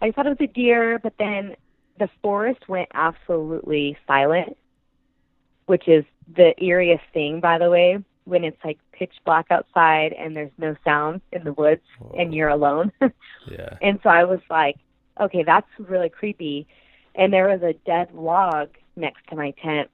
I 0.00 0.10
thought 0.10 0.26
it 0.26 0.38
was 0.38 0.48
a 0.48 0.52
deer, 0.52 0.98
but 1.02 1.14
then 1.18 1.56
the 1.98 2.08
forest 2.22 2.68
went 2.68 2.88
absolutely 2.94 3.96
silent, 4.06 4.56
which 5.66 5.88
is 5.88 6.04
the 6.36 6.54
eeriest 6.60 7.00
thing, 7.12 7.40
by 7.40 7.58
the 7.58 7.70
way, 7.70 7.98
when 8.24 8.44
it's 8.44 8.62
like 8.64 8.78
pitch 8.92 9.14
black 9.24 9.46
outside 9.50 10.12
and 10.12 10.36
there's 10.36 10.52
no 10.58 10.76
sound 10.84 11.20
in 11.32 11.42
the 11.44 11.52
woods 11.52 11.82
and 12.16 12.34
you're 12.34 12.48
alone. 12.48 12.92
Yeah. 13.50 13.76
and 13.82 13.98
so 14.04 14.08
I 14.08 14.22
was 14.22 14.38
like, 14.48 14.76
okay, 15.20 15.42
that's 15.42 15.66
really 15.76 16.08
creepy. 16.08 16.68
And 17.16 17.32
there 17.32 17.48
was 17.48 17.60
a 17.62 17.72
dead 17.84 18.14
log 18.14 18.68
next 18.94 19.26
to 19.30 19.36
my 19.36 19.50
tent, 19.60 19.90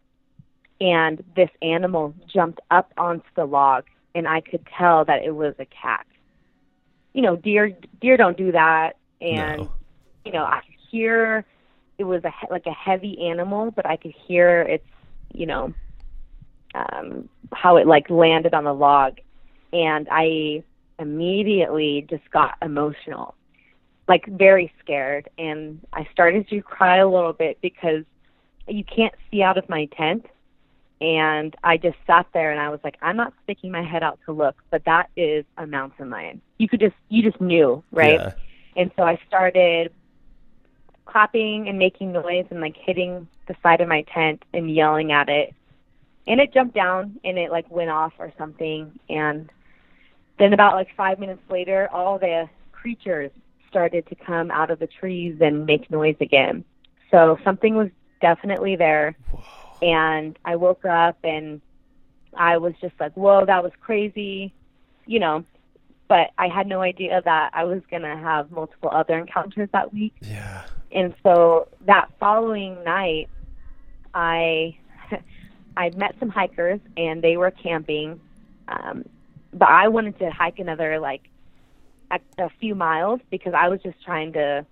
and 0.81 1.23
this 1.37 1.51
animal 1.63 2.15
jumped 2.33 2.61
up 2.71 2.93
onto 2.97 3.27
the 3.35 3.45
log, 3.45 3.85
and 4.15 4.27
I 4.29 4.41
could 4.41 4.67
tell 4.77 5.05
that 5.05 5.23
it 5.25 5.33
was 5.33 5.55
a 5.59 5.67
cat. 5.67 6.07
you 7.15 7.23
know, 7.23 7.37
deer 7.37 7.73
deer 8.01 8.17
don't 8.17 8.37
do 8.37 8.53
that, 8.53 8.97
and 9.21 9.63
No. 9.63 9.73
you 10.25 10.33
know, 10.33 10.45
I 10.45 10.61
could 10.61 10.75
hear 10.91 11.45
it 11.99 12.05
was 12.05 12.23
a 12.25 12.33
like 12.51 12.67
a 12.67 12.73
heavy 12.73 13.29
animal, 13.29 13.71
but 13.73 13.87
I 13.87 13.97
could 13.97 14.13
hear 14.27 14.63
its, 14.63 14.87
you 15.33 15.47
know, 15.47 15.75
um, 16.75 17.29
how 17.53 17.77
it 17.77 17.87
like 17.87 18.09
landed 18.11 18.55
on 18.55 18.65
the 18.65 18.75
log, 18.75 19.19
and 19.73 20.07
I 20.11 20.63
immediately 20.99 22.07
just 22.09 22.31
got 22.31 22.57
emotional, 22.63 23.35
like 24.07 24.27
very 24.27 24.73
scared, 24.79 25.29
and 25.39 25.81
I 25.93 26.07
started 26.13 26.49
to 26.51 26.63
cry 26.63 26.99
a 26.99 27.09
little 27.09 27.33
bit 27.33 27.59
because 27.61 28.05
you 28.69 28.85
can't 28.85 29.15
see 29.31 29.43
out 29.43 29.59
of 29.59 29.69
my 29.69 29.87
tent. 29.87 30.27
And 31.01 31.55
I 31.63 31.77
just 31.77 31.97
sat 32.07 32.27
there 32.35 32.51
and 32.51 32.61
I 32.61 32.71
was 32.71 32.81
like, 32.83 32.97
I'm 33.01 33.17
not 33.17 33.33
sticking 33.45 33.71
my 33.71 33.83
head 33.83 34.03
out 34.03 34.19
to 34.27 34.33
look, 34.33 34.57
but 34.71 34.85
that 34.85 35.11
is 35.17 35.45
a 35.57 35.67
mountain 35.67 36.11
lion. 36.11 36.41
You 36.59 36.69
could 36.69 36.81
just, 36.81 36.97
you 37.09 37.23
just 37.23 37.41
knew, 37.41 37.85
right? 37.93 38.15
Yeah. 38.15 38.33
And 38.77 38.91
so 38.97 39.05
I 39.05 39.21
started 39.27 39.93
clapping 41.07 41.69
and 41.69 41.79
making 41.79 42.13
noise 42.13 42.47
and 42.51 42.61
like 42.61 42.77
hitting 42.77 43.29
the 43.47 43.57
side 43.63 43.81
of 43.81 43.89
my 43.89 44.03
tent 44.13 44.43
and 44.53 44.75
yelling 44.75 45.13
at 45.13 45.29
it. 45.29 45.55
And 46.27 46.41
it 46.41 46.53
jumped 46.53 46.75
down 46.75 47.19
and 47.25 47.39
it 47.39 47.51
like 47.51 47.71
went 47.71 47.91
off 47.91 48.13
or 48.19 48.33
something. 48.37 48.99
And 49.09 49.51
then 50.39 50.53
about 50.53 50.75
like 50.75 50.89
five 50.97 51.19
minutes 51.19 51.43
later, 51.49 51.89
all 51.93 52.19
the 52.19 52.49
creatures 52.73 53.31
started 53.69 54.07
to 54.09 54.15
come 54.15 54.51
out 54.51 54.71
of 54.71 54.79
the 54.79 54.87
trees 54.87 55.39
and 55.41 55.65
make 55.65 55.91
noise 55.91 56.17
again. 56.21 56.65
So 57.11 57.39
something 57.45 57.75
was 57.75 57.89
definitely 58.21 58.77
there. 58.77 59.17
And 59.83 60.39
I 60.45 60.57
woke 60.57 60.85
up 60.85 61.19
and 61.25 61.61
I 62.35 62.59
was 62.59 62.75
just 62.81 62.95
like, 62.99 63.13
whoa, 63.15 63.45
that 63.47 63.63
was 63.63 63.73
crazy, 63.81 64.53
you 65.07 65.19
know. 65.19 65.45
But 66.09 66.31
I 66.39 66.49
had 66.49 66.67
no 66.67 66.81
idea 66.81 67.21
that 67.25 67.51
I 67.53 67.65
was 67.65 67.83
going 67.91 68.03
to 68.03 68.17
have 68.17 68.51
multiple 68.51 68.89
other 68.91 69.19
encounters 69.19 69.69
that 69.73 69.93
week. 69.93 70.15
Yeah. 70.23 70.65
And 70.91 71.15
so 71.23 71.69
that 71.87 72.09
following 72.19 72.83
night, 72.85 73.29
I 74.15 74.77
I 75.77 75.91
met 75.91 76.17
some 76.19 76.31
hikers 76.31 76.81
and 76.97 77.23
they 77.23 77.37
were 77.37 77.51
camping, 77.51 78.21
um, 78.69 79.05
but 79.53 79.69
I 79.69 79.89
wanted 79.89 80.19
to 80.19 80.31
hike 80.31 80.59
another 80.59 80.99
like 80.99 81.29
a, 82.11 82.19
a 82.39 82.49
few 82.61 82.75
miles 82.75 83.21
because 83.31 83.55
I 83.55 83.69
was 83.69 83.81
just 83.83 84.03
trying 84.03 84.33
to, 84.33 84.65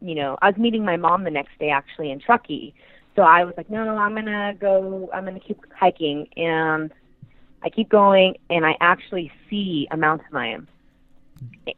you 0.00 0.14
know, 0.14 0.38
I 0.40 0.48
was 0.48 0.56
meeting 0.56 0.84
my 0.84 0.96
mom 0.96 1.24
the 1.24 1.30
next 1.30 1.58
day 1.58 1.70
actually 1.70 2.10
in 2.10 2.20
Truckee, 2.20 2.74
so 3.14 3.22
I 3.22 3.44
was 3.44 3.54
like, 3.56 3.68
no, 3.68 3.84
no, 3.84 3.96
I'm 3.96 4.14
gonna 4.14 4.54
go, 4.58 5.10
I'm 5.12 5.24
gonna 5.24 5.40
keep 5.40 5.60
hiking, 5.74 6.28
and 6.36 6.92
I 7.62 7.68
keep 7.68 7.88
going, 7.88 8.36
and 8.48 8.64
I 8.64 8.76
actually 8.80 9.30
see 9.50 9.86
a 9.90 9.96
mountain 9.96 10.28
lion, 10.32 10.68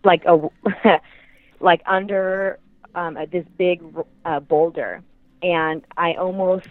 like 0.04 0.24
a 0.26 0.48
like 1.60 1.82
under 1.86 2.58
um, 2.94 3.16
a, 3.16 3.26
this 3.26 3.44
big 3.58 3.82
uh, 4.24 4.40
boulder, 4.40 5.02
and 5.42 5.82
I 5.96 6.14
almost, 6.14 6.68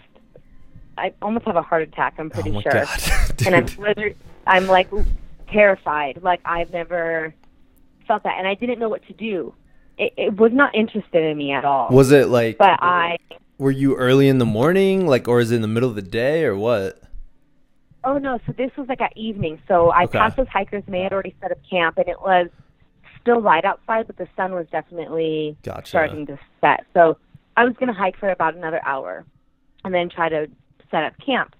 I 0.96 1.12
almost 1.20 1.44
have 1.46 1.56
a 1.56 1.62
heart 1.62 1.82
attack. 1.82 2.14
I'm 2.18 2.30
pretty 2.30 2.56
oh 2.56 2.60
sure, 2.62 2.72
god. 2.72 2.88
and 3.46 3.54
I'm 3.54 3.66
literally, 3.78 4.16
I'm 4.46 4.66
like 4.66 4.88
terrified. 5.48 6.20
Like 6.22 6.40
I've 6.44 6.70
never 6.70 7.34
felt 8.06 8.22
that, 8.22 8.38
and 8.38 8.48
I 8.48 8.54
didn't 8.54 8.78
know 8.78 8.88
what 8.88 9.06
to 9.08 9.12
do. 9.12 9.54
It, 9.98 10.14
it 10.16 10.36
was 10.36 10.52
not 10.52 10.74
interested 10.74 11.22
in 11.22 11.36
me 11.36 11.52
at 11.52 11.64
all. 11.66 11.90
Was 11.90 12.10
it 12.12 12.28
like 12.28 12.56
but 12.56 12.78
I, 12.82 13.18
were 13.64 13.70
you 13.70 13.96
early 13.96 14.28
in 14.28 14.36
the 14.36 14.44
morning 14.44 15.06
like 15.06 15.26
or 15.26 15.40
is 15.40 15.50
it 15.50 15.56
in 15.56 15.62
the 15.62 15.68
middle 15.68 15.88
of 15.88 15.96
the 15.96 16.02
day 16.02 16.44
or 16.44 16.54
what? 16.54 17.00
oh 18.04 18.18
no, 18.18 18.38
so 18.46 18.52
this 18.52 18.70
was 18.76 18.86
like 18.90 19.00
at 19.00 19.16
evening. 19.16 19.58
So 19.66 19.90
I 19.90 20.04
Okay. 20.04 20.18
passed 20.18 20.36
those 20.36 20.46
hikers, 20.52 20.82
and 20.84 20.94
they 20.94 21.00
had 21.00 21.14
already 21.14 21.34
set 21.40 21.50
up 21.50 21.56
camp, 21.68 21.96
and 21.96 22.06
it 22.06 22.20
was 22.20 22.48
still 23.22 23.40
light 23.40 23.64
outside, 23.64 24.06
but 24.06 24.18
the 24.18 24.28
sun 24.36 24.52
was 24.52 24.66
definitely 24.70 25.56
Gotcha. 25.62 25.88
starting 25.88 26.26
to 26.26 26.38
set. 26.60 26.84
So 26.92 27.16
I 27.56 27.64
was 27.64 27.72
going 27.80 27.86
to 27.86 27.98
hike 27.98 28.18
for 28.18 28.28
about 28.28 28.54
another 28.54 28.82
hour 28.84 29.24
and 29.84 29.94
then 29.94 30.10
try 30.10 30.28
to 30.28 30.46
set 30.90 31.04
up 31.04 31.14
camp. 31.24 31.54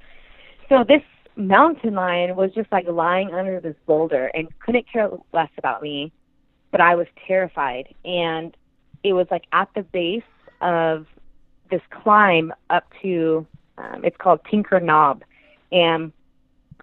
So 0.68 0.84
this 0.86 1.00
mountain 1.36 1.94
lion 1.94 2.36
was 2.36 2.50
just 2.54 2.70
like 2.70 2.86
lying 2.86 3.32
under 3.32 3.60
this 3.60 3.76
boulder 3.86 4.26
and 4.34 4.46
couldn't 4.60 4.84
care 4.92 5.08
less 5.32 5.50
about 5.56 5.80
me, 5.80 6.12
but 6.70 6.82
I 6.82 6.96
was 6.96 7.06
terrified. 7.26 7.94
And 8.04 8.54
it 9.02 9.14
was 9.14 9.26
like 9.30 9.44
at 9.52 9.70
the 9.74 9.82
base 9.84 10.22
of 10.60 11.06
this 11.70 11.82
climb 11.90 12.52
up 12.70 12.84
to, 13.02 13.46
um, 13.78 14.04
it's 14.04 14.16
called 14.16 14.40
Tinker 14.50 14.80
Knob. 14.80 15.22
And 15.72 16.12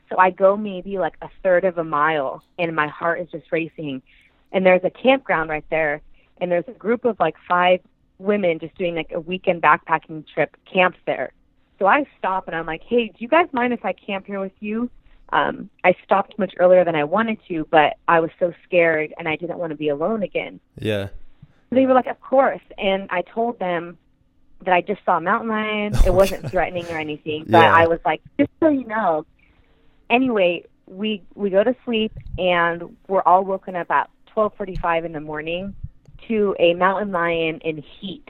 so 0.10 0.18
I 0.18 0.30
go 0.32 0.58
maybe 0.58 1.00
like 1.00 1.16
a 1.22 1.30
third 1.44 1.64
of 1.64 1.78
a 1.78 1.84
mile 1.84 2.44
and 2.60 2.76
my 2.76 2.88
heart 2.88 3.22
is 3.22 3.30
just 3.32 3.52
racing. 3.52 4.02
And 4.52 4.66
there's 4.66 4.84
a 4.84 4.90
campground 4.90 5.50
right 5.50 5.66
there. 5.70 6.02
And 6.40 6.52
there's 6.52 6.68
a 6.68 6.74
group 6.74 7.06
of 7.06 7.20
like 7.20 7.36
five 7.48 7.80
women 8.18 8.60
just 8.60 8.76
doing 8.76 8.96
like 8.96 9.12
a 9.12 9.20
weekend 9.20 9.62
backpacking 9.62 10.26
trip 10.28 10.56
camp 10.72 10.96
there. 11.06 11.32
So 11.80 11.88
I 11.88 12.06
stop 12.18 12.48
and 12.48 12.56
I'm 12.56 12.66
like, 12.66 12.84
hey, 12.84 13.08
do 13.08 13.16
you 13.20 13.28
guys 13.28 13.48
mind 13.52 13.74
if 13.74 13.84
I 13.86 13.94
camp 13.94 14.28
here 14.28 14.40
with 14.40 14.52
you? 14.60 14.90
Um, 15.34 15.70
I 15.84 15.96
stopped 16.04 16.38
much 16.38 16.54
earlier 16.60 16.84
than 16.84 16.96
I 16.96 17.06
wanted 17.06 17.40
to, 17.48 17.66
but 17.72 17.98
I 18.08 18.20
was 18.20 18.32
so 18.40 18.54
scared 18.66 19.14
and 19.18 19.28
I 19.28 19.36
didn't 19.36 19.58
want 19.58 19.72
to 19.72 19.78
be 19.78 19.90
alone 19.90 20.24
again. 20.24 20.60
Yeah. 20.78 21.08
They 21.70 21.86
were 21.86 21.94
like, 21.94 22.08
of 22.08 22.20
course. 22.20 22.62
And 22.78 23.08
I 23.12 23.22
told 23.22 23.58
them 23.60 23.98
that 24.64 24.74
I 24.74 24.82
just 24.82 25.04
saw 25.06 25.18
a 25.18 25.22
mountain 25.22 25.50
lion. 25.50 25.94
It 26.06 26.14
wasn't 26.22 26.50
threatening 26.50 26.86
or 26.88 26.98
anything, 26.98 27.46
but 27.48 27.60
Yeah. 27.60 27.74
I 27.74 27.88
was 27.88 28.00
like, 28.06 28.22
just 28.40 28.52
so 28.60 28.70
you 28.70 28.86
know. 28.86 29.26
Anyway, 30.10 30.66
we 30.88 31.22
we 31.36 31.50
go 31.50 31.64
to 31.64 31.76
sleep 31.86 32.12
and 32.38 32.96
we're 33.08 33.22
all 33.22 33.44
woken 33.46 33.76
up 33.76 33.90
at 33.92 34.10
12:45 34.36 35.06
in 35.06 35.12
the 35.14 35.22
morning 35.22 35.74
to 36.28 36.56
a 36.60 36.74
mountain 36.74 37.12
lion 37.12 37.60
in 37.64 37.78
heat. 38.00 38.28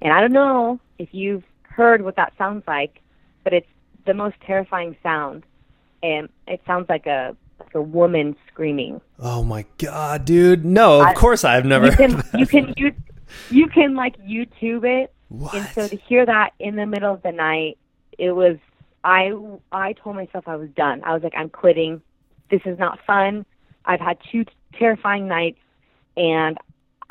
And 0.00 0.12
I 0.12 0.20
don't 0.20 0.32
know 0.32 0.80
if 0.98 1.08
you've 1.12 1.44
heard 1.62 2.02
what 2.02 2.16
that 2.16 2.32
sounds 2.38 2.64
like, 2.66 3.00
but 3.44 3.52
it's 3.52 3.66
the 4.06 4.14
most 4.14 4.36
terrifying 4.46 4.96
sound. 5.02 5.44
And 6.02 6.28
it 6.46 6.60
sounds 6.66 6.88
like 6.88 7.06
a 7.06 7.36
like 7.60 7.74
a 7.74 7.82
woman 7.82 8.36
screaming. 8.50 9.00
Oh 9.18 9.42
my 9.44 9.64
god, 9.78 10.24
dude. 10.24 10.64
No, 10.64 11.00
of 11.00 11.06
I- 11.08 11.14
course 11.14 11.44
I've 11.44 11.64
never 11.66 11.86
you 11.88 11.92
can 11.96 12.22
you 12.38 12.46
can 12.46 12.74
you 12.76 12.92
you 13.50 13.66
can 13.66 13.94
like 13.94 14.16
YouTube 14.22 14.84
it, 14.84 15.12
What? 15.28 15.54
and 15.54 15.68
so 15.74 15.88
to 15.88 15.96
hear 15.96 16.24
that 16.24 16.50
in 16.58 16.76
the 16.76 16.86
middle 16.86 17.12
of 17.12 17.22
the 17.22 17.32
night, 17.32 17.78
it 18.18 18.32
was 18.32 18.56
I 19.04 19.32
I 19.72 19.92
told 19.92 20.16
myself 20.16 20.48
I 20.48 20.56
was 20.56 20.70
done. 20.70 21.02
I 21.04 21.14
was 21.14 21.22
like 21.22 21.34
I'm 21.36 21.50
quitting. 21.50 22.02
This 22.50 22.62
is 22.64 22.78
not 22.78 22.98
fun. 23.06 23.44
I've 23.84 24.00
had 24.00 24.18
two 24.32 24.44
terrifying 24.78 25.28
nights, 25.28 25.60
and 26.16 26.56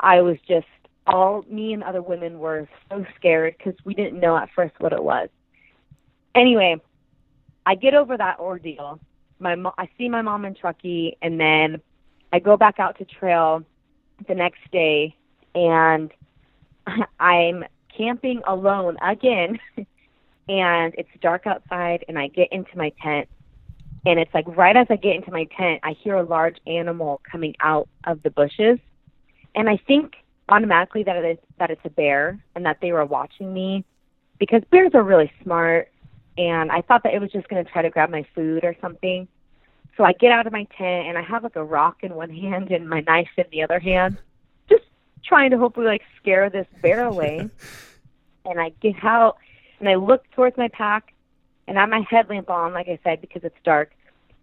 I 0.00 0.20
was 0.20 0.36
just 0.46 0.66
all 1.06 1.44
me 1.48 1.72
and 1.72 1.82
other 1.82 2.02
women 2.02 2.38
were 2.38 2.68
so 2.90 3.04
scared 3.16 3.54
because 3.56 3.74
we 3.84 3.94
didn't 3.94 4.20
know 4.20 4.36
at 4.36 4.50
first 4.54 4.74
what 4.78 4.92
it 4.92 5.02
was. 5.02 5.28
Anyway, 6.34 6.76
I 7.64 7.74
get 7.74 7.94
over 7.94 8.16
that 8.16 8.38
ordeal. 8.38 9.00
My 9.38 9.54
mo- 9.54 9.74
I 9.78 9.88
see 9.96 10.08
my 10.08 10.22
mom 10.22 10.44
in 10.44 10.54
Truckee, 10.54 11.16
and 11.22 11.40
then 11.40 11.80
I 12.32 12.40
go 12.40 12.56
back 12.56 12.78
out 12.78 12.98
to 12.98 13.04
trail 13.04 13.64
the 14.26 14.34
next 14.34 14.60
day, 14.70 15.16
and 15.54 16.12
I'm 17.20 17.64
camping 17.98 18.40
alone 18.46 18.96
again. 19.02 19.58
and 20.48 20.94
it's 20.96 21.10
dark 21.20 21.46
outside, 21.46 22.04
and 22.08 22.18
I 22.18 22.28
get 22.28 22.48
into 22.52 22.76
my 22.76 22.90
tent, 23.02 23.28
and 24.06 24.18
it's 24.18 24.32
like 24.32 24.46
right 24.56 24.76
as 24.76 24.86
I 24.88 24.96
get 24.96 25.16
into 25.16 25.30
my 25.30 25.46
tent, 25.56 25.80
I 25.82 25.92
hear 25.92 26.16
a 26.16 26.22
large 26.22 26.56
animal 26.66 27.20
coming 27.30 27.54
out 27.60 27.88
of 28.04 28.22
the 28.22 28.30
bushes, 28.30 28.78
and 29.54 29.68
I 29.68 29.76
think 29.86 30.14
automatically 30.48 31.02
that 31.02 31.16
it 31.16 31.24
is 31.24 31.38
that 31.58 31.70
it's 31.70 31.84
a 31.84 31.90
bear, 31.90 32.42
and 32.54 32.64
that 32.64 32.78
they 32.80 32.92
were 32.92 33.04
watching 33.04 33.52
me, 33.52 33.84
because 34.38 34.62
bears 34.70 34.92
are 34.94 35.02
really 35.02 35.30
smart, 35.42 35.90
and 36.38 36.72
I 36.72 36.80
thought 36.80 37.02
that 37.02 37.12
it 37.12 37.20
was 37.20 37.30
just 37.30 37.48
going 37.48 37.62
to 37.62 37.70
try 37.70 37.82
to 37.82 37.90
grab 37.90 38.10
my 38.10 38.24
food 38.34 38.64
or 38.64 38.74
something. 38.80 39.28
So 39.98 40.04
I 40.04 40.12
get 40.12 40.30
out 40.30 40.46
of 40.46 40.52
my 40.52 40.64
tent 40.78 41.08
and 41.08 41.18
I 41.18 41.22
have 41.22 41.42
like 41.42 41.56
a 41.56 41.64
rock 41.64 41.98
in 42.02 42.14
one 42.14 42.30
hand 42.34 42.70
and 42.70 42.88
my 42.88 43.00
knife 43.00 43.28
in 43.36 43.44
the 43.50 43.64
other 43.64 43.80
hand, 43.80 44.16
just 44.68 44.84
trying 45.24 45.50
to 45.50 45.58
hopefully 45.58 45.86
like 45.86 46.02
scare 46.22 46.48
this 46.48 46.66
bear 46.80 47.04
away. 47.04 47.50
and 48.44 48.60
I 48.60 48.72
get 48.80 48.96
out 49.02 49.36
and 49.80 49.88
I 49.88 49.94
look 49.94 50.24
towards 50.32 50.56
my 50.56 50.68
pack 50.68 51.12
and 51.66 51.78
I 51.78 51.82
have 51.82 51.90
my 51.90 52.04
headlamp 52.08 52.50
on, 52.50 52.72
like 52.72 52.88
I 52.88 52.98
said, 53.04 53.20
because 53.20 53.44
it's 53.44 53.56
dark, 53.62 53.92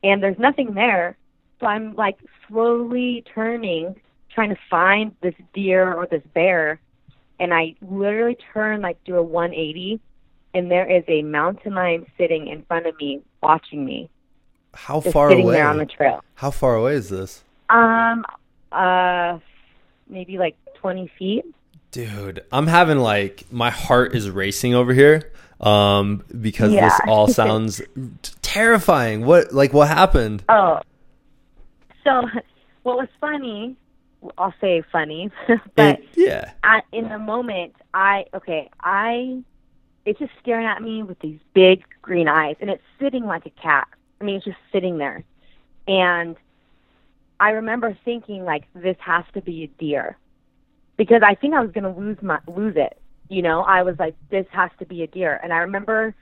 and 0.03 0.21
there's 0.21 0.37
nothing 0.37 0.73
there. 0.75 1.17
So 1.59 1.65
I'm 1.65 1.95
like 1.95 2.17
slowly 2.47 3.23
turning, 3.33 3.95
trying 4.33 4.49
to 4.49 4.57
find 4.69 5.15
this 5.21 5.33
deer 5.53 5.91
or 5.93 6.05
this 6.05 6.21
bear, 6.33 6.79
and 7.39 7.53
I 7.53 7.75
literally 7.81 8.37
turn 8.53 8.81
like 8.81 9.03
do 9.05 9.15
a 9.15 9.23
180, 9.23 9.99
and 10.53 10.69
there 10.69 10.89
is 10.89 11.03
a 11.07 11.23
mountain 11.23 11.73
lion 11.73 12.05
sitting 12.17 12.47
in 12.47 12.63
front 12.63 12.85
of 12.85 12.95
me, 12.97 13.21
watching 13.41 13.83
me, 13.83 14.09
How 14.73 14.99
far 14.99 15.29
sitting 15.29 15.45
away? 15.45 15.55
there 15.55 15.67
on 15.67 15.77
the 15.77 15.85
trail. 15.85 16.23
How 16.35 16.51
far 16.51 16.75
away 16.75 16.93
is 16.93 17.09
this? 17.09 17.43
Um, 17.69 18.23
uh, 18.71 19.39
maybe 20.07 20.37
like 20.37 20.55
20 20.75 21.09
feet. 21.17 21.45
Dude, 21.95 22.43
I'm 22.51 22.67
having 22.67 22.97
like 22.99 23.45
my 23.51 23.69
heart 23.69 24.15
is 24.15 24.29
racing 24.29 24.75
over 24.75 24.93
here 24.93 25.31
um 25.61 26.23
because 26.41 26.71
this 26.73 26.93
all 27.07 27.27
sounds 27.41 27.81
terrifying. 28.41 29.25
What 29.25 29.53
like 29.53 29.71
what 29.73 29.87
happened? 29.87 30.43
Oh. 30.49 30.81
So 32.03 32.23
what 32.83 32.97
was 32.97 33.07
funny 33.21 33.77
I'll 34.37 34.53
say 34.59 34.83
funny, 34.91 35.31
but 35.75 35.99
It- 35.99 36.05
yeah. 36.15 36.81
in 36.91 37.09
the 37.09 37.19
moment, 37.19 37.75
I 37.93 38.25
okay, 38.33 38.69
I 38.81 39.43
it's 40.05 40.19
just 40.19 40.31
staring 40.41 40.65
at 40.65 40.81
me 40.81 41.03
with 41.03 41.19
these 41.19 41.39
big 41.53 41.83
green 42.01 42.27
eyes, 42.27 42.55
and 42.59 42.69
it's 42.69 42.83
sitting 42.99 43.25
like 43.25 43.45
a 43.45 43.49
cat. 43.51 43.87
I 44.19 44.23
mean, 44.23 44.35
it's 44.37 44.45
just 44.45 44.57
sitting 44.71 44.97
there, 44.97 45.23
and 45.87 46.35
I 47.39 47.51
remember 47.51 47.97
thinking 48.05 48.43
like 48.45 48.65
this 48.73 48.97
has 48.99 49.25
to 49.33 49.41
be 49.41 49.63
a 49.63 49.67
deer, 49.67 50.17
because 50.97 51.21
I 51.23 51.35
think 51.35 51.53
I 51.53 51.61
was 51.61 51.71
gonna 51.71 51.95
lose 51.95 52.17
my 52.21 52.39
lose 52.47 52.75
it. 52.75 52.97
You 53.29 53.41
know, 53.41 53.61
I 53.61 53.81
was 53.83 53.97
like, 53.99 54.15
this 54.29 54.45
has 54.51 54.69
to 54.79 54.85
be 54.85 55.03
a 55.03 55.07
deer, 55.07 55.39
and 55.43 55.51
I 55.51 55.57
remember 55.57 56.13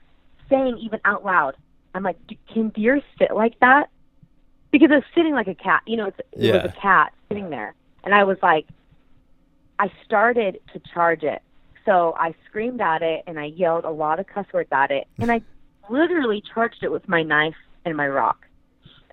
saying 0.48 0.78
even 0.78 1.00
out 1.04 1.24
loud, 1.24 1.56
I'm 1.94 2.02
like, 2.02 2.16
"D- 2.26 2.38
can 2.52 2.68
deer 2.70 3.00
sit 3.18 3.34
like 3.34 3.58
that? 3.60 3.88
Because 4.70 4.90
it 4.90 4.94
was 4.94 5.04
sitting 5.14 5.34
like 5.34 5.48
a 5.48 5.54
cat. 5.54 5.82
You 5.86 5.96
know, 5.98 6.06
it's, 6.06 6.18
it 6.18 6.26
Yeah. 6.38 6.52
was 6.62 6.72
a 6.76 6.80
cat 6.80 7.12
sitting 7.28 7.50
there, 7.50 7.74
and 8.04 8.14
I 8.14 8.24
was 8.24 8.38
like, 8.42 8.66
I 9.78 9.90
started 10.04 10.60
to 10.72 10.80
charge 10.92 11.22
it. 11.22 11.42
So 11.84 12.14
I 12.18 12.34
screamed 12.48 12.80
at 12.80 13.02
it 13.02 13.24
and 13.26 13.38
I 13.38 13.46
yelled 13.46 13.84
a 13.84 13.90
lot 13.90 14.18
of 14.18 14.26
cuss 14.26 14.46
words 14.54 14.70
at 14.72 14.90
it. 14.90 15.06
And 15.18 15.30
I 15.30 15.42
literally 15.90 16.42
charged 16.54 16.82
it 16.82 16.90
with 16.90 17.06
my 17.08 17.22
knife 17.22 17.56
and 17.84 17.96
my 17.96 18.08
rock. 18.08 18.46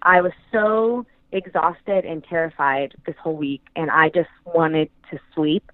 I 0.04 0.22
was 0.22 0.32
so 0.52 1.06
exhausted 1.32 2.06
and 2.06 2.24
terrified 2.24 2.94
this 3.06 3.16
whole 3.22 3.36
week 3.36 3.62
and 3.76 3.90
I 3.90 4.10
just 4.10 4.30
wanted 4.46 4.90
to 5.12 5.20
sleep, 5.36 5.72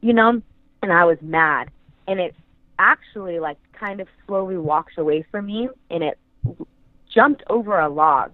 you 0.00 0.12
know, 0.12 0.40
and 0.82 0.92
I 0.92 1.04
was 1.04 1.18
mad. 1.22 1.70
And 2.06 2.20
it 2.20 2.34
actually 2.78 3.38
like 3.38 3.58
kind 3.78 4.00
of 4.00 4.08
slowly 4.26 4.56
walked 4.56 4.98
away 4.98 5.24
from 5.30 5.46
me 5.46 5.68
and 5.90 6.02
it 6.02 6.18
jumped 7.12 7.42
over 7.48 7.78
a 7.80 7.88
log. 7.88 8.32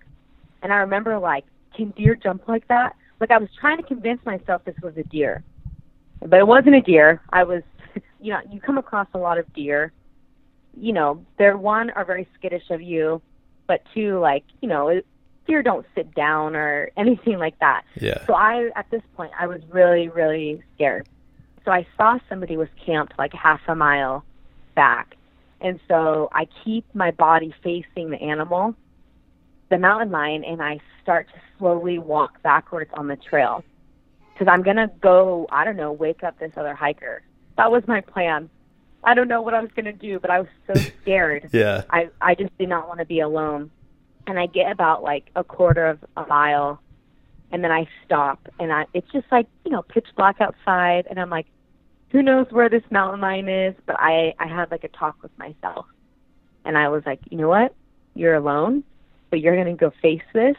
And 0.63 0.73
I 0.73 0.77
remember 0.77 1.19
like, 1.19 1.45
can 1.77 1.91
deer 1.91 2.15
jump 2.15 2.49
like 2.49 2.67
that? 2.69 2.95
Like 3.21 3.31
I 3.31 3.39
was 3.39 3.49
trying 3.61 3.79
to 3.79 3.83
convince 3.83 4.25
myself 4.25 4.65
this 4.65 4.77
was 4.83 4.97
a 4.97 5.03
deer 5.05 5.43
but 6.21 6.39
it 6.39 6.47
wasn't 6.47 6.75
a 6.75 6.81
deer. 6.81 7.21
I 7.31 7.45
was, 7.45 7.63
you 8.21 8.33
know, 8.33 8.41
you 8.51 8.61
come 8.61 8.79
across 8.79 9.07
a 9.15 9.19
lot 9.19 9.39
of 9.39 9.53
deer. 9.55 9.93
You 10.77 10.93
know, 10.93 11.25
they're 11.39 11.57
one 11.57 11.91
are 11.91 12.05
very 12.05 12.27
skittish 12.39 12.71
of 12.71 12.83
you, 12.83 13.23
but 13.67 13.83
two, 13.95 14.19
like, 14.19 14.45
you 14.61 14.69
know, 14.69 14.89
it- 14.89 15.07
deer 15.47 15.63
don't 15.63 15.87
sit 15.95 16.15
down 16.15 16.57
or 16.57 16.91
anything 16.97 17.39
like 17.39 17.59
that. 17.61 17.85
Yeah. 18.01 18.25
So 18.27 18.35
I, 18.35 18.71
at 18.77 18.91
this 18.91 19.03
point, 19.17 19.33
I 19.39 19.47
was 19.47 19.61
really, 19.71 20.09
really 20.09 20.63
scared. 20.75 21.09
So 21.65 21.71
I 21.71 21.87
saw 21.97 22.19
somebody 22.29 22.57
was 22.57 22.69
camped 22.85 23.19
like 23.19 23.33
half 23.33 23.61
a 23.69 23.75
mile 23.75 24.25
back, 24.75 25.17
and 25.61 25.81
so 25.89 26.29
I 26.33 26.47
keep 26.63 26.85
my 26.95 27.11
body 27.11 27.55
facing 27.63 28.11
the 28.11 28.21
animal, 28.21 28.75
the 29.71 29.79
mountain 29.79 30.11
lion, 30.11 30.45
and 30.45 30.63
I 30.63 30.81
start 31.03 31.29
to 31.29 31.41
slowly 31.59 31.99
walk 31.99 32.43
backwards 32.43 32.91
on 32.95 33.09
the 33.09 33.17
trail 33.17 33.65
because 34.33 34.47
I'm 34.51 34.63
gonna 34.63 34.91
go. 35.01 35.47
I 35.51 35.65
don't 35.65 35.77
know, 35.77 35.93
wake 35.93 36.23
up 36.23 36.39
this 36.39 36.53
other 36.57 36.75
hiker. 36.75 37.23
That 37.57 37.71
was 37.71 37.83
my 37.87 38.03
plan. 38.03 38.51
I 39.03 39.15
don't 39.15 39.29
know 39.29 39.41
what 39.41 39.55
I 39.55 39.61
was 39.61 39.71
gonna 39.75 39.93
do, 39.93 40.19
but 40.19 40.31
I 40.31 40.41
was 40.41 40.49
so 40.67 40.75
scared. 41.03 41.49
Yeah. 41.53 41.85
I 41.89 42.11
I 42.21 42.35
just 42.35 42.57
did 42.59 42.69
not 42.69 42.89
want 42.89 43.01
to 43.01 43.07
be 43.07 43.21
alone. 43.21 43.71
And 44.27 44.39
I 44.39 44.47
get 44.47 44.71
about 44.71 45.03
like 45.03 45.31
a 45.37 45.45
quarter 45.45 45.87
of 45.87 45.99
a 46.17 46.27
mile, 46.27 46.81
and 47.53 47.63
then 47.63 47.71
I 47.71 47.87
stop, 48.05 48.49
and 48.59 48.73
I 48.73 48.87
it's 48.95 49.11
just 49.13 49.27
like 49.31 49.47
you 49.65 49.71
know 49.71 49.83
pitch 49.83 50.07
black 50.17 50.41
outside, 50.41 51.07
and 51.09 51.21
I'm 51.21 51.31
like, 51.31 51.47
who 52.11 52.23
knows 52.23 52.47
where 52.51 52.69
this 52.69 52.83
mountain 52.91 53.21
lion 53.21 53.49
is? 53.49 53.75
But 53.87 53.97
I 53.99 54.35
I 54.39 54.47
had 54.47 54.71
like 54.71 54.85
a 54.85 54.89
talk 54.89 55.23
with 55.23 55.37
myself, 55.39 55.87
and 56.65 56.79
I 56.79 56.89
was 56.89 57.03
like, 57.05 57.21
you 57.31 57.37
know 57.37 57.49
what? 57.49 57.75
You're 58.15 58.35
alone, 58.35 58.83
but 59.31 59.41
you're 59.41 59.57
gonna 59.57 59.77
go 59.77 59.93
face 60.01 60.23
this, 60.33 60.57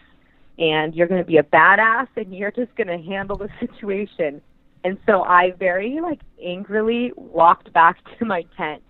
and 0.60 0.94
you're 0.94 1.08
gonna 1.08 1.24
be 1.24 1.38
a 1.38 1.44
badass, 1.44 2.08
and 2.18 2.36
you're 2.36 2.52
just 2.52 2.76
gonna 2.76 3.02
handle 3.02 3.38
the 3.38 3.50
situation. 3.60 4.42
And 4.84 5.00
so 5.08 5.24
I 5.24 5.52
very 5.58 6.00
like 6.02 6.20
angrily 6.44 7.12
walked 7.16 7.74
back 7.74 7.98
to 8.20 8.26
my 8.26 8.44
tent, 8.56 8.84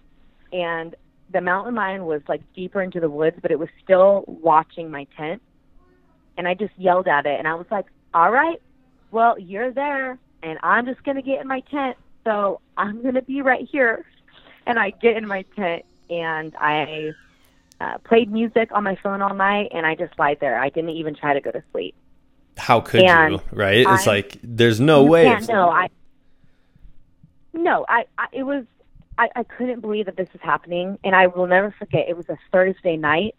and 0.52 0.96
the 1.32 1.42
mountain 1.42 1.76
lion 1.76 2.06
was 2.06 2.22
like 2.28 2.42
deeper 2.54 2.82
into 2.82 3.00
the 3.00 3.10
woods, 3.10 3.38
but 3.42 3.52
it 3.52 3.60
was 3.60 3.70
still 3.84 4.24
watching 4.28 4.90
my 4.92 5.06
tent. 5.18 5.42
And 6.38 6.48
I 6.48 6.54
just 6.54 6.74
yelled 6.78 7.08
at 7.08 7.26
it, 7.26 7.40
and 7.40 7.48
I 7.48 7.54
was 7.56 7.66
like, 7.72 7.86
"All 8.14 8.32
right, 8.32 8.62
well, 9.12 9.40
you're 9.40 9.72
there, 9.72 10.18
and 10.44 10.60
I'm 10.64 10.86
just 10.86 11.04
gonna 11.04 11.22
get 11.22 11.42
in 11.42 11.48
my 11.48 11.62
tent. 11.72 11.98
So 12.24 12.60
I'm 12.78 13.02
gonna 13.04 13.22
be 13.22 13.42
right 13.42 13.68
here." 13.72 14.06
And 14.68 14.80
I 14.80 14.90
get 14.90 15.16
in 15.18 15.28
my 15.28 15.44
tent, 15.56 15.84
and 16.10 16.56
I 16.60 17.14
uh, 17.80 17.98
played 18.00 18.32
music 18.32 18.70
on 18.72 18.84
my 18.84 18.96
phone 18.96 19.22
all 19.22 19.34
night, 19.34 19.70
and 19.74 19.86
I 19.86 19.96
just 19.96 20.18
lied 20.18 20.40
there. 20.40 20.58
I 20.60 20.70
didn't 20.70 20.92
even 20.92 21.14
try 21.16 21.34
to 21.34 21.42
go 21.42 21.52
to 21.52 21.64
sleep. 21.72 21.94
How 22.58 22.80
could 22.80 23.04
And 23.04 23.34
you? 23.34 23.42
Right? 23.52 23.80
It's 23.80 24.08
I- 24.08 24.12
like 24.12 24.40
there's 24.44 24.80
no 24.80 25.04
way. 25.04 25.26
no, 25.48 25.70
I. 25.70 25.90
No, 27.54 27.86
I, 27.88 28.06
I. 28.18 28.28
It 28.34 28.44
was. 28.44 28.66
I, 29.18 29.30
I 29.36 29.44
couldn't 29.44 29.82
believe 29.82 30.06
that 30.08 30.18
this 30.18 30.32
was 30.34 30.42
happening, 30.42 31.00
and 31.04 31.16
I 31.16 31.28
will 31.28 31.48
never 31.48 31.74
forget. 31.78 32.10
It 32.10 32.18
was 32.18 32.28
a 32.30 32.38
Thursday 32.52 32.98
night, 32.98 33.36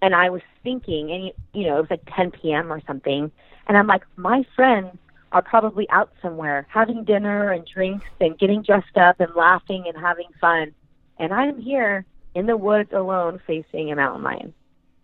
and 0.00 0.14
I 0.14 0.30
was 0.30 0.42
thinking, 0.62 1.10
and 1.10 1.24
you, 1.26 1.32
you 1.52 1.66
know, 1.66 1.78
it 1.78 1.80
was 1.82 1.90
like 1.90 2.08
10 2.14 2.30
p.m. 2.30 2.72
or 2.72 2.80
something, 2.86 3.30
and 3.66 3.76
I'm 3.76 3.86
like, 3.86 4.04
my 4.16 4.44
friends 4.54 4.96
are 5.30 5.42
probably 5.42 5.88
out 5.90 6.10
somewhere 6.22 6.66
having 6.70 7.04
dinner 7.04 7.52
and 7.52 7.66
drinks 7.66 8.06
and 8.18 8.38
getting 8.38 8.62
dressed 8.62 8.96
up 8.96 9.20
and 9.20 9.34
laughing 9.34 9.84
and 9.86 9.96
having 9.96 10.28
fun, 10.40 10.72
and 11.18 11.32
I'm 11.32 11.60
here 11.60 12.04
in 12.34 12.46
the 12.46 12.56
woods 12.56 12.92
alone 12.92 13.40
facing 13.46 13.90
a 13.90 13.96
mountain 13.96 14.22
lion. 14.22 14.54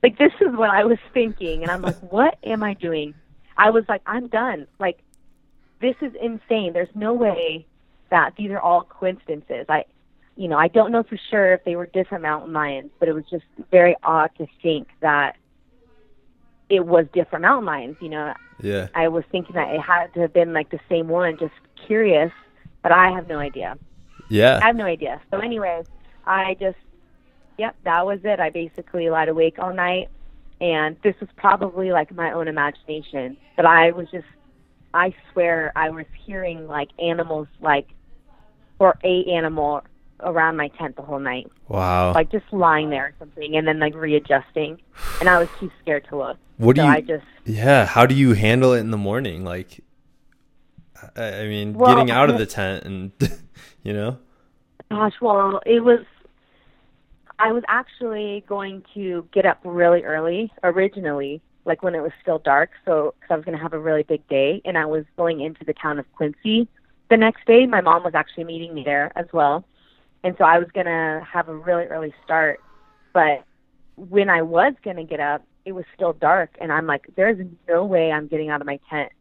Like 0.02 0.18
this 0.18 0.32
is 0.40 0.54
what 0.54 0.70
I 0.70 0.84
was 0.84 0.98
thinking, 1.12 1.62
and 1.62 1.70
I'm 1.70 1.82
like, 1.82 1.98
what 2.12 2.38
am 2.44 2.62
I 2.62 2.74
doing? 2.74 3.14
I 3.56 3.70
was 3.70 3.84
like, 3.88 4.02
I'm 4.06 4.28
done. 4.28 4.66
Like 4.78 4.98
this 5.80 5.96
is 6.00 6.12
insane. 6.20 6.72
There's 6.72 6.94
no 6.94 7.12
way 7.12 7.66
that 8.10 8.34
these 8.36 8.50
are 8.50 8.60
all 8.60 8.84
coincidences. 8.84 9.66
I, 9.68 9.84
you 10.36 10.48
know, 10.48 10.58
I 10.58 10.68
don't 10.68 10.90
know 10.90 11.02
for 11.02 11.18
sure 11.30 11.54
if 11.54 11.64
they 11.64 11.76
were 11.76 11.86
different 11.86 12.22
mountain 12.22 12.52
lions, 12.52 12.90
but 12.98 13.08
it 13.08 13.12
was 13.12 13.24
just 13.30 13.44
very 13.70 13.96
odd 14.02 14.30
to 14.38 14.46
think 14.62 14.88
that 15.00 15.36
it 16.68 16.84
was 16.84 17.06
different 17.12 17.42
mountain 17.42 17.66
lions. 17.66 17.96
You 18.00 18.08
know, 18.08 18.34
Yeah. 18.60 18.88
I 18.94 19.08
was 19.08 19.24
thinking 19.30 19.54
that 19.54 19.72
it 19.74 19.80
had 19.80 20.12
to 20.14 20.20
have 20.20 20.32
been 20.32 20.52
like 20.52 20.70
the 20.70 20.80
same 20.88 21.08
one, 21.08 21.36
just 21.38 21.54
curious, 21.86 22.32
but 22.82 22.90
I 22.92 23.10
have 23.12 23.28
no 23.28 23.38
idea. 23.38 23.78
Yeah. 24.28 24.58
I 24.62 24.66
have 24.66 24.76
no 24.76 24.86
idea. 24.86 25.20
So, 25.30 25.38
anyways, 25.38 25.86
I 26.26 26.56
just, 26.58 26.78
yep, 27.58 27.76
that 27.84 28.04
was 28.04 28.20
it. 28.24 28.40
I 28.40 28.50
basically 28.50 29.10
lied 29.10 29.28
awake 29.28 29.58
all 29.58 29.72
night, 29.72 30.08
and 30.60 30.96
this 31.02 31.14
was 31.20 31.28
probably 31.36 31.92
like 31.92 32.12
my 32.14 32.32
own 32.32 32.48
imagination. 32.48 33.36
But 33.56 33.66
I 33.66 33.92
was 33.92 34.10
just, 34.10 34.26
I 34.94 35.14
swear, 35.32 35.72
I 35.76 35.90
was 35.90 36.06
hearing 36.24 36.66
like 36.66 36.88
animals, 36.98 37.46
like, 37.60 37.86
or 38.78 38.96
a 39.04 39.24
animal 39.26 39.82
around 40.20 40.56
my 40.56 40.68
tent 40.68 40.96
the 40.96 41.02
whole 41.02 41.18
night, 41.18 41.50
Wow. 41.68 42.12
like 42.14 42.30
just 42.30 42.44
lying 42.52 42.90
there 42.90 43.06
or 43.06 43.12
something, 43.18 43.56
and 43.56 43.66
then 43.66 43.78
like 43.78 43.94
readjusting. 43.94 44.80
And 45.20 45.28
I 45.28 45.38
was 45.38 45.48
too 45.60 45.70
scared 45.82 46.06
to 46.10 46.16
look. 46.16 46.38
what 46.58 46.76
do 46.76 46.82
so 46.82 46.86
you? 46.86 46.92
I 46.92 47.00
just, 47.00 47.24
yeah. 47.44 47.84
How 47.86 48.06
do 48.06 48.14
you 48.14 48.32
handle 48.34 48.72
it 48.72 48.80
in 48.80 48.90
the 48.90 48.96
morning? 48.96 49.44
Like, 49.44 49.80
I, 51.16 51.40
I 51.40 51.46
mean, 51.48 51.74
Well, 51.74 51.94
getting 51.94 52.10
out 52.10 52.30
of 52.30 52.38
the 52.38 52.46
tent 52.46 52.84
and, 52.84 53.12
you 53.82 53.92
know. 53.92 54.18
Gosh, 54.90 55.14
well, 55.20 55.60
it 55.66 55.80
was. 55.80 56.00
I 57.38 57.50
was 57.52 57.64
actually 57.68 58.44
going 58.48 58.84
to 58.94 59.26
get 59.32 59.44
up 59.44 59.58
really 59.64 60.04
early 60.04 60.52
originally, 60.62 61.40
like 61.64 61.82
when 61.82 61.94
it 61.96 62.00
was 62.00 62.12
still 62.22 62.38
dark, 62.38 62.70
so 62.84 63.14
because 63.18 63.32
I 63.32 63.36
was 63.36 63.44
going 63.44 63.56
to 63.56 63.62
have 63.62 63.72
a 63.72 63.78
really 63.78 64.04
big 64.04 64.26
day, 64.28 64.62
and 64.64 64.78
I 64.78 64.86
was 64.86 65.04
going 65.16 65.40
into 65.40 65.64
the 65.64 65.74
town 65.74 65.98
of 65.98 66.10
Quincy 66.12 66.68
the 67.10 67.16
next 67.16 67.44
day. 67.46 67.66
My 67.66 67.80
mom 67.80 68.04
was 68.04 68.14
actually 68.14 68.44
meeting 68.44 68.72
me 68.72 68.84
there 68.84 69.10
as 69.16 69.26
well, 69.32 69.64
and 70.24 70.34
so 70.38 70.44
I 70.44 70.58
was 70.58 70.68
to 70.86 71.24
have 71.32 71.48
a 71.48 71.54
really 71.54 71.84
early 71.84 72.12
start. 72.24 72.60
But 73.12 73.44
when 73.96 74.28
I 74.28 74.42
was 74.42 74.74
to 74.96 75.04
get 75.04 75.20
up, 75.20 75.42
it 75.64 75.72
was 75.72 75.84
still 75.94 76.12
dark, 76.12 76.50
and 76.60 76.72
I'm 76.72 76.86
like, 76.86 77.06
"There's 77.16 77.38
no 77.68 77.84
way 77.84 78.10
I'm 78.10 78.26
getting 78.26 78.50
out 78.50 78.60
of 78.60 78.66
my 78.66 78.80
tent," 78.90 79.12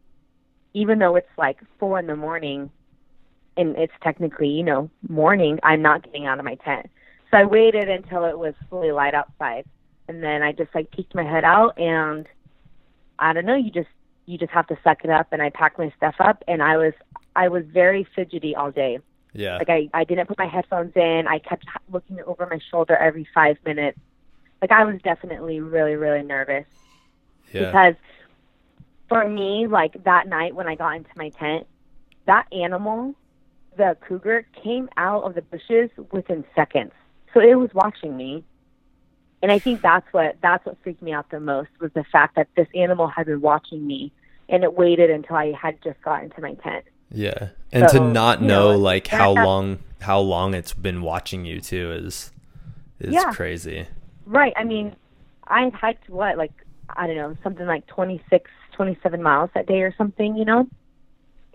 even 0.73 0.99
though 0.99 1.15
it's 1.15 1.37
like 1.37 1.59
four 1.79 1.99
in 1.99 2.07
the 2.07 2.15
morning 2.15 2.71
and 3.57 3.75
it's 3.77 3.93
technically, 4.01 4.47
you 4.47 4.63
know, 4.63 4.89
morning, 5.07 5.59
I'm 5.63 5.81
not 5.81 6.03
getting 6.03 6.25
out 6.25 6.39
of 6.39 6.45
my 6.45 6.55
tent. 6.55 6.87
So 7.29 7.37
I 7.37 7.45
waited 7.45 7.89
until 7.89 8.25
it 8.25 8.37
was 8.37 8.53
fully 8.69 8.91
light 8.91 9.13
outside. 9.13 9.65
And 10.07 10.23
then 10.23 10.41
I 10.41 10.51
just 10.51 10.73
like 10.75 10.91
peeked 10.91 11.15
my 11.15 11.23
head 11.23 11.43
out 11.43 11.77
and 11.79 12.27
I 13.19 13.33
don't 13.33 13.45
know, 13.45 13.55
you 13.55 13.71
just 13.71 13.89
you 14.25 14.37
just 14.37 14.51
have 14.51 14.67
to 14.67 14.77
suck 14.83 15.03
it 15.03 15.09
up 15.09 15.27
and 15.31 15.41
I 15.41 15.49
packed 15.49 15.77
my 15.77 15.91
stuff 15.97 16.15
up 16.19 16.43
and 16.47 16.61
I 16.61 16.77
was 16.77 16.93
I 17.35 17.47
was 17.47 17.63
very 17.71 18.07
fidgety 18.15 18.55
all 18.55 18.71
day. 18.71 18.99
Yeah. 19.34 19.57
Like 19.57 19.69
I 19.69 19.89
I 19.93 20.03
didn't 20.03 20.27
put 20.27 20.38
my 20.38 20.45
headphones 20.47 20.93
in. 20.95 21.27
I 21.27 21.39
kept 21.39 21.65
looking 21.91 22.19
over 22.21 22.47
my 22.49 22.59
shoulder 22.71 22.95
every 22.95 23.27
5 23.34 23.57
minutes. 23.65 23.99
Like 24.61 24.71
I 24.71 24.86
was 24.86 25.01
definitely 25.01 25.59
really 25.59 25.95
really 25.95 26.23
nervous 26.23 26.65
Yeah. 27.51 27.65
because 27.65 27.95
for 29.09 29.27
me, 29.27 29.67
like 29.67 30.03
that 30.05 30.27
night 30.27 30.55
when 30.55 30.67
I 30.67 30.75
got 30.75 30.95
into 30.95 31.09
my 31.15 31.29
tent, 31.29 31.67
that 32.25 32.47
animal, 32.53 33.15
the 33.77 33.97
cougar, 34.07 34.45
came 34.63 34.89
out 34.97 35.23
of 35.23 35.36
the 35.36 35.41
bushes 35.41 35.89
within 36.11 36.45
seconds. 36.55 36.91
So 37.34 37.39
it 37.39 37.55
was 37.55 37.73
watching 37.73 38.15
me. 38.15 38.43
And 39.41 39.51
I 39.51 39.59
think 39.59 39.81
that's 39.81 40.07
what 40.13 40.38
that's 40.41 40.65
what 40.65 40.77
freaked 40.84 41.01
me 41.01 41.11
out 41.11 41.29
the 41.29 41.39
most 41.39 41.69
was 41.81 41.91
the 41.93 42.05
fact 42.05 42.36
that 42.38 42.47
this 42.55 42.67
animal 42.75 43.07
had 43.07 43.25
been 43.25 43.41
watching 43.41 43.86
me 43.86 44.11
and 44.47 44.63
it 44.63 44.73
waited 44.73 45.09
until 45.09 45.36
I 45.36 45.51
had 45.51 45.81
just 45.84 46.01
got 46.01 46.23
into 46.23 46.39
my 46.39 46.53
tent. 46.53 46.86
Yeah. 47.14 47.49
And 47.72 47.89
So, 47.89 47.99
to 47.99 48.03
not 48.11 48.41
know 48.41 48.72
know, 48.74 48.78
like 48.78 49.07
how 49.07 49.34
that- 49.36 49.45
long 49.45 49.80
how 50.01 50.20
long 50.20 50.53
it's 50.53 50.74
been 50.74 51.01
watching 51.01 51.45
you 51.45 51.61
too 51.61 51.91
is 51.93 52.32
is 52.99 53.14
Yeah. 53.14 53.32
crazy. 53.32 53.88
Right. 54.26 54.51
I 54.57 54.64
mean, 54.66 54.95
I've 55.47 55.74
hiked 55.74 56.09
what, 56.09 56.38
like, 56.38 56.51
I 56.89 57.07
don't 57.07 57.16
know, 57.16 57.38
something 57.43 57.66
like 57.66 57.86
26, 57.88 58.49
27 58.74 59.22
miles 59.24 59.49
that 59.53 59.66
day 59.66 59.82
or 59.82 59.93
something, 59.97 60.36
you 60.36 60.43
know? 60.45 60.68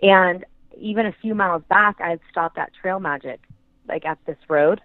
And 0.01 0.45
even 0.77 1.05
a 1.05 1.11
few 1.11 1.35
miles 1.35 1.61
back, 1.69 1.99
I 2.01 2.09
had 2.11 2.19
stopped 2.31 2.57
at 2.57 2.71
Trail 2.73 2.99
Magic, 2.99 3.39
like 3.87 4.05
at 4.05 4.17
this 4.25 4.37
road. 4.47 4.81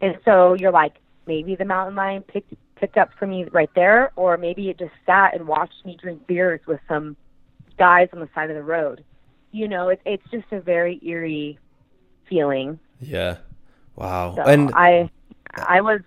And 0.00 0.18
so 0.24 0.54
you're 0.54 0.70
like, 0.72 0.94
maybe 1.26 1.54
the 1.56 1.64
mountain 1.66 1.94
lion 1.96 2.22
picked 2.22 2.54
picked 2.76 2.96
up 2.96 3.10
for 3.18 3.26
me 3.26 3.44
right 3.44 3.68
there, 3.74 4.10
or 4.16 4.38
maybe 4.38 4.70
it 4.70 4.78
just 4.78 4.92
sat 5.04 5.34
and 5.34 5.46
watched 5.46 5.84
me 5.84 5.98
drink 6.00 6.26
beers 6.26 6.60
with 6.66 6.80
some 6.88 7.14
guys 7.78 8.08
on 8.14 8.20
the 8.20 8.28
side 8.34 8.48
of 8.48 8.56
the 8.56 8.62
road. 8.62 9.04
You 9.52 9.68
know, 9.68 9.88
it's 9.88 10.02
it's 10.04 10.30
just 10.30 10.50
a 10.52 10.60
very 10.60 11.00
eerie 11.02 11.58
feeling. 12.28 12.78
Yeah. 13.00 13.38
Wow. 13.96 14.34
So 14.36 14.42
and 14.42 14.70
I 14.74 15.10
I 15.54 15.80
was 15.80 16.00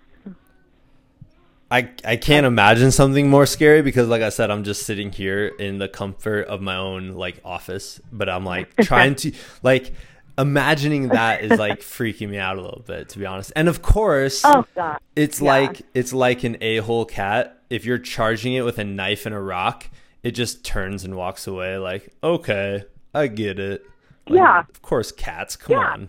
I 1.70 1.90
I 2.04 2.16
can't 2.16 2.46
imagine 2.46 2.90
something 2.90 3.28
more 3.28 3.46
scary 3.46 3.82
because 3.82 4.08
like 4.08 4.22
I 4.22 4.30
said 4.30 4.50
I'm 4.50 4.64
just 4.64 4.84
sitting 4.84 5.12
here 5.12 5.46
in 5.46 5.78
the 5.78 5.88
comfort 5.88 6.46
of 6.46 6.60
my 6.60 6.76
own 6.76 7.10
like 7.10 7.40
office 7.44 8.00
but 8.10 8.28
I'm 8.28 8.44
like 8.44 8.74
trying 8.82 9.14
to 9.16 9.32
like 9.62 9.94
imagining 10.36 11.08
that 11.08 11.42
is 11.42 11.58
like 11.58 11.80
freaking 11.82 12.30
me 12.30 12.38
out 12.38 12.58
a 12.58 12.60
little 12.60 12.82
bit 12.86 13.10
to 13.10 13.18
be 13.18 13.26
honest. 13.26 13.52
And 13.54 13.68
of 13.68 13.82
course 13.82 14.42
oh 14.44 14.66
god. 14.74 14.98
it's 15.14 15.40
yeah. 15.40 15.50
like 15.50 15.82
it's 15.94 16.12
like 16.12 16.44
an 16.44 16.56
a-hole 16.60 17.04
cat 17.04 17.62
if 17.70 17.84
you're 17.84 17.98
charging 17.98 18.54
it 18.54 18.62
with 18.62 18.78
a 18.78 18.84
knife 18.84 19.26
and 19.26 19.34
a 19.34 19.40
rock 19.40 19.90
it 20.22 20.32
just 20.32 20.64
turns 20.64 21.04
and 21.04 21.14
walks 21.16 21.46
away 21.46 21.76
like 21.76 22.12
okay, 22.22 22.84
I 23.14 23.28
get 23.28 23.58
it. 23.58 23.84
Like, 24.28 24.38
Yeah. 24.38 24.60
Of 24.60 24.82
course 24.82 25.12
cats, 25.12 25.56
come 25.56 25.72
Yeah. 25.76 25.90
on. 25.92 26.08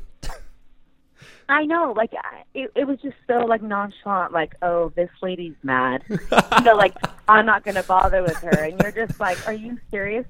I 1.47 1.64
know, 1.66 1.93
like 1.95 2.12
I- 2.16 2.43
it, 2.56 2.72
it 2.76 2.88
was 2.88 2.99
just 3.01 3.16
so 3.28 3.45
like 3.45 3.62
nonchalant, 3.62 4.34
like 4.34 4.56
oh 4.64 4.89
this 4.95 5.12
lady's 5.22 5.53
mad, 5.62 6.03
you 6.10 6.18
know, 6.64 6.74
like 6.76 6.95
I'm 7.28 7.45
not 7.45 7.64
gonna 7.64 7.84
bother 7.84 8.24
with 8.24 8.38
her, 8.38 8.64
and 8.64 8.82
you're 8.82 8.91
just 9.08 9.20
like, 9.20 9.38
are 9.47 9.53
you 9.53 9.78
serious? 9.91 10.26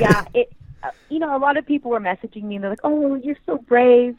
Yeah, 0.00 0.24
it. 0.34 0.52
Uh, 0.84 0.90
you 1.08 1.18
know, 1.18 1.34
a 1.36 1.38
lot 1.40 1.56
of 1.56 1.66
people 1.66 1.90
were 1.90 1.98
messaging 1.98 2.44
me, 2.44 2.54
and 2.56 2.62
they're 2.62 2.70
like, 2.70 2.84
oh, 2.84 3.16
you're 3.16 3.38
so 3.44 3.58
brave, 3.58 4.16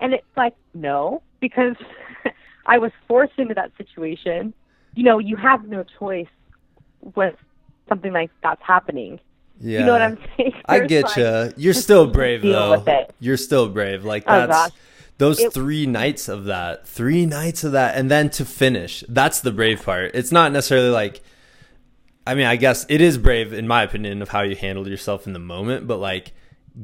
and 0.00 0.12
it's 0.12 0.26
like 0.36 0.54
no, 0.74 1.22
because 1.40 1.76
I 2.66 2.76
was 2.76 2.92
forced 3.06 3.38
into 3.38 3.54
that 3.54 3.72
situation. 3.78 4.52
You 4.96 5.04
know, 5.04 5.18
you 5.18 5.36
have 5.36 5.66
no 5.66 5.82
choice 5.98 6.26
with 7.14 7.36
something 7.88 8.12
like 8.12 8.30
that's 8.42 8.60
happening. 8.62 9.18
Yeah. 9.60 9.80
You 9.80 9.86
know 9.86 9.92
what 9.92 10.02
I'm 10.02 10.18
saying? 10.36 10.52
I 10.66 10.80
get 10.80 11.04
like- 11.04 11.16
you. 11.16 11.52
You're 11.56 11.74
still 11.74 12.06
brave 12.06 12.42
though. 12.42 12.84
You're 13.20 13.36
still 13.36 13.68
brave. 13.68 14.04
Like 14.04 14.24
Oh, 14.26 14.46
that's 14.46 14.48
gosh. 14.70 14.70
those 15.18 15.40
It- 15.40 15.52
three 15.52 15.86
nights 15.86 16.28
of 16.28 16.44
that. 16.44 16.86
Three 16.86 17.26
nights 17.26 17.64
of 17.64 17.72
that 17.72 17.96
and 17.96 18.10
then 18.10 18.30
to 18.30 18.44
finish. 18.44 19.02
That's 19.08 19.40
the 19.40 19.50
brave 19.52 19.82
part. 19.84 20.12
It's 20.14 20.30
not 20.32 20.52
necessarily 20.52 20.90
like 20.90 21.20
I 22.26 22.34
mean, 22.34 22.44
I 22.46 22.56
guess 22.56 22.84
it 22.90 23.00
is 23.00 23.16
brave 23.16 23.52
in 23.54 23.66
my 23.66 23.82
opinion 23.82 24.20
of 24.22 24.28
how 24.28 24.42
you 24.42 24.54
handled 24.54 24.86
yourself 24.86 25.26
in 25.26 25.32
the 25.32 25.38
moment, 25.38 25.86
but 25.86 25.96
like 25.98 26.32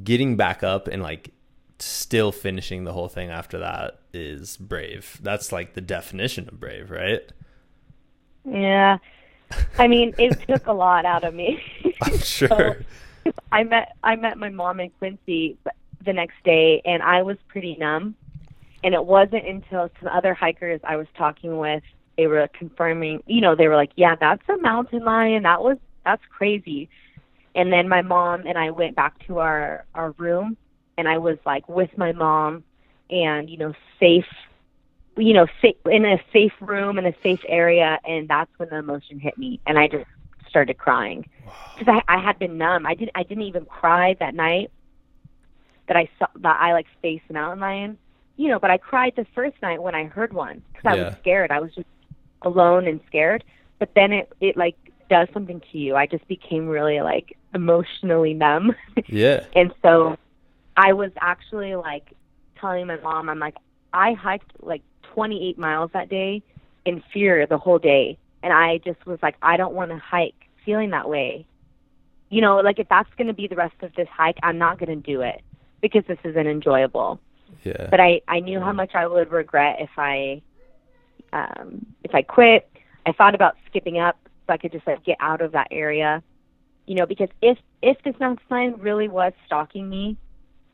getting 0.02 0.36
back 0.36 0.62
up 0.62 0.88
and 0.88 1.02
like 1.02 1.30
still 1.78 2.32
finishing 2.32 2.84
the 2.84 2.92
whole 2.92 3.08
thing 3.08 3.28
after 3.30 3.58
that 3.58 3.98
is 4.12 4.56
brave. 4.56 5.18
That's 5.22 5.52
like 5.52 5.74
the 5.74 5.80
definition 5.82 6.48
of 6.48 6.58
brave, 6.58 6.90
right? 6.90 7.20
Yeah. 8.44 8.98
I 9.78 9.88
mean, 9.88 10.14
it 10.18 10.40
took 10.46 10.66
a 10.66 10.72
lot 10.72 11.04
out 11.04 11.24
of 11.24 11.34
me. 11.34 11.60
I'm 12.02 12.18
sure. 12.18 12.84
I 13.50 13.64
met 13.64 13.96
I 14.02 14.16
met 14.16 14.38
my 14.38 14.50
mom 14.50 14.80
in 14.80 14.90
Quincy 14.90 15.56
the 16.04 16.12
next 16.12 16.36
day, 16.44 16.82
and 16.84 17.02
I 17.02 17.22
was 17.22 17.36
pretty 17.48 17.76
numb. 17.76 18.14
And 18.82 18.94
it 18.94 19.04
wasn't 19.04 19.46
until 19.46 19.90
some 19.98 20.10
other 20.12 20.34
hikers 20.34 20.80
I 20.84 20.96
was 20.96 21.06
talking 21.16 21.56
with, 21.56 21.82
they 22.18 22.26
were 22.26 22.46
confirming. 22.52 23.22
You 23.26 23.40
know, 23.40 23.54
they 23.54 23.68
were 23.68 23.76
like, 23.76 23.92
"Yeah, 23.96 24.14
that's 24.14 24.46
a 24.48 24.58
mountain 24.58 25.04
lion. 25.04 25.44
That 25.44 25.62
was 25.62 25.78
that's 26.04 26.22
crazy." 26.30 26.88
And 27.54 27.72
then 27.72 27.88
my 27.88 28.02
mom 28.02 28.46
and 28.46 28.58
I 28.58 28.70
went 28.70 28.96
back 28.96 29.26
to 29.26 29.38
our 29.38 29.84
our 29.94 30.10
room, 30.12 30.56
and 30.98 31.08
I 31.08 31.18
was 31.18 31.38
like 31.46 31.68
with 31.68 31.96
my 31.96 32.12
mom, 32.12 32.62
and 33.10 33.48
you 33.48 33.56
know, 33.56 33.72
safe 33.98 34.26
you 35.16 35.32
know, 35.32 35.46
safe, 35.62 35.76
in 35.86 36.04
a 36.04 36.18
safe 36.32 36.52
room 36.60 36.98
in 36.98 37.06
a 37.06 37.14
safe 37.22 37.40
area, 37.48 37.98
and 38.04 38.28
that's 38.28 38.50
when 38.56 38.68
the 38.70 38.76
emotion 38.76 39.18
hit 39.20 39.36
me, 39.38 39.60
and 39.66 39.78
I 39.78 39.88
just 39.88 40.06
started 40.48 40.78
crying 40.78 41.26
because 41.76 42.00
I, 42.08 42.16
I 42.16 42.22
had 42.22 42.38
been 42.38 42.58
numb. 42.58 42.86
I 42.86 42.94
didn't 42.94 43.12
I 43.14 43.22
didn't 43.22 43.44
even 43.44 43.64
cry 43.66 44.14
that 44.20 44.34
night 44.34 44.70
that 45.88 45.96
I 45.96 46.08
saw 46.18 46.26
that 46.40 46.58
I 46.60 46.72
like 46.72 46.86
faced 47.02 47.30
mountain 47.30 47.60
lion, 47.60 47.98
you 48.36 48.48
know. 48.48 48.58
But 48.58 48.70
I 48.70 48.78
cried 48.78 49.12
the 49.16 49.26
first 49.34 49.56
night 49.62 49.82
when 49.82 49.94
I 49.94 50.04
heard 50.04 50.32
one 50.32 50.62
because 50.72 50.86
I 50.90 50.96
Yeah. 50.96 51.04
was 51.04 51.14
scared. 51.20 51.50
I 51.50 51.60
was 51.60 51.74
just 51.74 51.86
alone 52.42 52.86
and 52.86 53.00
scared. 53.06 53.44
But 53.78 53.90
then 53.94 54.12
it 54.12 54.32
it 54.40 54.56
like 54.56 54.76
does 55.10 55.28
something 55.32 55.60
to 55.72 55.78
you. 55.78 55.96
I 55.96 56.06
just 56.06 56.26
became 56.28 56.66
really 56.68 57.00
like 57.00 57.36
emotionally 57.54 58.34
numb. 58.34 58.74
Yeah. 59.08 59.46
And 59.54 59.72
so 59.82 60.16
I 60.76 60.92
was 60.92 61.10
actually 61.20 61.76
like 61.76 62.12
telling 62.60 62.86
my 62.86 62.96
mom, 63.00 63.28
I'm 63.28 63.38
like, 63.38 63.56
I 63.92 64.14
hiked 64.14 64.50
like 64.60 64.82
28 65.14 65.58
miles 65.58 65.90
that 65.92 66.08
day 66.08 66.42
in 66.84 67.02
fear 67.12 67.46
the 67.46 67.58
whole 67.58 67.78
day. 67.78 68.18
And 68.42 68.52
I 68.52 68.78
just 68.78 69.04
was 69.06 69.18
like, 69.22 69.36
I 69.42 69.56
don't 69.56 69.74
want 69.74 69.90
to 69.90 69.98
hike 69.98 70.34
feeling 70.64 70.90
that 70.90 71.08
way. 71.08 71.46
You 72.30 72.40
know, 72.40 72.56
like 72.56 72.78
if 72.78 72.88
that's 72.88 73.08
going 73.16 73.28
to 73.28 73.32
be 73.32 73.46
the 73.46 73.56
rest 73.56 73.74
of 73.82 73.94
this 73.94 74.08
hike, 74.08 74.38
I'm 74.42 74.58
not 74.58 74.78
going 74.78 74.90
to 74.90 75.12
do 75.12 75.20
it 75.20 75.42
because 75.80 76.04
this 76.06 76.18
isn't 76.24 76.46
enjoyable. 76.46 77.20
Yeah. 77.62 77.88
But 77.90 78.00
I, 78.00 78.20
I 78.28 78.40
knew 78.40 78.60
how 78.60 78.72
much 78.72 78.94
I 78.94 79.06
would 79.06 79.30
regret 79.30 79.76
if 79.80 79.90
I, 79.96 80.42
um, 81.32 81.86
if 82.02 82.14
I 82.14 82.22
quit. 82.22 82.68
I 83.06 83.12
thought 83.12 83.34
about 83.34 83.56
skipping 83.68 83.98
up 83.98 84.18
so 84.46 84.52
I 84.52 84.56
could 84.56 84.72
just 84.72 84.86
like 84.86 85.04
get 85.04 85.16
out 85.20 85.40
of 85.40 85.52
that 85.52 85.68
area 85.70 86.22
you 86.86 86.94
know 86.94 87.06
because 87.06 87.28
if 87.42 87.58
if 87.82 87.96
this 88.04 88.14
mountain 88.20 88.44
lion 88.50 88.74
really 88.78 89.08
was 89.08 89.32
stalking 89.46 89.88
me 89.88 90.16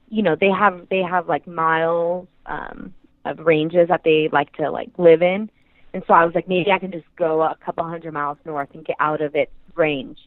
you 0.08 0.22
know 0.22 0.36
they 0.38 0.50
have 0.50 0.86
they 0.90 1.02
have 1.02 1.28
like 1.28 1.46
miles 1.46 2.26
um 2.46 2.94
of 3.24 3.38
ranges 3.40 3.88
that 3.88 4.02
they 4.04 4.28
like 4.32 4.52
to 4.54 4.70
like 4.70 4.88
live 4.98 5.22
in 5.22 5.50
and 5.92 6.02
so 6.06 6.14
i 6.14 6.24
was 6.24 6.34
like 6.34 6.48
maybe 6.48 6.70
i 6.70 6.78
can 6.78 6.90
just 6.90 7.04
go 7.16 7.42
a 7.42 7.56
couple 7.64 7.84
hundred 7.84 8.12
miles 8.12 8.38
north 8.44 8.68
and 8.74 8.84
get 8.84 8.96
out 9.00 9.20
of 9.20 9.34
its 9.34 9.52
range 9.74 10.18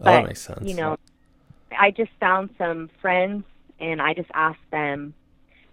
Oh, 0.00 0.04
that 0.04 0.26
makes 0.26 0.40
sense. 0.40 0.60
you 0.68 0.74
know 0.74 0.96
i 1.78 1.90
just 1.90 2.10
found 2.20 2.50
some 2.58 2.90
friends 3.00 3.44
and 3.80 4.02
i 4.02 4.12
just 4.14 4.30
asked 4.34 4.58
them 4.70 5.14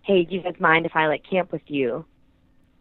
hey 0.03 0.23
do 0.23 0.35
you 0.35 0.41
guys 0.41 0.55
mind 0.59 0.85
if 0.85 0.95
i 0.95 1.07
like 1.07 1.23
camp 1.29 1.51
with 1.51 1.61
you 1.67 2.05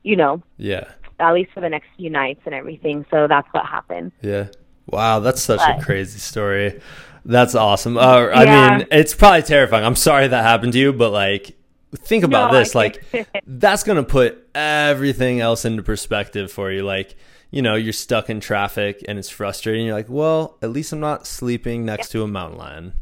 you 0.03 0.17
know 0.17 0.43
Yeah. 0.57 0.85
at 1.19 1.33
least 1.33 1.51
for 1.53 1.61
the 1.61 1.69
next 1.69 1.89
few 1.97 2.09
nights 2.11 2.41
and 2.47 2.55
everything 2.55 3.05
so 3.11 3.27
that's 3.27 3.49
what 3.53 3.67
happened 3.67 4.13
Yeah. 4.23 4.49
Wow, 4.87 5.21
that's 5.21 5.41
such 5.41 5.61
a 5.61 5.81
crazy 5.81 6.19
story. 6.19 6.81
That's 7.25 7.55
awesome. 7.55 7.97
Uh, 7.97 8.27
I 8.35 8.43
Yeah. 8.45 8.79
mean, 8.79 8.87
it's 8.91 9.15
probably 9.15 9.43
terrifying. 9.43 9.85
I'm 9.85 9.95
sorry 9.95 10.27
that 10.27 10.43
happened 10.43 10.73
to 10.73 10.81
you, 10.81 10.93
but 10.93 11.13
like, 11.13 11.57
think 11.97 12.25
about 12.25 12.53
No, 12.53 12.59
this. 12.59 12.75
Like, 12.75 13.05
that's 13.47 13.83
gonna 13.83 14.03
put 14.03 14.49
everything 14.55 15.41
else 15.41 15.65
into 15.65 15.83
perspective 15.83 16.51
for 16.51 16.71
you. 16.71 16.83
Like, 16.83 17.17
you 17.51 17.63
know, 17.63 17.75
you're 17.75 17.93
stuck 17.93 18.31
in 18.31 18.41
traffic 18.41 19.05
and 19.09 19.19
it's 19.19 19.29
frustrating. 19.29 19.87
You're 19.87 19.97
like, 19.97 20.09
well, 20.09 20.57
at 20.63 20.71
least 20.71 20.93
I'm 20.93 21.01
not 21.01 21.27
sleeping 21.27 21.85
next 21.85 22.11
to 22.11 22.23
a 22.23 22.29
mountain 22.29 22.59
lion. 22.59 22.93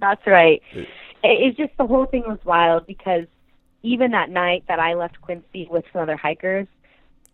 That's 0.00 0.26
right. 0.26 0.60
It, 0.72 0.88
it's 1.22 1.56
just 1.56 1.76
the 1.78 1.86
whole 1.86 2.06
thing 2.06 2.24
was 2.26 2.38
wild 2.44 2.86
because 2.86 3.26
even 3.82 4.10
that 4.10 4.30
night 4.30 4.64
that 4.68 4.80
I 4.80 4.94
left 4.94 5.20
Quincy 5.20 5.68
with 5.70 5.84
some 5.92 6.02
other 6.02 6.16
hikers, 6.16 6.66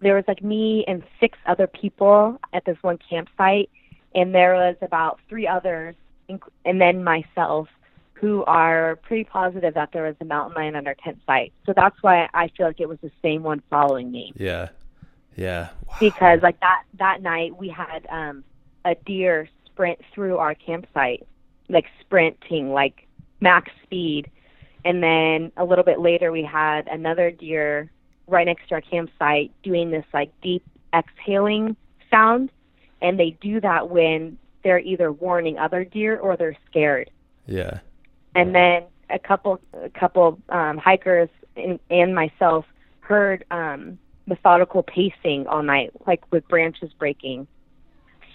there 0.00 0.14
was 0.14 0.24
like 0.26 0.42
me 0.42 0.84
and 0.86 1.02
six 1.20 1.38
other 1.46 1.66
people 1.66 2.38
at 2.52 2.64
this 2.64 2.76
one 2.82 2.98
campsite, 3.08 3.70
and 4.14 4.34
there 4.34 4.54
was 4.54 4.76
about 4.82 5.20
three 5.28 5.46
others, 5.46 5.94
and 6.64 6.80
then 6.80 7.04
myself, 7.04 7.68
who 8.20 8.44
are 8.44 8.96
pretty 8.96 9.24
positive 9.24 9.74
that 9.74 9.90
there 9.92 10.02
was 10.04 10.14
a 10.20 10.24
mountain 10.24 10.54
lion 10.54 10.76
on 10.76 10.86
our 10.86 10.94
tent 11.02 11.18
site. 11.26 11.52
So 11.64 11.72
that's 11.74 11.96
why 12.02 12.28
I 12.34 12.48
feel 12.48 12.66
like 12.66 12.80
it 12.80 12.88
was 12.88 12.98
the 13.02 13.10
same 13.22 13.42
one 13.42 13.62
following 13.70 14.10
me 14.12 14.32
Yeah. 14.36 14.68
Yeah. 15.36 15.68
Wow. 15.86 15.96
because 16.00 16.42
like 16.42 16.60
that 16.60 16.82
that 16.98 17.22
night 17.22 17.56
we 17.56 17.68
had 17.68 18.06
um 18.10 18.44
a 18.84 18.94
deer 18.94 19.48
sprint 19.66 20.00
through 20.12 20.36
our 20.38 20.54
campsite 20.54 21.26
like 21.68 21.86
sprinting 22.00 22.72
like 22.72 23.06
max 23.40 23.70
speed 23.84 24.30
and 24.84 25.02
then 25.02 25.52
a 25.56 25.64
little 25.64 25.84
bit 25.84 26.00
later 26.00 26.30
we 26.32 26.42
had 26.42 26.88
another 26.88 27.30
deer 27.30 27.90
right 28.26 28.44
next 28.46 28.68
to 28.68 28.74
our 28.74 28.80
campsite 28.80 29.50
doing 29.62 29.90
this 29.90 30.04
like 30.12 30.30
deep 30.42 30.62
exhaling 30.94 31.76
sound 32.10 32.50
and 33.00 33.18
they 33.18 33.30
do 33.40 33.60
that 33.60 33.88
when 33.88 34.36
they're 34.62 34.80
either 34.80 35.10
warning 35.12 35.56
other 35.58 35.84
deer 35.84 36.18
or 36.18 36.36
they're 36.36 36.56
scared 36.68 37.10
Yeah. 37.46 37.78
And 38.34 38.54
then 38.54 38.84
a 39.08 39.18
couple 39.18 39.60
a 39.72 39.90
couple 39.90 40.38
um, 40.48 40.78
hikers 40.78 41.28
and, 41.56 41.78
and 41.90 42.14
myself 42.14 42.64
heard 43.00 43.44
um, 43.50 43.98
methodical 44.26 44.82
pacing 44.82 45.46
all 45.46 45.62
night, 45.62 45.90
like 46.06 46.22
with 46.30 46.46
branches 46.48 46.92
breaking. 46.98 47.46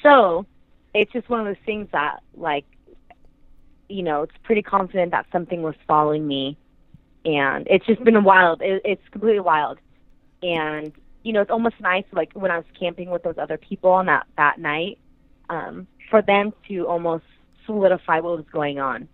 So 0.04 0.46
it's 0.94 1.12
just 1.12 1.30
one 1.30 1.40
of 1.40 1.46
those 1.46 1.64
things 1.66 1.88
that 1.92 2.22
like 2.36 2.66
you 3.88 4.04
know 4.04 4.24
it's 4.24 4.36
pretty 4.44 4.62
confident 4.62 5.12
that 5.12 5.26
something 5.32 5.62
was 5.62 5.76
following 5.88 6.28
me. 6.28 6.58
And 7.24 7.66
it's 7.68 7.86
just 7.88 8.04
been 8.04 8.24
wild. 8.24 8.62
It, 8.62 8.82
it's 8.86 9.02
completely 9.12 9.40
wild. 9.40 9.80
And 10.44 10.94
you 11.26 11.34
know 11.34 11.42
it's 11.42 11.52
almost 11.52 11.76
nice 11.82 12.06
like 12.14 12.32
when 12.34 12.52
i 12.52 12.58
was 12.58 12.66
camping 12.80 13.10
with 13.10 13.24
those 13.24 13.38
other 13.38 13.58
people 13.58 13.90
on 13.90 14.06
that 14.06 14.26
that 14.38 14.60
night 14.60 14.98
um 15.50 15.88
for 16.10 16.22
them 16.22 16.54
to 16.68 16.88
almost 16.88 17.26
solidify 17.66 18.20
what 18.20 18.38
was 18.38 18.46
going 18.54 18.80
on 18.80 19.10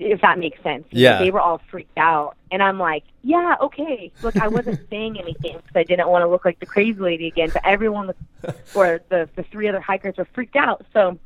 if 0.00 0.20
that 0.22 0.38
makes 0.38 0.60
sense 0.62 0.84
Yeah. 0.90 1.18
they 1.18 1.30
were 1.30 1.40
all 1.40 1.60
freaked 1.70 1.96
out 1.98 2.36
and 2.50 2.62
i'm 2.62 2.78
like 2.78 3.04
yeah 3.22 3.56
okay 3.60 4.10
look 4.22 4.36
i 4.38 4.48
wasn't 4.48 4.80
saying 4.90 5.18
anything 5.20 5.56
because 5.56 5.76
i 5.76 5.82
didn't 5.84 6.08
want 6.08 6.22
to 6.22 6.28
look 6.28 6.44
like 6.44 6.58
the 6.58 6.66
crazy 6.66 6.98
lady 6.98 7.26
again 7.28 7.50
but 7.52 7.64
everyone 7.66 8.06
was 8.08 8.54
or 8.74 9.00
the 9.10 9.28
the 9.36 9.42
three 9.44 9.68
other 9.68 9.80
hikers 9.80 10.16
were 10.16 10.26
freaked 10.32 10.56
out 10.56 10.84
so 10.92 11.18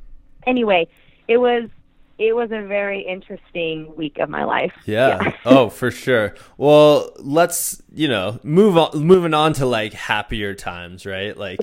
anyway 0.47 0.87
it 1.29 1.37
was 1.39 1.71
it 2.19 2.33
was 2.35 2.53
a 2.53 2.63
very 2.63 3.01
interesting 3.01 3.93
week 3.97 4.19
of 4.19 4.29
my 4.29 4.45
life 4.45 4.73
Yeah. 4.85 5.33
oh, 5.45 5.69
for 5.69 5.91
sure. 5.91 6.37
Well, 6.57 7.11
let's, 7.19 7.83
you 7.93 8.07
know, 8.07 8.39
move 8.45 8.77
on 8.79 8.97
moving 9.05 9.35
on 9.35 9.53
to 9.55 9.67
like 9.67 9.95
happier 9.95 10.55
times, 10.55 11.07
right? 11.07 11.37
Like 11.37 11.59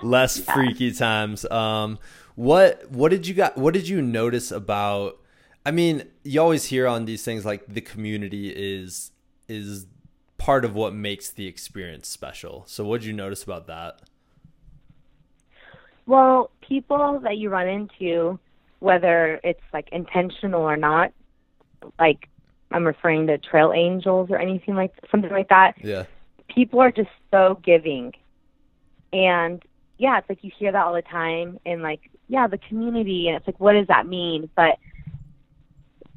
less 0.00 0.38
freaky 0.38 0.92
times. 0.92 1.44
Um 1.50 1.98
what 2.36 2.88
what 2.88 3.10
did 3.10 3.26
you 3.26 3.34
got 3.34 3.58
what 3.58 3.74
did 3.74 3.88
you 3.88 4.00
notice 4.00 4.52
about 4.52 5.18
I 5.66 5.70
mean, 5.70 6.04
you 6.22 6.40
always 6.40 6.66
hear 6.66 6.86
on 6.86 7.06
these 7.06 7.24
things 7.24 7.44
like 7.44 7.64
the 7.66 7.80
community 7.80 8.50
is 8.50 9.12
is 9.48 9.86
part 10.36 10.64
of 10.64 10.74
what 10.74 10.94
makes 10.94 11.30
the 11.30 11.46
experience 11.46 12.08
special. 12.08 12.64
So 12.66 12.84
what 12.84 13.00
did 13.00 13.06
you 13.06 13.12
notice 13.12 13.42
about 13.42 13.66
that? 13.68 14.00
Well, 16.06 16.50
people 16.60 17.20
that 17.20 17.38
you 17.38 17.48
run 17.48 17.66
into, 17.66 18.38
whether 18.80 19.40
it's 19.42 19.62
like 19.72 19.88
intentional 19.90 20.60
or 20.62 20.76
not, 20.76 21.12
like 21.98 22.28
I'm 22.70 22.86
referring 22.86 23.26
to 23.28 23.38
trail 23.38 23.72
angels 23.74 24.30
or 24.30 24.36
anything 24.36 24.74
like 24.74 24.92
something 25.10 25.30
like 25.30 25.48
that. 25.48 25.76
Yeah. 25.82 26.04
People 26.48 26.80
are 26.80 26.90
just 26.90 27.08
so 27.30 27.58
giving, 27.64 28.12
and 29.14 29.62
yeah, 29.96 30.18
it's 30.18 30.28
like 30.28 30.44
you 30.44 30.50
hear 30.58 30.72
that 30.72 30.84
all 30.84 30.92
the 30.92 31.02
time, 31.02 31.58
and 31.64 31.82
like 31.82 32.00
yeah, 32.28 32.46
the 32.46 32.58
community, 32.58 33.28
and 33.28 33.36
it's 33.36 33.46
like 33.46 33.58
what 33.58 33.72
does 33.72 33.86
that 33.86 34.06
mean? 34.06 34.50
But 34.54 34.78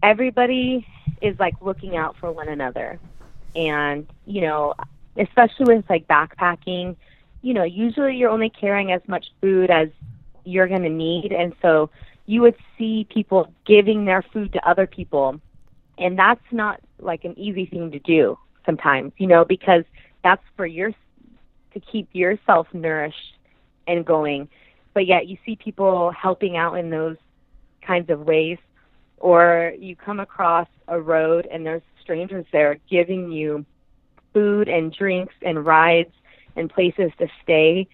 everybody 0.04 0.88
is 1.22 1.38
like 1.40 1.56
looking 1.62 1.98
out 1.98 2.16
for 2.18 2.32
one 2.32 2.48
another, 2.48 3.00
and 3.56 4.08
you 4.26 4.42
know, 4.42 4.74
especially 5.18 5.76
with 5.76 5.90
like 5.90 6.08
backpacking 6.08 6.96
you 7.42 7.54
know, 7.54 7.64
usually 7.64 8.18
you're 8.18 8.30
only 8.30 8.50
carrying 8.50 8.92
as 8.92 9.02
much 9.08 9.28
food 9.42 9.70
as 9.70 9.90
you're 10.44 10.68
going 10.68 10.84
to 10.84 10.90
need. 10.90 11.32
And 11.32 11.54
so 11.62 11.90
you 12.26 12.42
would 12.42 12.56
see 12.78 13.08
people 13.10 13.54
giving 13.66 14.06
their 14.06 14.22
food 14.22 14.54
to 14.54 14.70
other 14.70 14.88
people. 14.88 15.40
And 15.98 16.18
that's 16.18 16.44
not 16.52 16.82
like 17.00 17.26
an 17.26 17.38
easy 17.40 17.66
thing 17.66 17.92
to 17.92 18.00
do 18.00 18.38
sometimes, 18.66 19.14
you 19.18 19.28
know, 19.28 19.46
because 19.46 19.84
that's 20.24 20.44
for 20.56 20.66
your, 20.66 20.92
to 21.74 21.80
keep 21.80 22.10
yourself 22.14 22.68
nourished 22.74 23.38
and 23.88 24.06
going. 24.06 24.50
But 24.94 25.06
yet 25.06 25.28
you 25.28 25.38
see 25.46 25.56
people 25.56 26.12
helping 26.12 26.58
out 26.58 26.74
in 26.74 26.90
those 26.90 27.18
kinds 27.82 28.10
of 28.10 28.22
ways. 28.22 28.58
Or 29.18 29.74
you 29.78 29.96
come 29.96 30.20
across 30.20 30.68
a 30.88 31.00
road 31.00 31.48
and 31.52 31.66
there's 31.66 31.82
strangers 32.02 32.46
there 32.52 32.78
giving 32.90 33.32
you 33.32 33.66
food 34.34 34.68
and 34.68 34.94
drinks 34.94 35.34
and 35.42 35.66
rides 35.66 36.14
and 36.56 36.70
places 36.70 37.12
to 37.20 37.28
stay. 37.44 37.88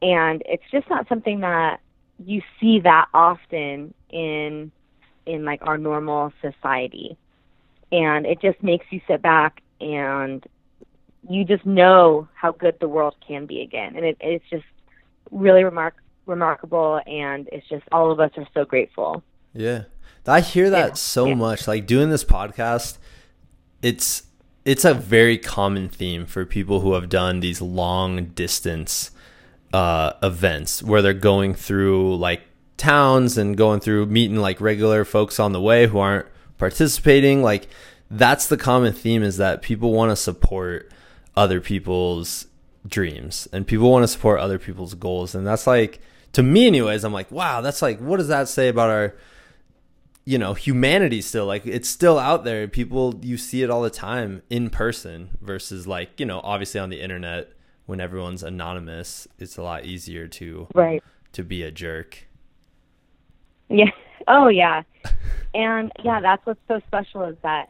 And 0.00 0.42
it's 0.46 0.64
just 0.70 0.88
not 0.88 1.08
something 1.08 1.40
that 1.40 1.80
you 2.18 2.42
see 2.60 2.80
that 2.80 3.06
often 3.14 3.94
in 4.10 4.72
in 5.26 5.44
like 5.44 5.60
our 5.62 5.78
normal 5.78 6.32
society. 6.40 7.16
And 7.92 8.26
it 8.26 8.40
just 8.40 8.62
makes 8.62 8.86
you 8.90 9.00
sit 9.06 9.22
back 9.22 9.62
and 9.80 10.44
you 11.28 11.44
just 11.44 11.64
know 11.64 12.28
how 12.34 12.52
good 12.52 12.78
the 12.80 12.88
world 12.88 13.14
can 13.26 13.46
be 13.46 13.60
again. 13.60 13.96
And 13.96 14.04
it, 14.04 14.16
it's 14.20 14.44
just 14.50 14.64
really 15.30 15.64
remark 15.64 15.94
remarkable 16.26 17.00
and 17.06 17.48
it's 17.52 17.68
just 17.68 17.84
all 17.90 18.10
of 18.10 18.20
us 18.20 18.30
are 18.36 18.46
so 18.54 18.64
grateful. 18.64 19.22
Yeah. 19.54 19.84
I 20.26 20.40
hear 20.40 20.70
that 20.70 20.88
Yeah, 20.90 20.94
so 20.94 21.26
yeah. 21.26 21.34
much. 21.34 21.66
Like 21.66 21.86
doing 21.86 22.10
this 22.10 22.24
podcast, 22.24 22.98
it's 23.82 24.24
it's 24.64 24.84
a 24.84 24.94
very 24.94 25.38
common 25.38 25.88
theme 25.88 26.24
for 26.26 26.44
people 26.46 26.80
who 26.80 26.92
have 26.92 27.08
done 27.08 27.40
these 27.40 27.60
long 27.60 28.26
distance 28.26 29.10
uh, 29.72 30.12
events 30.22 30.82
where 30.82 31.02
they're 31.02 31.12
going 31.12 31.54
through 31.54 32.16
like 32.16 32.42
towns 32.76 33.36
and 33.36 33.56
going 33.56 33.80
through 33.80 34.06
meeting 34.06 34.36
like 34.36 34.60
regular 34.60 35.04
folks 35.04 35.40
on 35.40 35.52
the 35.52 35.60
way 35.60 35.86
who 35.88 35.98
aren't 35.98 36.26
participating. 36.58 37.42
Like 37.42 37.68
that's 38.10 38.46
the 38.46 38.56
common 38.56 38.92
theme 38.92 39.22
is 39.22 39.36
that 39.38 39.62
people 39.62 39.92
want 39.92 40.10
to 40.10 40.16
support 40.16 40.92
other 41.34 41.60
people's 41.60 42.46
dreams 42.86 43.48
and 43.52 43.66
people 43.66 43.90
want 43.90 44.02
to 44.04 44.08
support 44.08 44.38
other 44.38 44.58
people's 44.58 44.94
goals. 44.94 45.34
And 45.34 45.44
that's 45.46 45.66
like 45.66 46.00
to 46.32 46.42
me 46.42 46.66
anyways, 46.66 47.04
I'm 47.04 47.12
like, 47.12 47.30
wow, 47.32 47.60
that's 47.62 47.82
like 47.82 47.98
what 47.98 48.18
does 48.18 48.28
that 48.28 48.48
say 48.48 48.68
about 48.68 48.90
our 48.90 49.14
you 50.24 50.38
know 50.38 50.54
humanity 50.54 51.20
still 51.20 51.46
like 51.46 51.66
it's 51.66 51.88
still 51.88 52.18
out 52.18 52.44
there 52.44 52.68
people 52.68 53.18
you 53.22 53.36
see 53.36 53.62
it 53.62 53.70
all 53.70 53.82
the 53.82 53.90
time 53.90 54.40
in 54.50 54.70
person 54.70 55.30
versus 55.40 55.86
like 55.86 56.18
you 56.20 56.26
know 56.26 56.40
obviously 56.44 56.78
on 56.80 56.90
the 56.90 57.00
internet 57.00 57.50
when 57.86 58.00
everyone's 58.00 58.42
anonymous 58.44 59.26
it's 59.38 59.56
a 59.56 59.62
lot 59.62 59.84
easier 59.84 60.28
to 60.28 60.68
Right. 60.74 61.02
to 61.32 61.42
be 61.42 61.62
a 61.62 61.70
jerk 61.70 62.26
Yeah. 63.68 63.90
Oh 64.28 64.46
yeah. 64.48 64.82
And 65.54 65.92
yeah, 66.02 66.20
that's 66.20 66.46
what's 66.46 66.60
so 66.68 66.80
special 66.86 67.24
is 67.24 67.36
that 67.42 67.68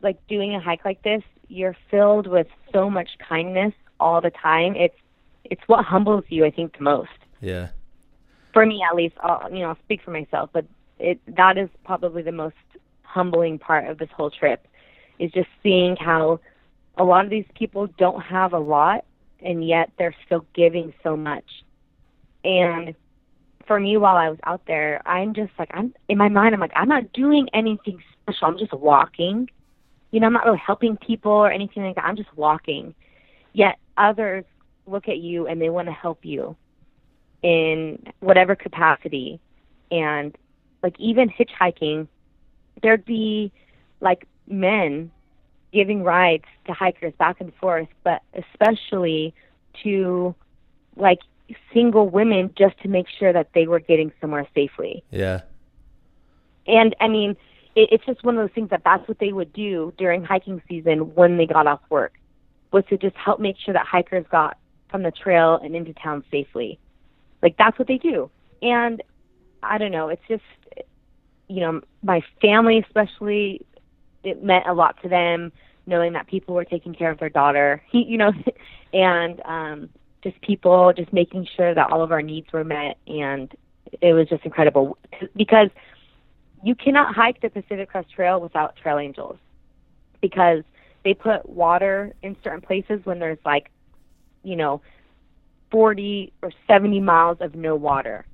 like 0.00 0.16
doing 0.28 0.54
a 0.54 0.60
hike 0.60 0.84
like 0.86 1.02
this, 1.02 1.22
you're 1.48 1.76
filled 1.90 2.26
with 2.26 2.46
so 2.72 2.88
much 2.88 3.10
kindness 3.28 3.74
all 4.00 4.20
the 4.22 4.30
time. 4.30 4.74
It's 4.76 4.94
it's 5.44 5.60
what 5.66 5.84
humbles 5.84 6.24
you, 6.28 6.46
I 6.46 6.50
think, 6.50 6.78
the 6.78 6.84
most. 6.84 7.10
yeah 7.42 7.68
For 8.54 8.64
me, 8.64 8.82
at 8.88 8.96
least, 8.96 9.14
I'll, 9.20 9.52
you 9.52 9.58
know, 9.60 9.68
I'll 9.70 9.78
speak 9.84 10.00
for 10.02 10.10
myself, 10.10 10.48
but 10.54 10.64
it 10.98 11.20
that 11.36 11.58
is 11.58 11.68
probably 11.84 12.22
the 12.22 12.32
most 12.32 12.56
humbling 13.02 13.58
part 13.58 13.88
of 13.88 13.98
this 13.98 14.08
whole 14.14 14.30
trip, 14.30 14.66
is 15.18 15.30
just 15.32 15.48
seeing 15.62 15.96
how 15.96 16.40
a 16.98 17.04
lot 17.04 17.24
of 17.24 17.30
these 17.30 17.46
people 17.54 17.86
don't 17.98 18.20
have 18.22 18.52
a 18.52 18.58
lot, 18.58 19.04
and 19.40 19.66
yet 19.66 19.90
they're 19.98 20.14
still 20.24 20.44
giving 20.54 20.92
so 21.02 21.16
much. 21.16 21.44
And 22.44 22.94
for 23.66 23.80
me, 23.80 23.96
while 23.96 24.16
I 24.16 24.28
was 24.28 24.38
out 24.44 24.62
there, 24.66 25.02
I'm 25.06 25.34
just 25.34 25.52
like 25.58 25.70
I'm 25.74 25.94
in 26.08 26.18
my 26.18 26.28
mind. 26.28 26.54
I'm 26.54 26.60
like 26.60 26.72
I'm 26.76 26.88
not 26.88 27.12
doing 27.12 27.48
anything 27.52 28.02
special. 28.22 28.48
I'm 28.48 28.58
just 28.58 28.72
walking. 28.72 29.48
You 30.12 30.20
know, 30.20 30.26
I'm 30.28 30.32
not 30.32 30.46
really 30.46 30.62
helping 30.64 30.96
people 30.96 31.32
or 31.32 31.50
anything 31.50 31.82
like 31.82 31.96
that. 31.96 32.04
I'm 32.04 32.16
just 32.16 32.34
walking. 32.36 32.94
Yet 33.52 33.76
others 33.96 34.44
look 34.86 35.08
at 35.08 35.18
you 35.18 35.46
and 35.46 35.60
they 35.60 35.68
want 35.68 35.88
to 35.88 35.92
help 35.92 36.24
you 36.24 36.56
in 37.42 37.98
whatever 38.20 38.54
capacity. 38.54 39.40
And 39.90 40.36
like 40.86 41.00
even 41.00 41.28
hitchhiking, 41.28 42.06
there'd 42.80 43.04
be 43.04 43.50
like 44.00 44.24
men 44.46 45.10
giving 45.72 46.04
rides 46.04 46.44
to 46.64 46.72
hikers 46.72 47.12
back 47.18 47.40
and 47.40 47.52
forth, 47.56 47.88
but 48.04 48.22
especially 48.34 49.34
to 49.82 50.32
like 50.94 51.18
single 51.74 52.08
women 52.08 52.54
just 52.56 52.80
to 52.82 52.88
make 52.88 53.06
sure 53.18 53.32
that 53.32 53.48
they 53.52 53.66
were 53.66 53.80
getting 53.80 54.12
somewhere 54.20 54.46
safely. 54.54 55.02
yeah 55.10 55.40
And 56.68 56.94
I 57.00 57.08
mean, 57.08 57.30
it, 57.74 57.88
it's 57.90 58.06
just 58.06 58.22
one 58.22 58.36
of 58.38 58.42
those 58.44 58.54
things 58.54 58.70
that 58.70 58.82
that's 58.84 59.08
what 59.08 59.18
they 59.18 59.32
would 59.32 59.52
do 59.52 59.92
during 59.98 60.22
hiking 60.22 60.62
season 60.68 61.16
when 61.16 61.36
they 61.36 61.46
got 61.46 61.66
off 61.66 61.80
work, 61.90 62.14
was 62.70 62.84
to 62.90 62.96
just 62.96 63.16
help 63.16 63.40
make 63.40 63.56
sure 63.58 63.74
that 63.74 63.86
hikers 63.86 64.24
got 64.30 64.56
from 64.88 65.02
the 65.02 65.10
trail 65.10 65.58
and 65.60 65.74
into 65.74 65.92
town 65.94 66.22
safely. 66.30 66.78
Like 67.42 67.56
that's 67.56 67.76
what 67.76 67.88
they 67.88 67.98
do. 67.98 68.30
And 68.62 69.02
I 69.68 69.78
don't 69.78 69.92
know, 69.92 70.08
it's 70.08 70.22
just, 70.28 70.42
you 71.48 71.60
know, 71.60 71.80
my 72.02 72.22
family 72.40 72.78
especially, 72.78 73.64
it 74.24 74.42
meant 74.42 74.66
a 74.66 74.74
lot 74.74 75.00
to 75.02 75.08
them 75.08 75.52
knowing 75.86 76.12
that 76.14 76.26
people 76.26 76.54
were 76.54 76.64
taking 76.64 76.94
care 76.94 77.10
of 77.10 77.18
their 77.18 77.30
daughter, 77.30 77.82
he, 77.90 78.04
you 78.04 78.18
know, 78.18 78.32
and 78.92 79.40
um, 79.44 79.88
just 80.22 80.40
people 80.40 80.92
just 80.96 81.12
making 81.12 81.46
sure 81.56 81.74
that 81.74 81.90
all 81.90 82.02
of 82.02 82.12
our 82.12 82.22
needs 82.22 82.52
were 82.52 82.64
met. 82.64 82.98
And 83.06 83.54
it 84.00 84.12
was 84.12 84.28
just 84.28 84.44
incredible 84.44 84.98
because 85.36 85.68
you 86.62 86.74
cannot 86.74 87.14
hike 87.14 87.40
the 87.40 87.48
Pacific 87.48 87.88
Crest 87.88 88.10
Trail 88.12 88.40
without 88.40 88.76
trail 88.76 88.98
angels 88.98 89.38
because 90.20 90.62
they 91.04 91.14
put 91.14 91.48
water 91.48 92.12
in 92.22 92.36
certain 92.42 92.60
places 92.60 93.00
when 93.04 93.20
there's 93.20 93.38
like, 93.44 93.70
you 94.42 94.56
know, 94.56 94.80
40 95.70 96.32
or 96.42 96.50
70 96.66 97.00
miles 97.00 97.38
of 97.40 97.54
no 97.54 97.76
water. 97.76 98.26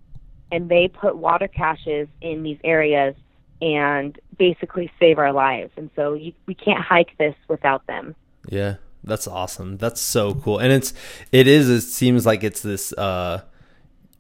And 0.53 0.69
they 0.69 0.87
put 0.87 1.17
water 1.17 1.49
caches 1.49 2.07
in 2.21 2.45
these 2.45 2.59
areas 2.63 3.17
and 3.61 4.19
basically 4.39 4.91
save 5.01 5.19
our 5.19 5.33
lives. 5.33 5.73
And 5.77 5.91
so 5.97 6.15
you, 6.15 6.33
we 6.47 6.55
can't 6.55 6.81
hike 6.81 7.17
this 7.19 7.35
without 7.49 7.87
them. 7.87 8.15
Yeah, 8.49 8.77
that's 9.03 9.27
awesome. 9.27 9.79
That's 9.79 10.01
so 10.01 10.35
cool. 10.35 10.59
And 10.59 10.73
it's 10.73 10.93
it 11.33 11.47
is 11.47 11.69
it 11.69 11.81
seems 11.83 12.27
like 12.27 12.45
it's 12.45 12.61
this 12.61 12.93
uh 12.93 13.43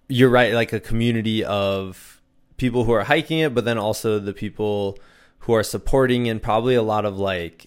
you're 0.08 0.30
right, 0.30 0.52
like 0.52 0.72
a 0.72 0.80
community 0.80 1.44
of 1.44 2.20
people 2.56 2.84
who 2.84 2.92
are 2.92 3.04
hiking 3.04 3.38
it, 3.40 3.54
but 3.54 3.64
then 3.64 3.78
also 3.78 4.18
the 4.18 4.32
people 4.32 4.98
who 5.40 5.54
are 5.54 5.62
supporting 5.62 6.28
and 6.28 6.40
probably 6.40 6.74
a 6.74 6.82
lot 6.82 7.04
of 7.04 7.18
like 7.18 7.66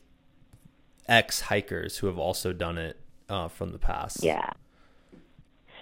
ex 1.08 1.42
hikers 1.42 1.98
who 1.98 2.08
have 2.08 2.18
also 2.18 2.54
done 2.54 2.78
it 2.78 2.98
uh, 3.30 3.48
from 3.48 3.72
the 3.72 3.80
past. 3.80 4.24
Yeah. 4.24 4.52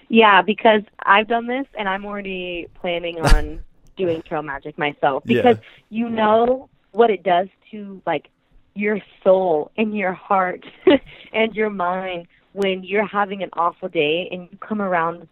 Yeah, 0.09 0.41
because 0.41 0.81
I've 1.05 1.27
done 1.27 1.47
this 1.47 1.65
and 1.77 1.87
I'm 1.87 2.05
already 2.05 2.67
planning 2.75 3.19
on 3.25 3.63
doing 3.95 4.21
trail 4.23 4.41
magic 4.41 4.77
myself 4.77 5.23
because 5.25 5.57
Yeah. 5.57 5.63
you 5.89 6.09
know 6.09 6.69
what 6.91 7.09
it 7.09 7.23
does 7.23 7.47
to 7.71 8.01
like 8.05 8.29
your 8.75 8.99
soul 9.23 9.71
and 9.77 9.95
your 9.95 10.13
heart 10.13 10.65
and 11.33 11.55
your 11.55 11.69
mind 11.69 12.27
when 12.53 12.83
you're 12.83 13.05
having 13.05 13.43
an 13.43 13.49
awful 13.53 13.89
day 13.89 14.27
and 14.31 14.47
you 14.51 14.57
come 14.57 14.81
around 14.81 15.27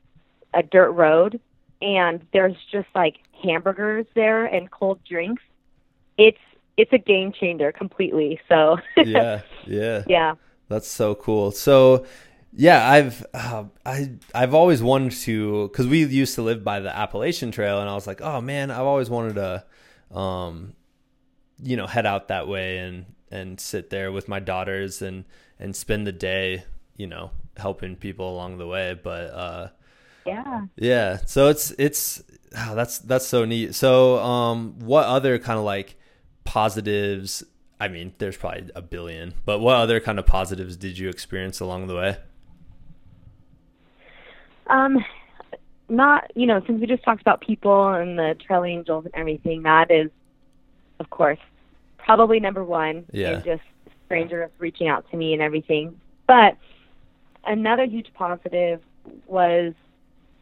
a 0.54 0.62
dirt 0.62 0.92
road 0.92 1.40
and 1.82 2.26
there's 2.34 2.56
just 2.72 2.88
like 2.94 3.18
hamburgers 3.44 4.06
there 4.16 4.46
and 4.46 4.70
cold 4.70 5.00
drinks. 5.04 5.42
It's 6.18 6.38
it's 6.78 6.94
a 6.94 6.98
game 6.98 7.32
changer 7.32 7.72
completely. 7.72 8.40
So 8.48 8.78
yeah, 8.98 9.42
yeah. 9.66 10.04
yeah. 10.08 10.34
That's 10.68 10.88
so 10.88 11.16
cool. 11.16 11.52
So, 11.52 12.06
yeah, 12.54 12.90
I've 12.90 13.26
uh, 13.34 13.66
I 13.86 14.12
I've 14.36 14.54
always 14.54 14.84
wanted 14.84 15.14
to 15.22 15.68
because 15.70 15.88
we 15.88 16.06
used 16.06 16.36
to 16.36 16.42
live 16.42 16.64
by 16.64 16.80
the 16.80 16.96
Appalachian 16.96 17.52
Trail, 17.52 17.80
and 17.80 17.90
I 17.90 17.96
was 17.96 18.08
like, 18.08 18.22
oh 18.22 18.42
man, 18.42 18.72
I've 18.72 18.86
always 18.86 19.10
wanted 19.10 19.36
to, 19.36 20.18
um, 20.18 20.74
you 21.62 21.78
know, 21.78 21.88
head 21.88 22.06
out 22.06 22.28
that 22.30 22.48
way 22.48 22.80
and 22.80 23.06
and 23.32 23.60
sit 23.60 23.90
there 23.90 24.12
with 24.12 24.28
my 24.28 24.40
daughters 24.40 25.02
and 25.02 25.26
and 25.60 25.76
spend 25.76 26.06
the 26.08 26.12
day, 26.12 26.64
you 26.98 27.08
know, 27.08 27.32
helping 27.58 27.96
people 27.96 28.34
along 28.34 28.58
the 28.58 28.68
way. 28.68 29.00
But 29.02 29.32
uh, 29.34 29.68
Yeah. 30.26 30.66
yeah, 30.78 31.18
so 31.26 31.50
it's 31.50 31.72
it's 31.78 32.24
oh, 32.58 32.76
that's 32.76 33.00
that's 33.00 33.28
so 33.28 33.46
neat. 33.46 33.76
So, 33.76 34.20
um, 34.20 34.80
what 34.80 35.06
other 35.06 35.40
kind 35.40 35.58
of 35.60 35.66
like 35.66 35.96
positives? 36.44 37.44
I 37.80 37.88
mean, 37.88 38.14
there's 38.20 38.38
probably 38.38 38.70
a 38.76 38.82
billion, 38.82 39.34
but 39.46 39.60
what 39.60 39.76
other 39.78 40.00
kind 40.00 40.20
of 40.20 40.26
positives 40.26 40.78
did 40.78 40.98
you 41.00 41.10
experience 41.10 41.60
along 41.60 41.88
the 41.88 41.96
way? 41.96 42.18
Um, 44.68 45.04
not 45.90 46.32
you 46.36 46.48
know, 46.48 46.62
since 46.66 46.80
we 46.80 46.88
just 46.88 47.04
talked 47.04 47.22
about 47.22 47.42
people 47.42 47.90
and 47.90 48.18
the 48.18 48.36
trail 48.46 48.64
angels 48.64 49.06
and 49.06 49.14
everything, 49.16 49.64
that 49.64 49.92
is, 49.92 50.10
of 51.00 51.10
course, 51.10 51.40
probably 51.98 52.40
number 52.40 52.64
one. 52.64 53.06
Yeah. 53.12 53.36
And 53.36 53.44
just 53.44 53.64
strangers 54.06 54.50
reaching 54.60 54.88
out 54.88 55.10
to 55.12 55.18
me 55.18 55.34
and 55.34 55.42
everything. 55.42 56.00
But 56.28 56.58
another 57.46 57.86
huge 57.86 58.08
positive 58.14 58.82
was 59.28 59.74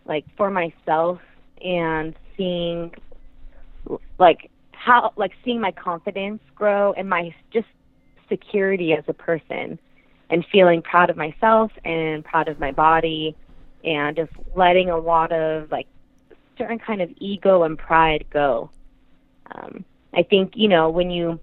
like 0.06 0.26
for 0.36 0.50
myself 0.50 1.20
and 1.64 2.16
seeing 2.36 2.92
like 4.18 4.50
how 4.72 5.14
like 5.16 5.32
seeing 5.44 5.60
my 5.60 5.72
confidence 5.72 6.42
grow 6.56 6.94
and 6.94 7.10
my 7.10 7.34
just 7.52 7.68
security 8.28 8.94
as 8.94 9.04
a 9.08 9.14
person 9.14 9.80
and 10.30 10.46
feeling 10.52 10.82
proud 10.82 11.10
of 11.10 11.18
myself 11.18 11.72
and 11.84 12.24
proud 12.24 12.48
of 12.48 12.60
my 12.60 12.72
body 12.72 13.36
and 13.84 14.16
just 14.16 14.32
letting 14.56 14.90
a 14.90 14.98
lot 14.98 15.32
of 15.32 15.72
like 15.72 15.88
certain 16.58 16.80
kind 16.80 17.02
of 17.02 17.10
ego 17.18 17.64
and 17.64 17.78
pride 17.78 18.26
go. 18.32 18.70
Um, 19.54 19.86
I 20.14 20.24
think 20.24 20.54
you 20.56 20.68
know 20.68 20.90
when 20.90 21.10
you 21.10 21.40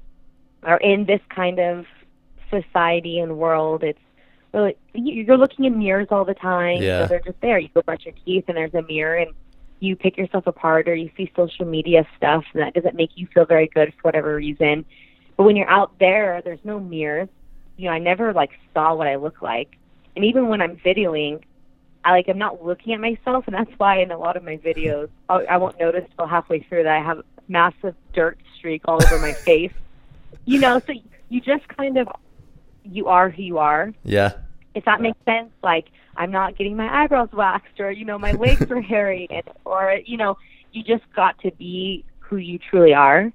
are 0.63 0.79
in 0.79 1.05
this 1.07 1.21
kind 1.29 1.59
of 1.59 1.87
society 2.51 3.19
and 3.21 3.39
world, 3.39 3.83
it's 3.83 3.99
really 4.53 4.77
you- 4.95 5.25
you're 5.25 5.37
looking 5.37 5.65
in 5.65 5.79
mirrors 5.79 6.09
all 6.11 6.25
the 6.25 6.35
time. 6.35 6.83
Yeah. 6.83 7.03
So 7.03 7.07
they're 7.09 7.21
just 7.21 7.41
there. 7.41 7.59
You 7.59 7.69
go 7.75 7.83
brush 7.83 8.05
your 8.05 8.15
teeth 8.25 8.45
and 8.49 8.57
there's 8.57 8.75
a 8.75 8.83
mirror 8.83 9.17
and 9.17 9.33
you 9.81 9.95
pick 9.95 10.17
yourself 10.17 10.47
apart 10.47 10.89
or 10.89 10.95
you 10.95 11.11
see 11.17 11.31
social 11.37 11.67
media 11.67 12.07
stuff 12.17 12.45
and 12.55 12.63
that 12.63 12.73
doesn't 12.75 12.95
make 12.95 13.11
you 13.15 13.27
feel 13.27 13.45
very 13.45 13.69
good 13.69 13.93
for 13.95 14.01
whatever 14.03 14.35
reason. 14.37 14.85
But 15.37 15.45
when 15.45 15.57
you're 15.57 15.69
out 15.69 15.99
there, 15.99 16.41
there's 16.43 16.65
no 16.65 16.81
mirrors. 16.81 17.29
You 17.77 17.87
know, 17.87 17.93
I 17.93 17.99
never 17.99 18.33
like 18.33 18.51
saw 18.73 18.95
what 18.95 19.07
I 19.07 19.17
look 19.17 19.43
like. 19.43 19.77
And 20.15 20.25
even 20.25 20.49
when 20.49 20.63
I'm 20.63 20.77
videoing, 20.77 21.43
I 22.07 22.13
like 22.13 22.29
I'm 22.29 22.39
not 22.39 22.65
looking 22.65 22.95
at 22.95 23.01
myself, 23.01 23.49
and 23.49 23.55
that's 23.55 23.79
why 23.79 24.01
in 24.01 24.13
a 24.13 24.17
lot 24.17 24.37
of 24.37 24.45
my 24.45 24.59
videos 24.59 25.09
I, 25.29 25.45
I 25.51 25.57
won't 25.57 25.79
notice 25.81 26.05
till 26.17 26.29
halfway 26.29 26.61
through 26.61 26.85
that 26.85 26.97
I 26.97 27.03
have 27.03 27.19
a 27.19 27.25
massive 27.49 27.97
dirt 28.13 28.39
streak 28.57 28.83
all 28.85 29.05
over 29.05 29.19
my 29.19 29.33
face. 29.45 29.73
You 30.45 30.61
know, 30.61 30.81
so 30.87 30.93
you 31.29 31.41
just 31.41 31.67
kind 31.67 31.99
of 31.99 32.07
you 32.85 33.09
are 33.09 33.29
who 33.29 33.43
you 33.43 33.59
are. 33.59 33.93
Yeah, 34.05 34.35
If 34.77 34.85
that 34.85 35.01
makes 35.01 35.19
sense, 35.25 35.51
like 35.65 35.87
I'm 36.17 36.31
not 36.31 36.57
getting 36.57 36.77
my 36.77 37.03
eyebrows 37.03 37.31
waxed, 37.33 37.81
or 37.81 37.91
you 37.91 38.05
know 38.05 38.21
my 38.21 38.33
legs 38.33 38.71
are 38.71 38.81
hairy, 38.93 39.27
and 39.29 39.43
or 39.65 39.99
you 40.05 40.17
know 40.17 40.39
you 40.73 40.85
just 40.85 41.03
got 41.17 41.37
to 41.41 41.51
be 41.51 42.05
who 42.21 42.37
you 42.37 42.61
truly 42.61 42.95
are. 42.95 43.33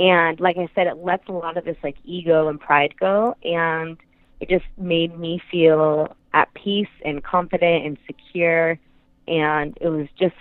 And 0.00 0.40
like 0.40 0.56
I 0.56 0.66
said, 0.74 0.88
it 0.88 0.96
lets 0.96 1.28
a 1.28 1.32
lot 1.32 1.56
of 1.56 1.64
this 1.64 1.76
like 1.84 1.98
ego 2.04 2.48
and 2.48 2.58
pride 2.58 2.94
go, 2.98 3.36
and 3.44 3.96
it 4.40 4.48
just 4.48 4.66
made 4.76 5.16
me 5.16 5.40
feel 5.52 6.16
at 6.34 6.52
peace 6.54 6.88
and 7.04 7.22
confident 7.24 7.86
and 7.86 7.98
secure, 8.06 8.78
and 9.26 9.76
it 9.80 9.88
was 9.88 10.06
just 10.18 10.34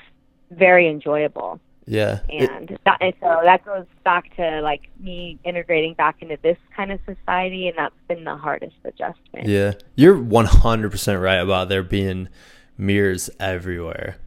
very 0.51 0.87
enjoyable. 0.89 1.59
yeah, 1.89 2.19
It- 2.29 2.49
And 2.49 2.77
that 2.85 2.97
and 2.99 3.13
so 3.21 3.39
that 3.43 3.63
goes 3.65 3.85
back 4.03 4.35
to 4.35 4.59
like 4.61 4.89
me 4.99 5.39
integrating 5.45 5.93
back 5.93 6.17
into 6.21 6.37
this 6.41 6.57
kind 6.75 6.91
of 6.91 6.99
society, 7.05 7.67
and 7.69 7.77
that's 7.77 7.95
been 8.09 8.23
the 8.25 8.35
hardest 8.35 8.75
adjustment. 8.83 9.47
yeah. 9.47 9.73
You're 9.95 10.17
100 10.21 10.91
percent 10.91 11.21
right 11.21 11.35
about 11.39 11.69
there 11.69 11.83
being 11.83 12.27
mirrors 12.77 13.29
everywhere, 13.39 14.17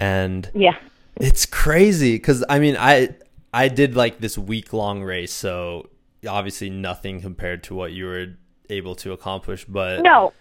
and 0.00 0.48
Yeah. 0.54 0.76
It's 1.16 1.44
crazy 1.44 2.14
because 2.14 2.44
I 2.48 2.58
mean 2.58 2.76
I 2.78 3.10
I 3.52 3.68
did 3.68 3.94
like 3.96 4.18
this 4.20 4.38
week 4.38 4.72
long 4.72 5.02
race, 5.02 5.32
so 5.32 5.88
obviously 6.26 6.70
nothing 6.70 7.20
compared 7.20 7.62
to 7.64 7.74
what 7.74 7.92
you 7.92 8.06
were 8.06 8.26
able 8.70 8.94
to 8.94 9.12
accomplish, 9.12 9.64
but 9.66 10.00
No, 10.02 10.32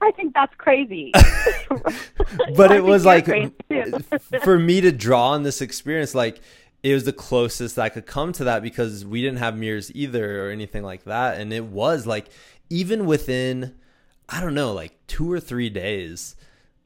I 0.00 0.10
think 0.12 0.34
that's 0.34 0.54
crazy. 0.56 1.12
but 2.56 2.72
it 2.72 2.82
was 2.82 3.04
like 3.04 3.26
you're 3.26 3.50
crazy, 3.68 3.92
too. 4.30 4.38
for 4.42 4.58
me 4.58 4.80
to 4.80 4.92
draw 4.92 5.30
on 5.30 5.42
this 5.42 5.60
experience, 5.60 6.14
like 6.14 6.40
it 6.82 6.94
was 6.94 7.04
the 7.04 7.12
closest 7.12 7.78
I 7.78 7.88
could 7.88 8.06
come 8.06 8.32
to 8.34 8.44
that 8.44 8.62
because 8.62 9.04
we 9.04 9.20
didn't 9.20 9.38
have 9.38 9.56
mirrors 9.56 9.94
either 9.94 10.46
or 10.46 10.50
anything 10.50 10.82
like 10.82 11.04
that, 11.04 11.40
and 11.40 11.52
it 11.52 11.64
was 11.64 12.06
like 12.06 12.28
even 12.68 13.06
within 13.06 13.74
I 14.28 14.40
don't 14.40 14.54
know 14.54 14.72
like 14.72 15.06
two 15.06 15.30
or 15.30 15.40
three 15.40 15.70
days. 15.70 16.36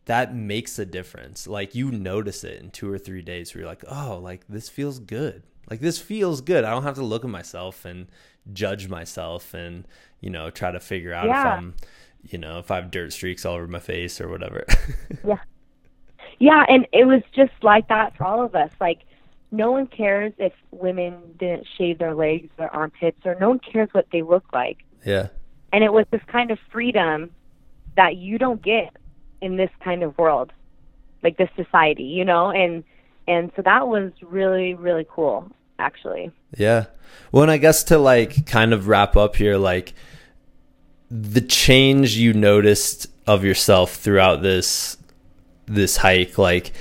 That 0.06 0.34
makes 0.34 0.78
a 0.78 0.84
difference. 0.84 1.46
Like 1.46 1.74
you 1.74 1.90
notice 1.90 2.44
it 2.44 2.60
in 2.60 2.70
two 2.70 2.92
or 2.92 2.98
three 2.98 3.22
days 3.22 3.54
where 3.54 3.62
you're 3.62 3.70
like, 3.70 3.84
oh, 3.88 4.20
like 4.22 4.46
this 4.48 4.68
feels 4.68 4.98
good. 4.98 5.42
Like 5.70 5.80
this 5.80 5.98
feels 5.98 6.42
good. 6.42 6.64
I 6.64 6.70
don't 6.70 6.82
have 6.82 6.96
to 6.96 7.02
look 7.02 7.24
at 7.24 7.30
myself 7.30 7.86
and 7.86 8.08
judge 8.52 8.88
myself 8.88 9.54
and, 9.54 9.86
you 10.20 10.28
know, 10.28 10.50
try 10.50 10.70
to 10.70 10.80
figure 10.80 11.14
out 11.14 11.26
if 11.26 11.34
I'm, 11.34 11.74
you 12.28 12.38
know, 12.38 12.58
if 12.58 12.70
I 12.70 12.76
have 12.76 12.90
dirt 12.90 13.12
streaks 13.12 13.44
all 13.44 13.54
over 13.54 13.66
my 13.68 13.80
face 13.80 14.20
or 14.20 14.28
whatever. 14.28 14.64
yeah, 15.24 15.38
Yeah, 16.38 16.64
and 16.68 16.86
it 16.92 17.06
was 17.06 17.22
just 17.34 17.52
like 17.62 17.88
that 17.88 18.16
for 18.16 18.24
all 18.24 18.44
of 18.44 18.54
us. 18.54 18.70
Like, 18.80 19.00
no 19.50 19.70
one 19.70 19.86
cares 19.86 20.32
if 20.38 20.52
women 20.70 21.14
didn't 21.38 21.66
shave 21.78 21.98
their 21.98 22.14
legs 22.14 22.50
or 22.58 22.68
armpits, 22.68 23.20
or 23.24 23.36
no 23.40 23.50
one 23.50 23.60
cares 23.60 23.88
what 23.92 24.06
they 24.12 24.22
look 24.22 24.44
like. 24.52 24.78
yeah. 25.04 25.28
And 25.72 25.82
it 25.82 25.92
was 25.92 26.06
this 26.12 26.22
kind 26.28 26.52
of 26.52 26.58
freedom 26.70 27.30
that 27.96 28.16
you 28.16 28.38
don't 28.38 28.62
get 28.62 28.96
in 29.40 29.56
this 29.56 29.70
kind 29.82 30.04
of 30.04 30.16
world, 30.16 30.52
like 31.24 31.36
this 31.36 31.50
society, 31.56 32.04
you 32.04 32.24
know. 32.24 32.50
And 32.50 32.84
and 33.26 33.50
so 33.56 33.62
that 33.62 33.88
was 33.88 34.12
really 34.22 34.74
really 34.74 35.04
cool, 35.10 35.50
actually. 35.80 36.30
Yeah. 36.56 36.86
Well, 37.32 37.42
and 37.42 37.50
I 37.50 37.56
guess 37.58 37.82
to 37.84 37.98
like 37.98 38.46
kind 38.46 38.72
of 38.72 38.86
wrap 38.86 39.16
up 39.16 39.34
here, 39.34 39.56
like 39.56 39.94
the 41.16 41.40
change 41.40 42.16
you 42.16 42.32
noticed 42.32 43.06
of 43.24 43.44
yourself 43.44 43.94
throughout 43.94 44.42
this 44.42 44.96
this 45.66 45.96
hike, 45.96 46.38
like 46.38 46.72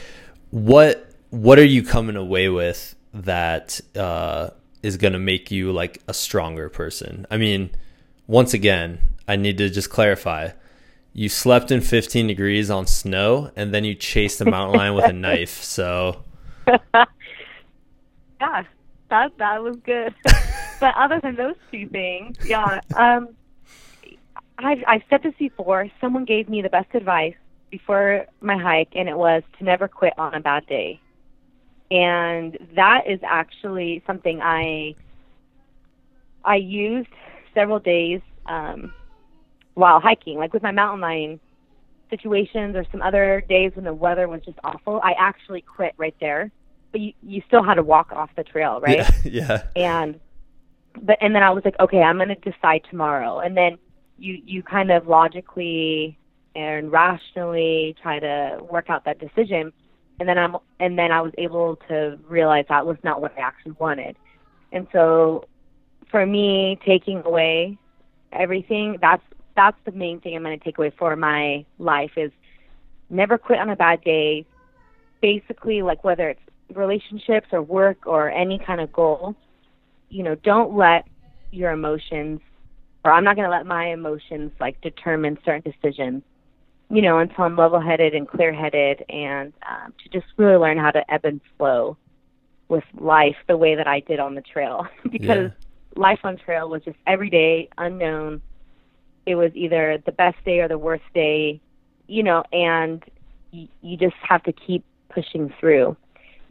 what 0.49 1.07
what 1.29 1.59
are 1.59 1.65
you 1.65 1.84
coming 1.84 2.15
away 2.15 2.49
with 2.49 2.95
that 3.13 3.79
uh, 3.95 4.49
is 4.81 4.97
going 4.97 5.13
to 5.13 5.19
make 5.19 5.51
you 5.51 5.71
like 5.71 6.01
a 6.07 6.15
stronger 6.15 6.67
person? 6.67 7.27
I 7.29 7.38
mean, 7.38 7.69
once 8.25 8.55
again, 8.55 8.99
I 9.27 9.36
need 9.36 9.59
to 9.59 9.69
just 9.69 9.91
clarify. 9.91 10.49
You 11.15 11.29
slept 11.29 11.69
in 11.69 11.81
15 11.81 12.25
degrees 12.25 12.71
on 12.71 12.88
snow, 12.88 13.51
and 13.55 13.71
then 13.71 13.84
you 13.84 13.93
chased 13.93 14.41
a 14.41 14.45
mountain 14.45 14.79
lion 14.79 14.95
with 14.95 15.05
a 15.05 15.13
knife. 15.13 15.63
So, 15.63 16.23
Yeah, 16.65 18.63
that 19.09 19.38
that 19.38 19.61
was 19.61 19.77
good. 19.77 20.15
but 20.79 20.95
other 20.97 21.19
than 21.21 21.36
those 21.36 21.55
two 21.71 21.88
things, 21.88 22.38
yeah, 22.45 22.81
um, 22.95 23.29
I've 24.64 24.84
I've 24.88 25.01
said 25.09 25.24
this 25.24 25.34
before. 25.38 25.88
Someone 25.99 26.26
gave 26.26 26.49
me 26.49 26.61
the 26.61 26.70
best 26.70 26.93
advice 26.93 27.36
before 27.70 28.26
my 28.41 28.57
hike, 28.57 28.89
and 28.95 29.09
it 29.09 29.18
was 29.18 29.43
to 29.57 29.64
never 29.64 29.88
quit 29.88 30.14
on 30.18 30.34
a 30.34 30.39
bad 30.39 30.66
day. 30.68 30.99
And 31.91 32.57
that 32.76 33.03
is 33.07 33.20
actually 33.24 34.03
something 34.07 34.41
I 34.41 34.95
I 36.45 36.55
used 36.55 37.09
several 37.53 37.80
days 37.80 38.22
um, 38.45 38.93
while 39.76 39.99
hiking, 39.99 40.38
like 40.38 40.53
with 40.53 40.64
my 40.64 40.72
mountain 40.72 41.01
lion 41.01 41.39
situations 42.09 42.76
or 42.76 42.86
some 42.91 43.01
other 43.01 43.43
days 43.49 43.72
when 43.76 43.86
the 43.86 43.93
weather 43.93 44.28
was 44.28 44.41
just 44.45 44.59
awful, 44.64 44.99
I 45.03 45.14
actually 45.18 45.61
quit 45.61 45.93
right 45.97 46.16
there. 46.20 46.51
But 46.91 47.01
you 47.01 47.14
you 47.24 47.41
still 47.47 47.64
had 47.64 47.76
to 47.76 47.84
walk 47.84 48.11
off 48.11 48.30
the 48.36 48.43
trail, 48.43 48.80
right? 48.82 48.97
Yeah. 48.97 49.09
yeah. 49.24 49.64
And 49.76 50.20
but 51.01 51.18
and 51.22 51.36
then 51.36 51.43
I 51.43 51.49
was 51.49 51.66
like, 51.66 51.80
okay, 51.80 52.01
I'm 52.01 52.18
going 52.18 52.30
to 52.30 52.36
decide 52.36 52.82
tomorrow. 52.89 53.39
And 53.39 53.57
then 53.57 53.78
you 54.24 54.41
you 54.45 54.63
kind 54.63 54.91
of 54.91 55.07
logically 55.07 56.17
and 56.55 56.91
rationally 56.91 57.95
try 58.01 58.19
to 58.19 58.59
work 58.69 58.89
out 58.89 59.05
that 59.05 59.19
decision. 59.19 59.74
And 60.19 60.30
then 60.30 60.38
I'm 60.38 60.55
and 60.80 60.97
then 60.97 61.11
I 61.11 61.21
was 61.21 61.34
able 61.38 61.78
to 61.89 62.17
realize 62.28 62.65
that 62.69 62.86
was 62.86 62.97
not 63.03 63.21
what 63.21 63.38
I 63.38 63.41
actually 63.41 63.74
wanted. 63.74 64.15
And 64.71 64.88
so 64.91 65.45
for 66.09 66.26
me, 66.26 66.80
taking 66.86 67.21
away 67.26 67.78
everything, 68.32 68.97
that's 69.01 69.24
that's 69.55 69.78
the 69.86 69.91
main 69.91 70.21
thing 70.21 70.36
I'm 70.36 70.43
going 70.43 70.57
to 70.57 70.63
take 70.63 70.78
away 70.78 70.91
for 70.97 71.15
my 71.15 71.65
life 71.78 72.11
is 72.15 72.32
never 73.09 73.38
quit 73.38 73.59
on 73.59 73.69
a 73.69 73.76
bad 73.76 74.03
day. 74.03 74.45
Basically, 75.21 75.82
like 75.82 76.03
whether 76.03 76.30
it's 76.30 76.41
relationships 76.74 77.47
or 77.51 77.61
work 77.61 78.05
or 78.05 78.30
any 78.30 78.59
kind 78.59 78.82
of 78.82 78.91
goal, 78.93 79.36
you 80.09 80.24
know, 80.24 80.36
don't 80.36 80.76
let 80.76 81.05
your 81.51 81.71
emotions, 81.71 82.39
or 83.03 83.11
I'm 83.11 83.23
not 83.23 83.35
going 83.35 83.49
to 83.49 83.55
let 83.55 83.65
my 83.65 83.87
emotions 83.87 84.51
like 84.59 84.79
determine 84.81 85.37
certain 85.45 85.71
decisions. 85.71 86.23
You 86.89 87.01
know, 87.01 87.17
until 87.17 87.45
I'm 87.45 87.55
level-headed 87.55 88.13
and 88.13 88.27
clear-headed, 88.27 89.05
and 89.09 89.51
um, 89.67 89.93
to 90.03 90.09
just 90.09 90.31
really 90.37 90.57
learn 90.57 90.77
how 90.77 90.91
to 90.91 91.11
ebb 91.11 91.25
and 91.25 91.41
flow 91.57 91.97
with 92.69 92.83
life 92.99 93.37
the 93.47 93.57
way 93.57 93.75
that 93.75 93.87
I 93.87 94.01
did 94.01 94.19
on 94.19 94.35
the 94.35 94.41
trail, 94.41 94.85
because 95.11 95.49
yeah. 95.49 96.01
life 96.01 96.19
on 96.23 96.37
trail 96.37 96.69
was 96.69 96.83
just 96.83 96.97
every 97.07 97.29
day 97.29 97.69
unknown 97.77 98.41
it 99.25 99.35
was 99.35 99.51
either 99.55 100.01
the 100.05 100.11
best 100.11 100.37
day 100.45 100.59
or 100.59 100.67
the 100.67 100.77
worst 100.77 101.03
day, 101.13 101.61
you 102.07 102.23
know, 102.23 102.43
and 102.51 103.03
y- 103.51 103.69
you 103.81 103.97
just 103.97 104.15
have 104.21 104.43
to 104.43 104.51
keep 104.51 104.83
pushing 105.09 105.53
through. 105.59 105.95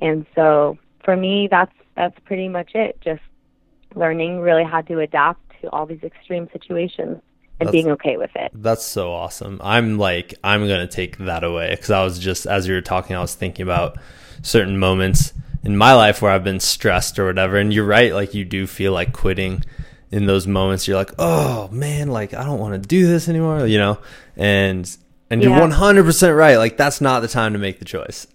And 0.01 0.27
so 0.35 0.79
for 1.05 1.17
me, 1.17 1.49
that's 1.51 1.73
that's 1.97 2.19
pretty 2.25 2.49
much 2.49 2.71
it. 2.75 2.99
Just 3.03 3.21
learning 3.95 4.41
really 4.41 4.65
how 4.65 4.81
to 4.81 5.01
adapt 5.01 5.42
to 5.63 5.71
all 5.71 5.87
these 5.87 6.03
extreme 6.03 6.49
situations 6.53 7.21
and 7.59 7.69
that's, 7.69 7.73
being 7.73 7.91
okay 7.91 8.17
with 8.17 8.31
it. 8.35 8.51
That's 8.55 8.85
so 8.85 9.13
awesome. 9.13 9.61
I'm 9.63 9.99
like 9.99 10.35
I'm 10.45 10.69
gonna 10.69 10.87
take 10.87 11.19
that 11.19 11.45
away 11.45 11.71
because 11.71 11.91
I 11.91 12.05
was 12.05 12.19
just 12.19 12.47
as 12.47 12.69
you 12.69 12.75
were 12.75 12.81
talking, 12.81 13.17
I 13.17 13.21
was 13.21 13.35
thinking 13.35 13.63
about 13.63 13.99
certain 14.43 14.79
moments 14.79 15.33
in 15.65 15.77
my 15.77 15.95
life 15.95 16.21
where 16.21 16.33
I've 16.33 16.45
been 16.45 16.61
stressed 16.61 17.19
or 17.19 17.27
whatever. 17.27 17.57
And 17.57 17.73
you're 17.73 17.87
right, 17.87 18.13
like 18.13 18.35
you 18.35 18.45
do 18.45 18.67
feel 18.67 18.93
like 18.93 19.13
quitting 19.13 19.65
in 20.13 20.27
those 20.27 20.47
moments 20.47 20.87
you're 20.87 20.97
like 20.97 21.11
oh 21.19 21.69
man 21.73 22.09
like 22.09 22.35
i 22.35 22.45
don't 22.45 22.61
want 22.61 22.81
to 22.81 22.89
do 22.89 23.07
this 23.07 23.29
anymore 23.29 23.67
you 23.67 23.79
know 23.79 23.99
and 24.37 24.97
and 25.31 25.43
yeah. 25.43 25.49
you're 25.49 25.67
100% 25.67 26.37
right 26.37 26.59
like 26.59 26.77
that's 26.77 27.01
not 27.01 27.21
the 27.21 27.29
time 27.29 27.55
to 27.55 27.59
make 27.59 27.79
the 27.79 27.85
choice 27.85 28.27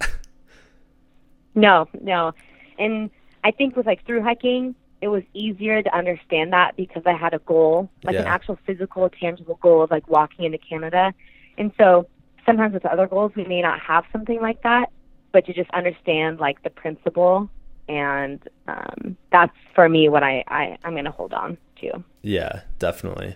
no 1.56 1.88
no 2.02 2.34
and 2.80 3.12
i 3.44 3.52
think 3.52 3.76
with 3.76 3.86
like 3.86 4.04
through 4.06 4.22
hiking 4.22 4.74
it 5.02 5.10
was 5.10 5.24
easier 5.34 5.82
to 5.82 5.95
understand 5.95 6.54
that 6.54 6.76
because 6.76 7.04
i 7.06 7.14
had 7.14 7.34
a 7.34 7.39
goal 7.39 7.89
like 8.04 8.14
yeah. 8.14 8.22
an 8.22 8.28
actual 8.28 8.58
physical 8.66 9.10
tangible 9.10 9.60
goal 9.62 9.84
of 9.84 9.91
like 9.91 10.08
walking 10.08 10.45
into 10.45 10.58
canada 10.58 11.14
and 11.58 11.72
so 11.78 12.08
sometimes 12.45 12.74
with 12.74 12.86
other 12.86 13.08
goals 13.08 13.32
we 13.36 13.45
may 13.45 13.62
not 13.62 13.80
have 13.80 14.04
something 14.12 14.41
like 14.41 14.62
that 14.64 14.89
but 15.32 15.45
to 15.45 15.54
just 15.54 15.70
understand 15.72 16.39
like 16.39 16.62
the 16.64 16.70
principle 16.70 17.50
and 17.89 18.41
um, 18.68 19.18
that's 19.32 19.56
for 19.74 19.88
me 19.88 20.10
what 20.10 20.24
I, 20.24 20.43
I 20.48 20.78
I'm 20.84 20.93
going 20.93 21.06
to 21.06 21.12
hold 21.12 21.34
on 21.34 21.58
to. 21.82 22.04
Yeah, 22.22 22.62
definitely. 22.80 23.36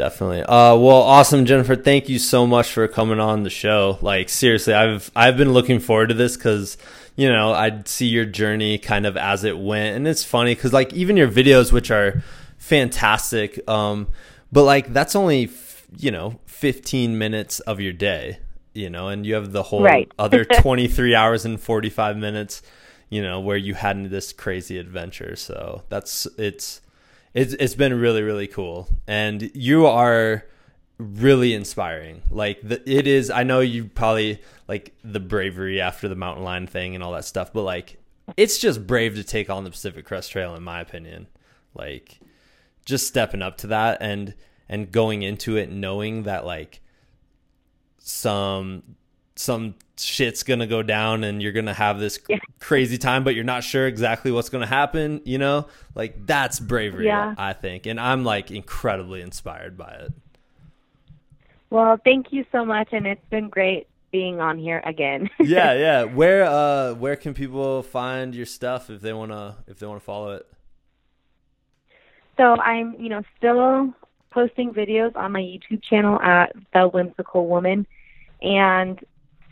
Definitely. 0.00 0.44
Uh, 0.44 0.76
well, 0.76 1.02
awesome, 1.02 1.44
Jennifer. 1.44 1.76
Thank 1.76 2.08
you 2.08 2.18
so 2.18 2.46
much 2.46 2.72
for 2.72 2.88
coming 2.88 3.20
on 3.20 3.42
the 3.42 3.50
show. 3.50 3.98
Like, 4.00 4.30
seriously, 4.30 4.72
I've 4.72 5.10
I've 5.14 5.36
been 5.36 5.52
looking 5.52 5.78
forward 5.78 6.06
to 6.06 6.14
this 6.14 6.38
because 6.38 6.78
you 7.16 7.28
know 7.28 7.52
I'd 7.52 7.86
see 7.86 8.06
your 8.06 8.24
journey 8.24 8.78
kind 8.78 9.04
of 9.04 9.18
as 9.18 9.44
it 9.44 9.58
went, 9.58 9.96
and 9.96 10.08
it's 10.08 10.24
funny 10.24 10.54
because 10.54 10.72
like 10.72 10.94
even 10.94 11.18
your 11.18 11.28
videos, 11.28 11.70
which 11.70 11.90
are 11.90 12.22
fantastic, 12.56 13.60
um, 13.68 14.08
but 14.50 14.62
like 14.62 14.90
that's 14.94 15.14
only 15.14 15.44
f- 15.44 15.86
you 15.98 16.10
know 16.10 16.38
15 16.46 17.18
minutes 17.18 17.60
of 17.60 17.78
your 17.78 17.92
day, 17.92 18.38
you 18.72 18.88
know, 18.88 19.08
and 19.08 19.26
you 19.26 19.34
have 19.34 19.52
the 19.52 19.64
whole 19.64 19.82
right. 19.82 20.10
other 20.18 20.46
23 20.46 21.14
hours 21.14 21.44
and 21.44 21.60
45 21.60 22.16
minutes, 22.16 22.62
you 23.10 23.20
know, 23.20 23.38
where 23.38 23.58
you 23.58 23.74
had 23.74 24.08
this 24.08 24.32
crazy 24.32 24.78
adventure. 24.78 25.36
So 25.36 25.82
that's 25.90 26.26
it's 26.38 26.80
it's 27.34 27.54
it's 27.54 27.74
been 27.74 27.98
really 27.98 28.22
really 28.22 28.46
cool, 28.46 28.88
and 29.06 29.50
you 29.54 29.86
are 29.86 30.44
really 30.98 31.54
inspiring. 31.54 32.22
Like 32.30 32.60
the, 32.62 32.82
it 32.90 33.06
is. 33.06 33.30
I 33.30 33.42
know 33.42 33.60
you 33.60 33.86
probably 33.86 34.40
like 34.68 34.94
the 35.02 35.20
bravery 35.20 35.80
after 35.80 36.08
the 36.08 36.16
mountain 36.16 36.44
lion 36.44 36.66
thing 36.66 36.94
and 36.94 37.02
all 37.02 37.12
that 37.12 37.24
stuff, 37.24 37.52
but 37.52 37.62
like 37.62 37.98
it's 38.36 38.58
just 38.58 38.86
brave 38.86 39.14
to 39.16 39.24
take 39.24 39.50
on 39.50 39.64
the 39.64 39.70
Pacific 39.70 40.04
Crest 40.04 40.30
Trail, 40.32 40.54
in 40.54 40.62
my 40.62 40.80
opinion. 40.80 41.26
Like 41.74 42.20
just 42.84 43.06
stepping 43.06 43.42
up 43.42 43.58
to 43.58 43.68
that 43.68 43.98
and 44.00 44.34
and 44.68 44.90
going 44.90 45.22
into 45.22 45.56
it 45.56 45.70
knowing 45.70 46.24
that 46.24 46.44
like 46.44 46.80
some 47.98 48.82
some 49.40 49.74
shit's 49.96 50.42
gonna 50.42 50.66
go 50.66 50.82
down 50.82 51.24
and 51.24 51.42
you're 51.42 51.52
gonna 51.52 51.74
have 51.74 51.98
this 51.98 52.18
yeah. 52.28 52.38
crazy 52.58 52.98
time 52.98 53.24
but 53.24 53.34
you're 53.34 53.42
not 53.42 53.64
sure 53.64 53.86
exactly 53.86 54.30
what's 54.30 54.50
gonna 54.50 54.66
happen 54.66 55.20
you 55.24 55.38
know? 55.38 55.66
Like 55.94 56.26
that's 56.26 56.60
bravery 56.60 57.06
yeah. 57.06 57.34
i 57.38 57.54
think. 57.54 57.86
And 57.86 57.98
i'm 57.98 58.22
like 58.22 58.50
incredibly 58.50 59.22
inspired 59.22 59.76
by 59.78 59.92
it. 59.92 60.12
Well 61.70 61.98
thank 62.04 62.32
you 62.32 62.44
so 62.52 62.64
much 62.64 62.88
and 62.92 63.06
it's 63.06 63.24
been 63.30 63.48
great 63.48 63.88
being 64.12 64.40
on 64.40 64.58
here 64.58 64.82
again. 64.84 65.30
Yeah 65.40 65.72
yeah. 65.72 66.04
Where 66.04 66.44
uh 66.44 66.94
where 66.94 67.16
can 67.16 67.32
people 67.32 67.82
find 67.82 68.34
your 68.34 68.46
stuff 68.46 68.90
if 68.90 69.00
they 69.00 69.14
want 69.14 69.32
to 69.32 69.56
if 69.66 69.78
they 69.78 69.86
want 69.86 70.00
to 70.00 70.04
follow 70.04 70.32
it? 70.32 70.46
So 72.36 72.56
i'm 72.56 72.94
you 72.98 73.08
know 73.08 73.22
still 73.38 73.94
posting 74.30 74.72
videos 74.72 75.16
on 75.16 75.32
my 75.32 75.40
youtube 75.40 75.82
channel 75.82 76.20
at 76.20 76.54
the 76.74 76.88
whimsical 76.88 77.48
woman. 77.48 77.86
And 78.42 78.98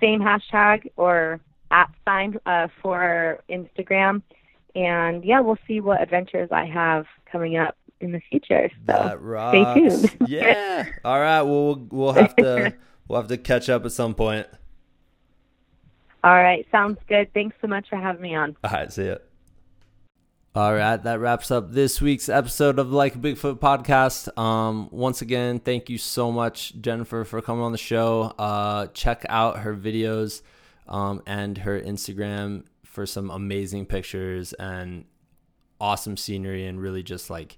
same 0.00 0.20
hashtag 0.20 0.90
or 0.96 1.40
at 1.70 1.90
sign 2.04 2.38
uh, 2.46 2.68
for 2.82 3.40
Instagram. 3.50 4.22
And 4.74 5.24
yeah, 5.24 5.40
we'll 5.40 5.58
see 5.66 5.80
what 5.80 6.02
adventures 6.02 6.50
I 6.52 6.66
have 6.66 7.06
coming 7.30 7.56
up 7.56 7.76
in 8.00 8.12
the 8.12 8.20
future. 8.30 8.70
So 8.86 9.50
stay 9.50 9.74
tuned. 9.74 10.16
yeah. 10.28 10.86
All 11.04 11.18
right. 11.18 11.42
Well, 11.42 11.64
we'll 11.64 11.86
we'll 11.90 12.12
have 12.12 12.36
to 12.36 12.74
we'll 13.08 13.20
have 13.20 13.28
to 13.28 13.38
catch 13.38 13.68
up 13.68 13.84
at 13.84 13.92
some 13.92 14.14
point. 14.14 14.46
All 16.24 16.34
right. 16.34 16.66
Sounds 16.70 16.98
good. 17.08 17.32
Thanks 17.32 17.56
so 17.60 17.68
much 17.68 17.88
for 17.88 17.96
having 17.96 18.22
me 18.22 18.34
on. 18.34 18.56
All 18.64 18.70
right. 18.70 18.92
See 18.92 19.06
ya. 19.06 19.16
All 20.58 20.74
right, 20.74 21.00
that 21.00 21.20
wraps 21.20 21.52
up 21.52 21.70
this 21.70 22.00
week's 22.00 22.28
episode 22.28 22.80
of 22.80 22.90
Like 22.90 23.14
Bigfoot 23.14 23.60
podcast. 23.60 24.36
Um, 24.36 24.88
once 24.90 25.22
again, 25.22 25.60
thank 25.60 25.88
you 25.88 25.98
so 25.98 26.32
much, 26.32 26.74
Jennifer, 26.80 27.22
for 27.22 27.40
coming 27.40 27.62
on 27.62 27.70
the 27.70 27.78
show. 27.78 28.34
Uh, 28.36 28.88
check 28.88 29.24
out 29.28 29.60
her 29.60 29.72
videos 29.72 30.42
um, 30.88 31.22
and 31.28 31.58
her 31.58 31.80
Instagram 31.80 32.64
for 32.82 33.06
some 33.06 33.30
amazing 33.30 33.86
pictures 33.86 34.52
and 34.54 35.04
awesome 35.80 36.16
scenery 36.16 36.66
and 36.66 36.82
really 36.82 37.04
just 37.04 37.30
like 37.30 37.56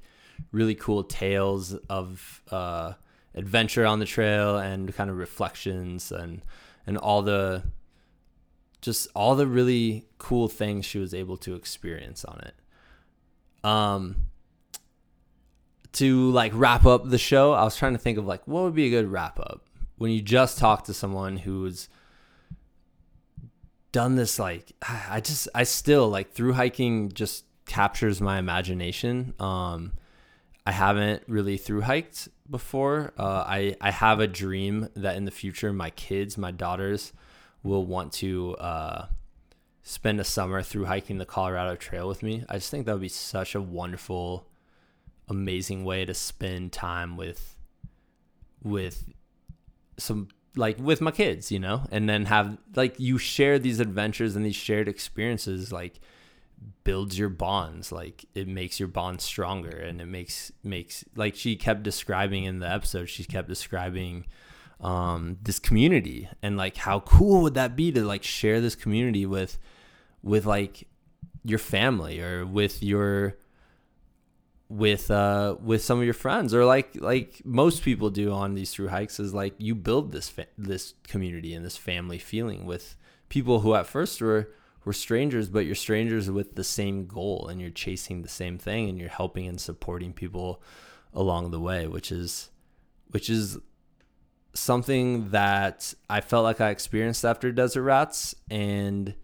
really 0.53 0.75
cool 0.75 1.03
tales 1.03 1.73
of 1.89 2.43
uh, 2.51 2.93
adventure 3.35 3.87
on 3.87 3.99
the 3.99 4.05
trail 4.05 4.59
and 4.59 4.95
kind 4.95 5.09
of 5.09 5.17
reflections 5.17 6.13
and 6.13 6.43
and 6.87 6.99
all 6.99 7.23
the 7.23 7.63
just 8.83 9.09
all 9.17 9.35
the 9.37 9.47
really 9.47 10.05
cool 10.19 10.49
things 10.49 10.85
she 10.85 10.99
was 10.99 11.15
able 11.15 11.39
to 11.39 11.55
experience 11.55 12.27
on 12.27 12.39
it. 12.41 12.60
Um, 13.63 14.17
to 15.93 16.31
like 16.31 16.53
wrap 16.55 16.87
up 16.87 17.09
the 17.09 17.19
show, 17.19 17.53
I 17.53 17.65
was 17.65 17.77
trying 17.77 17.93
to 17.93 17.99
think 17.99 18.19
of 18.19 18.27
like 18.27 18.47
what 18.47 18.63
would 18.63 18.75
be 18.75 18.87
a 18.87 18.91
good 18.91 19.11
wrap 19.11 19.39
up 19.41 19.65
when 19.97 20.11
you 20.11 20.23
just 20.23 20.59
talk 20.59 20.85
to 20.85 20.95
someone 20.95 21.37
who's 21.37 21.89
done 23.93 24.15
this 24.15 24.39
like 24.39 24.73
I 24.89 25.21
just 25.21 25.49
I 25.55 25.65
still 25.65 26.09
like 26.09 26.33
through 26.33 26.53
hiking 26.53 27.11
just 27.11 27.45
captures 27.67 28.21
my 28.21 28.39
imagination. 28.39 29.35
Um 29.41 29.93
I 30.65 30.73
haven't 30.73 31.25
really 31.27 31.57
through 31.57 31.83
hiked 31.83 32.29
before. 32.49 33.13
Uh, 33.19 33.45
I 33.47 33.77
I 33.81 33.91
have 33.91 34.21
a 34.21 34.27
dream 34.27 34.89
that 34.95 35.17
in 35.17 35.25
the 35.25 35.31
future 35.31 35.73
my 35.73 35.91
kids, 35.91 36.37
my 36.37 36.51
daughters, 36.51 37.13
will 37.63 37.85
want 37.85 38.13
to 38.15 38.57
uh, 38.57 39.07
spend 39.91 40.21
a 40.21 40.25
summer 40.25 40.63
through 40.63 40.85
hiking 40.85 41.19
the 41.19 41.27
Colorado 41.27 41.75
Trail 41.75 42.07
with 42.07 42.23
me. 42.23 42.45
I 42.49 42.55
just 42.55 42.71
think 42.71 42.87
that 42.87 42.93
would 42.93 43.01
be 43.01 43.09
such 43.09 43.57
a 43.57 43.61
wonderful, 43.61 44.47
amazing 45.29 45.85
way 45.85 46.05
to 46.05 46.15
spend 46.15 46.73
time 46.73 47.17
with 47.17 47.57
with 48.63 49.13
some 49.99 50.29
like 50.55 50.79
with 50.79 51.01
my 51.01 51.11
kids, 51.11 51.51
you 51.51 51.59
know, 51.59 51.83
and 51.91 52.09
then 52.09 52.27
have 52.27 52.57
like 52.77 53.01
you 53.01 53.19
share 53.19 53.59
these 53.59 53.81
adventures 53.81 54.37
and 54.37 54.47
these 54.47 54.55
shared 54.55 54.87
experiences 54.87 55.73
like 55.73 55.99
builds 56.85 57.19
your 57.19 57.31
bonds 57.31 57.91
like 57.91 58.27
it 58.35 58.47
makes 58.47 58.79
your 58.79 58.89
bond 58.89 59.21
stronger 59.21 59.71
and 59.71 59.99
it 59.99 60.07
makes 60.07 60.53
makes 60.63 61.05
like 61.17 61.35
she 61.35 61.57
kept 61.57 61.83
describing 61.83 62.45
in 62.45 62.59
the 62.59 62.71
episode 62.71 63.07
she 63.07 63.25
kept 63.25 63.49
describing 63.49 64.27
um, 64.83 65.39
this 65.43 65.59
community 65.59 66.29
and 66.43 66.59
like 66.59 66.77
how 66.77 67.01
cool 67.01 67.41
would 67.41 67.55
that 67.55 67.77
be 67.77 67.91
to 67.91 68.05
like 68.05 68.23
share 68.23 68.61
this 68.61 68.75
community 68.75 69.25
with 69.25 69.59
with 70.23 70.47
like 70.47 70.87
your 71.45 71.59
family 71.59 72.21
or 72.21 72.45
with 72.45 72.83
your 72.83 73.37
with 74.69 75.11
uh 75.11 75.57
with 75.61 75.83
some 75.83 75.99
of 75.99 76.05
your 76.05 76.15
friends 76.15 76.55
or 76.55 76.65
like 76.65 76.95
like 77.01 77.43
most 77.45 77.83
people 77.83 78.09
do 78.09 78.31
on 78.33 78.55
these 78.55 78.73
through 78.73 78.89
hikes 78.89 79.19
is 79.19 79.35
like 79.35 79.53
you 79.59 79.75
build 79.75 80.13
this 80.13 80.29
fa- 80.29 80.47
this 80.57 80.95
community 81.09 81.55
and 81.55 81.65
this 81.65 81.77
family 81.77 82.19
feeling 82.19 82.65
with 82.65 82.95
people 83.29 83.61
who 83.61 83.75
at 83.75 83.87
first 83.87 84.21
were 84.21 84.49
were 84.85 84.93
strangers 84.93 85.49
but 85.49 85.67
you're 85.67 85.75
strangers 85.75 86.31
with 86.31 86.55
the 86.55 86.63
same 86.63 87.07
goal 87.07 87.49
and 87.49 87.61
you're 87.61 87.71
chasing 87.71 88.23
the 88.23 88.29
same 88.29 88.59
thing 88.59 88.89
and 88.89 89.01
you're 89.01 89.09
helping 89.09 89.49
and 89.49 89.61
supporting 89.61 90.13
people 90.13 90.63
along 91.13 91.51
the 91.51 91.61
way 91.61 91.89
which 91.89 92.13
is 92.13 92.51
which 93.09 93.29
is 93.29 93.59
something 94.55 95.31
that 95.31 95.95
I 96.09 96.21
felt 96.21 96.45
like 96.45 96.61
I 96.61 96.71
experienced 96.71 97.25
after 97.25 97.53
Desert 97.53 97.83
Rats 97.83 98.35
and 98.51 99.15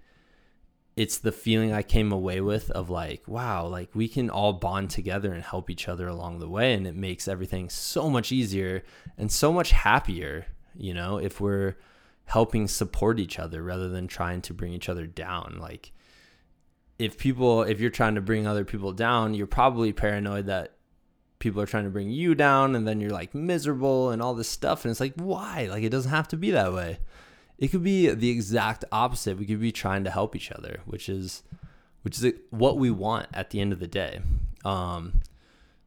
it's 0.97 1.19
the 1.19 1.33
feeling 1.33 1.73
I 1.75 1.83
came 1.83 2.11
away 2.11 2.41
with 2.41 2.71
of 2.71 2.89
like, 2.89 3.23
wow, 3.29 3.67
like 3.67 3.91
we 3.95 4.09
can 4.09 4.31
all 4.31 4.55
bond 4.55 4.89
together 4.89 5.33
and 5.33 5.43
help 5.43 5.69
each 5.69 5.89
other 5.89 6.09
along 6.09 6.39
the 6.39 6.49
way. 6.49 6.73
And 6.73 6.87
it 6.87 6.97
makes 6.97 7.29
everything 7.29 7.69
so 7.69 8.09
much 8.09 8.33
easier 8.33 8.83
and 9.19 9.31
so 9.31 9.53
much 9.53 9.73
happier, 9.73 10.47
you 10.75 10.95
know, 10.95 11.19
if 11.19 11.39
we're 11.39 11.77
helping 12.25 12.67
support 12.67 13.21
each 13.21 13.39
other 13.39 13.63
rather 13.63 13.91
than 13.91 14.09
trying 14.09 14.41
to 14.43 14.55
bring 14.55 14.73
each 14.73 14.89
other 14.89 15.07
down. 15.07 15.59
Like, 15.61 15.93
if 16.99 17.19
people, 17.19 17.63
if 17.63 17.79
you're 17.79 17.91
trying 17.91 18.15
to 18.15 18.23
bring 18.23 18.47
other 18.47 18.65
people 18.65 18.93
down, 18.93 19.35
you're 19.35 19.47
probably 19.47 19.93
paranoid 19.93 20.47
that 20.47 20.73
people 21.41 21.61
are 21.61 21.67
trying 21.67 21.85
to 21.85 21.91
bring 21.91 22.11
you 22.11 22.35
down 22.35 22.75
and 22.75 22.89
then 22.89 23.03
you're 23.03 23.11
like 23.11 23.35
miserable 23.35 24.11
and 24.11 24.23
all 24.23 24.35
this 24.35 24.49
stuff. 24.49 24.87
And 24.87 24.91
it's 24.91 25.01
like, 25.01 25.13
why? 25.17 25.69
Like, 25.71 25.85
it 25.85 25.91
doesn't 25.91 26.11
have 26.11 26.29
to 26.29 26.39
be 26.39 26.53
that 26.53 26.73
way 26.73 27.01
it 27.59 27.69
could 27.69 27.83
be 27.83 28.09
the 28.11 28.31
exact 28.31 28.85
opposite. 28.93 29.39
We 29.39 29.47
could 29.47 29.61
be 29.61 29.73
trying 29.73 30.05
to 30.05 30.11
help 30.11 30.37
each 30.37 30.53
other, 30.53 30.81
which 30.85 31.09
is 31.09 31.43
which 32.03 32.23
is 32.23 32.35
what 32.51 32.79
we 32.79 32.91
want 32.91 33.27
at 33.35 33.51
the 33.51 33.61
end 33.61 33.73
of 33.73 33.81
the 33.81 33.89
day. 33.89 34.21
Um, 34.65 35.21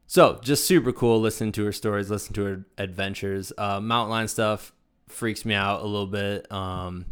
so 0.06 0.40
just 0.44 0.66
super 0.66 0.92
cool. 0.92 1.22
Listen 1.22 1.52
to 1.54 1.64
her 1.66 1.72
stories, 1.72 2.10
listen 2.10 2.34
to 2.34 2.44
her 2.44 2.66
adventures. 2.78 3.54
Uh, 3.58 3.80
mountain 3.80 4.12
lion 4.12 4.28
stuff 4.28 4.74
freaks 5.08 5.46
me 5.46 5.54
out 5.54 5.82
a 5.82 5.86
little 5.86 6.08
bit. 6.08 6.52
Um, 6.52 7.06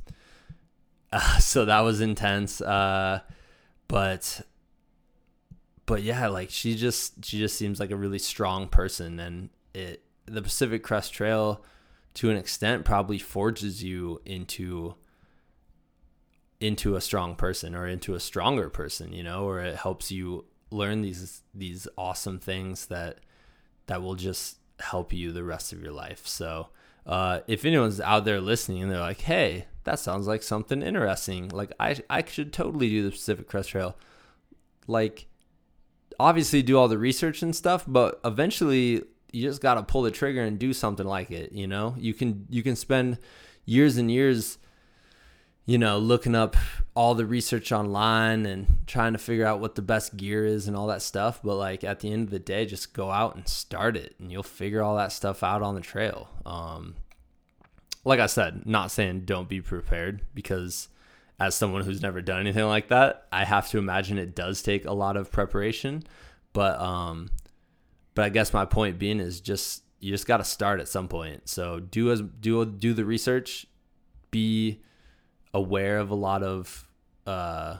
uh, 1.11 1.37
so 1.39 1.65
that 1.65 1.81
was 1.81 2.01
intense. 2.01 2.59
Uh, 2.59 3.21
but 3.87 4.41
but 5.85 6.03
yeah, 6.03 6.27
like 6.27 6.49
she 6.49 6.75
just 6.75 7.23
she 7.23 7.37
just 7.37 7.57
seems 7.57 7.79
like 7.79 7.91
a 7.91 7.95
really 7.95 8.19
strong 8.19 8.67
person, 8.67 9.19
and 9.19 9.49
it 9.73 10.03
the 10.25 10.41
Pacific 10.41 10.83
Crest 10.83 11.13
Trail 11.13 11.63
to 12.17 12.31
an 12.31 12.37
extent 12.37 12.83
probably 12.83 13.19
forges 13.19 13.83
you 13.83 14.19
into 14.25 14.95
into 16.59 16.95
a 16.95 17.01
strong 17.01 17.35
person 17.35 17.75
or 17.75 17.85
into 17.85 18.15
a 18.15 18.19
stronger 18.19 18.71
person, 18.71 19.13
you 19.13 19.21
know, 19.21 19.45
or 19.45 19.59
it 19.61 19.75
helps 19.75 20.11
you 20.11 20.45
learn 20.71 21.03
these 21.03 21.43
these 21.53 21.87
awesome 21.95 22.39
things 22.39 22.87
that 22.87 23.19
that 23.85 24.01
will 24.01 24.15
just 24.15 24.57
help 24.79 25.13
you 25.13 25.31
the 25.31 25.43
rest 25.43 25.71
of 25.71 25.79
your 25.79 25.91
life. 25.91 26.25
So, 26.25 26.69
uh, 27.05 27.41
if 27.45 27.63
anyone's 27.63 28.01
out 28.01 28.25
there 28.25 28.41
listening 28.41 28.81
and 28.81 28.91
they're 28.91 28.99
like, 28.99 29.21
"Hey, 29.21 29.67
that 29.83 29.99
sounds 29.99 30.25
like 30.25 30.41
something 30.41 30.81
interesting. 30.81 31.49
Like 31.49 31.71
I 31.79 31.97
I 32.09 32.25
should 32.25 32.51
totally 32.51 32.89
do 32.89 33.03
the 33.03 33.11
Pacific 33.11 33.47
Crest 33.47 33.69
Trail." 33.69 33.95
Like 34.87 35.27
obviously 36.19 36.63
do 36.63 36.79
all 36.79 36.87
the 36.87 36.97
research 36.97 37.43
and 37.43 37.55
stuff, 37.55 37.85
but 37.87 38.19
eventually 38.25 39.03
you 39.37 39.47
just 39.47 39.61
got 39.61 39.75
to 39.75 39.83
pull 39.83 40.01
the 40.01 40.11
trigger 40.11 40.43
and 40.43 40.57
do 40.57 40.73
something 40.73 41.05
like 41.05 41.31
it 41.31 41.51
you 41.51 41.67
know? 41.67 41.95
You 41.97 42.13
can 42.13 42.47
you 42.49 42.63
can 42.63 42.75
spend 42.75 43.17
years 43.65 43.97
and 43.97 44.09
years 44.09 44.57
you 45.65 45.77
know 45.77 45.99
looking 45.99 46.33
up 46.33 46.55
all 46.95 47.13
the 47.13 47.25
research 47.25 47.71
online 47.71 48.45
and 48.45 48.79
trying 48.87 49.13
to 49.13 49.19
figure 49.19 49.45
out 49.45 49.59
what 49.59 49.75
the 49.75 49.81
best 49.81 50.15
gear 50.15 50.45
is 50.45 50.67
and 50.67 50.75
all 50.77 50.87
that 50.87 51.01
stuff 51.01 51.41
but 51.43 51.55
like 51.55 51.83
at 51.83 51.99
the 51.99 52.11
end 52.11 52.23
of 52.23 52.29
the 52.29 52.39
day 52.39 52.65
just 52.65 52.93
go 52.93 53.11
out 53.11 53.35
and 53.35 53.47
start 53.47 53.97
it 53.97 54.15
and 54.19 54.31
you'll 54.31 54.41
figure 54.41 54.81
all 54.81 54.95
that 54.95 55.11
stuff 55.11 55.43
out 55.43 55.61
on 55.61 55.75
the 55.75 55.81
trail. 55.81 56.29
Um 56.45 56.95
like 58.07 58.21
i 58.21 58.25
said 58.25 58.65
not 58.65 58.89
saying 58.89 59.21
don't 59.25 59.49
be 59.49 59.61
prepared 59.61 60.21
because 60.33 60.87
as 61.39 61.53
someone 61.53 61.83
who's 61.83 62.01
never 62.01 62.21
done 62.21 62.39
anything 62.39 62.65
like 62.65 62.87
that 62.87 63.27
i 63.33 63.43
have 63.43 63.69
to 63.69 63.77
imagine 63.77 64.17
it 64.17 64.33
does 64.33 64.61
take 64.63 64.85
a 64.85 64.93
lot 64.93 65.17
of 65.17 65.29
preparation 65.29 66.01
but 66.53 66.79
um 66.79 67.29
but 68.17 68.25
I 68.25 68.29
guess 68.29 68.51
my 68.51 68.65
point 68.65 68.97
being 68.97 69.19
is 69.19 69.39
just 69.39 69.83
you 69.99 70.11
just 70.11 70.25
got 70.25 70.37
to 70.37 70.43
start 70.43 70.79
at 70.79 70.87
some 70.87 71.07
point. 71.07 71.47
So 71.47 71.79
do 71.79 72.11
as 72.11 72.23
do 72.39 72.65
do 72.65 72.95
the 72.95 73.05
research, 73.05 73.67
be 74.31 74.81
aware 75.53 75.99
of 75.99 76.09
a 76.09 76.15
lot 76.15 76.41
of 76.41 76.89
uh, 77.27 77.77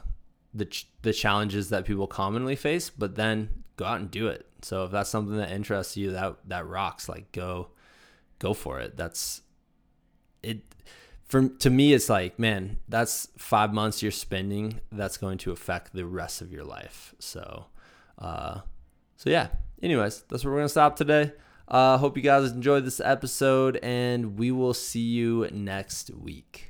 the 0.54 0.66
ch- 0.66 0.88
the 1.02 1.12
challenges 1.12 1.70
that 1.70 1.86
people 1.86 2.06
commonly 2.06 2.54
face, 2.54 2.88
but 2.88 3.16
then 3.16 3.64
go 3.74 3.84
out 3.84 3.98
and 3.98 4.12
do 4.12 4.28
it. 4.28 4.46
So 4.62 4.84
if 4.84 4.92
that's 4.92 5.10
something 5.10 5.36
that 5.38 5.50
interests 5.50 5.96
you, 5.96 6.12
that 6.12 6.36
that 6.46 6.68
rocks. 6.68 7.08
Like 7.08 7.32
go 7.32 7.70
go 8.38 8.54
for 8.54 8.78
it. 8.78 8.96
That's 8.96 9.42
it. 10.44 10.60
For 11.24 11.48
to 11.48 11.68
me, 11.68 11.94
it's 11.94 12.08
like 12.08 12.38
man, 12.38 12.76
that's 12.88 13.26
five 13.36 13.74
months 13.74 14.04
you're 14.04 14.12
spending. 14.12 14.82
That's 14.92 15.16
going 15.16 15.38
to 15.38 15.50
affect 15.50 15.94
the 15.94 16.06
rest 16.06 16.40
of 16.42 16.52
your 16.52 16.62
life. 16.62 17.12
So, 17.18 17.66
uh, 18.20 18.60
so 19.16 19.30
yeah, 19.30 19.48
anyways, 19.82 20.24
that's 20.28 20.44
where 20.44 20.52
we're 20.52 20.60
gonna 20.60 20.68
stop 20.68 20.96
today. 20.96 21.32
Uh, 21.66 21.98
hope 21.98 22.16
you 22.16 22.22
guys 22.22 22.50
enjoyed 22.50 22.84
this 22.84 23.00
episode, 23.00 23.78
and 23.82 24.38
we 24.38 24.50
will 24.50 24.74
see 24.74 25.00
you 25.00 25.48
next 25.52 26.10
week. 26.10 26.67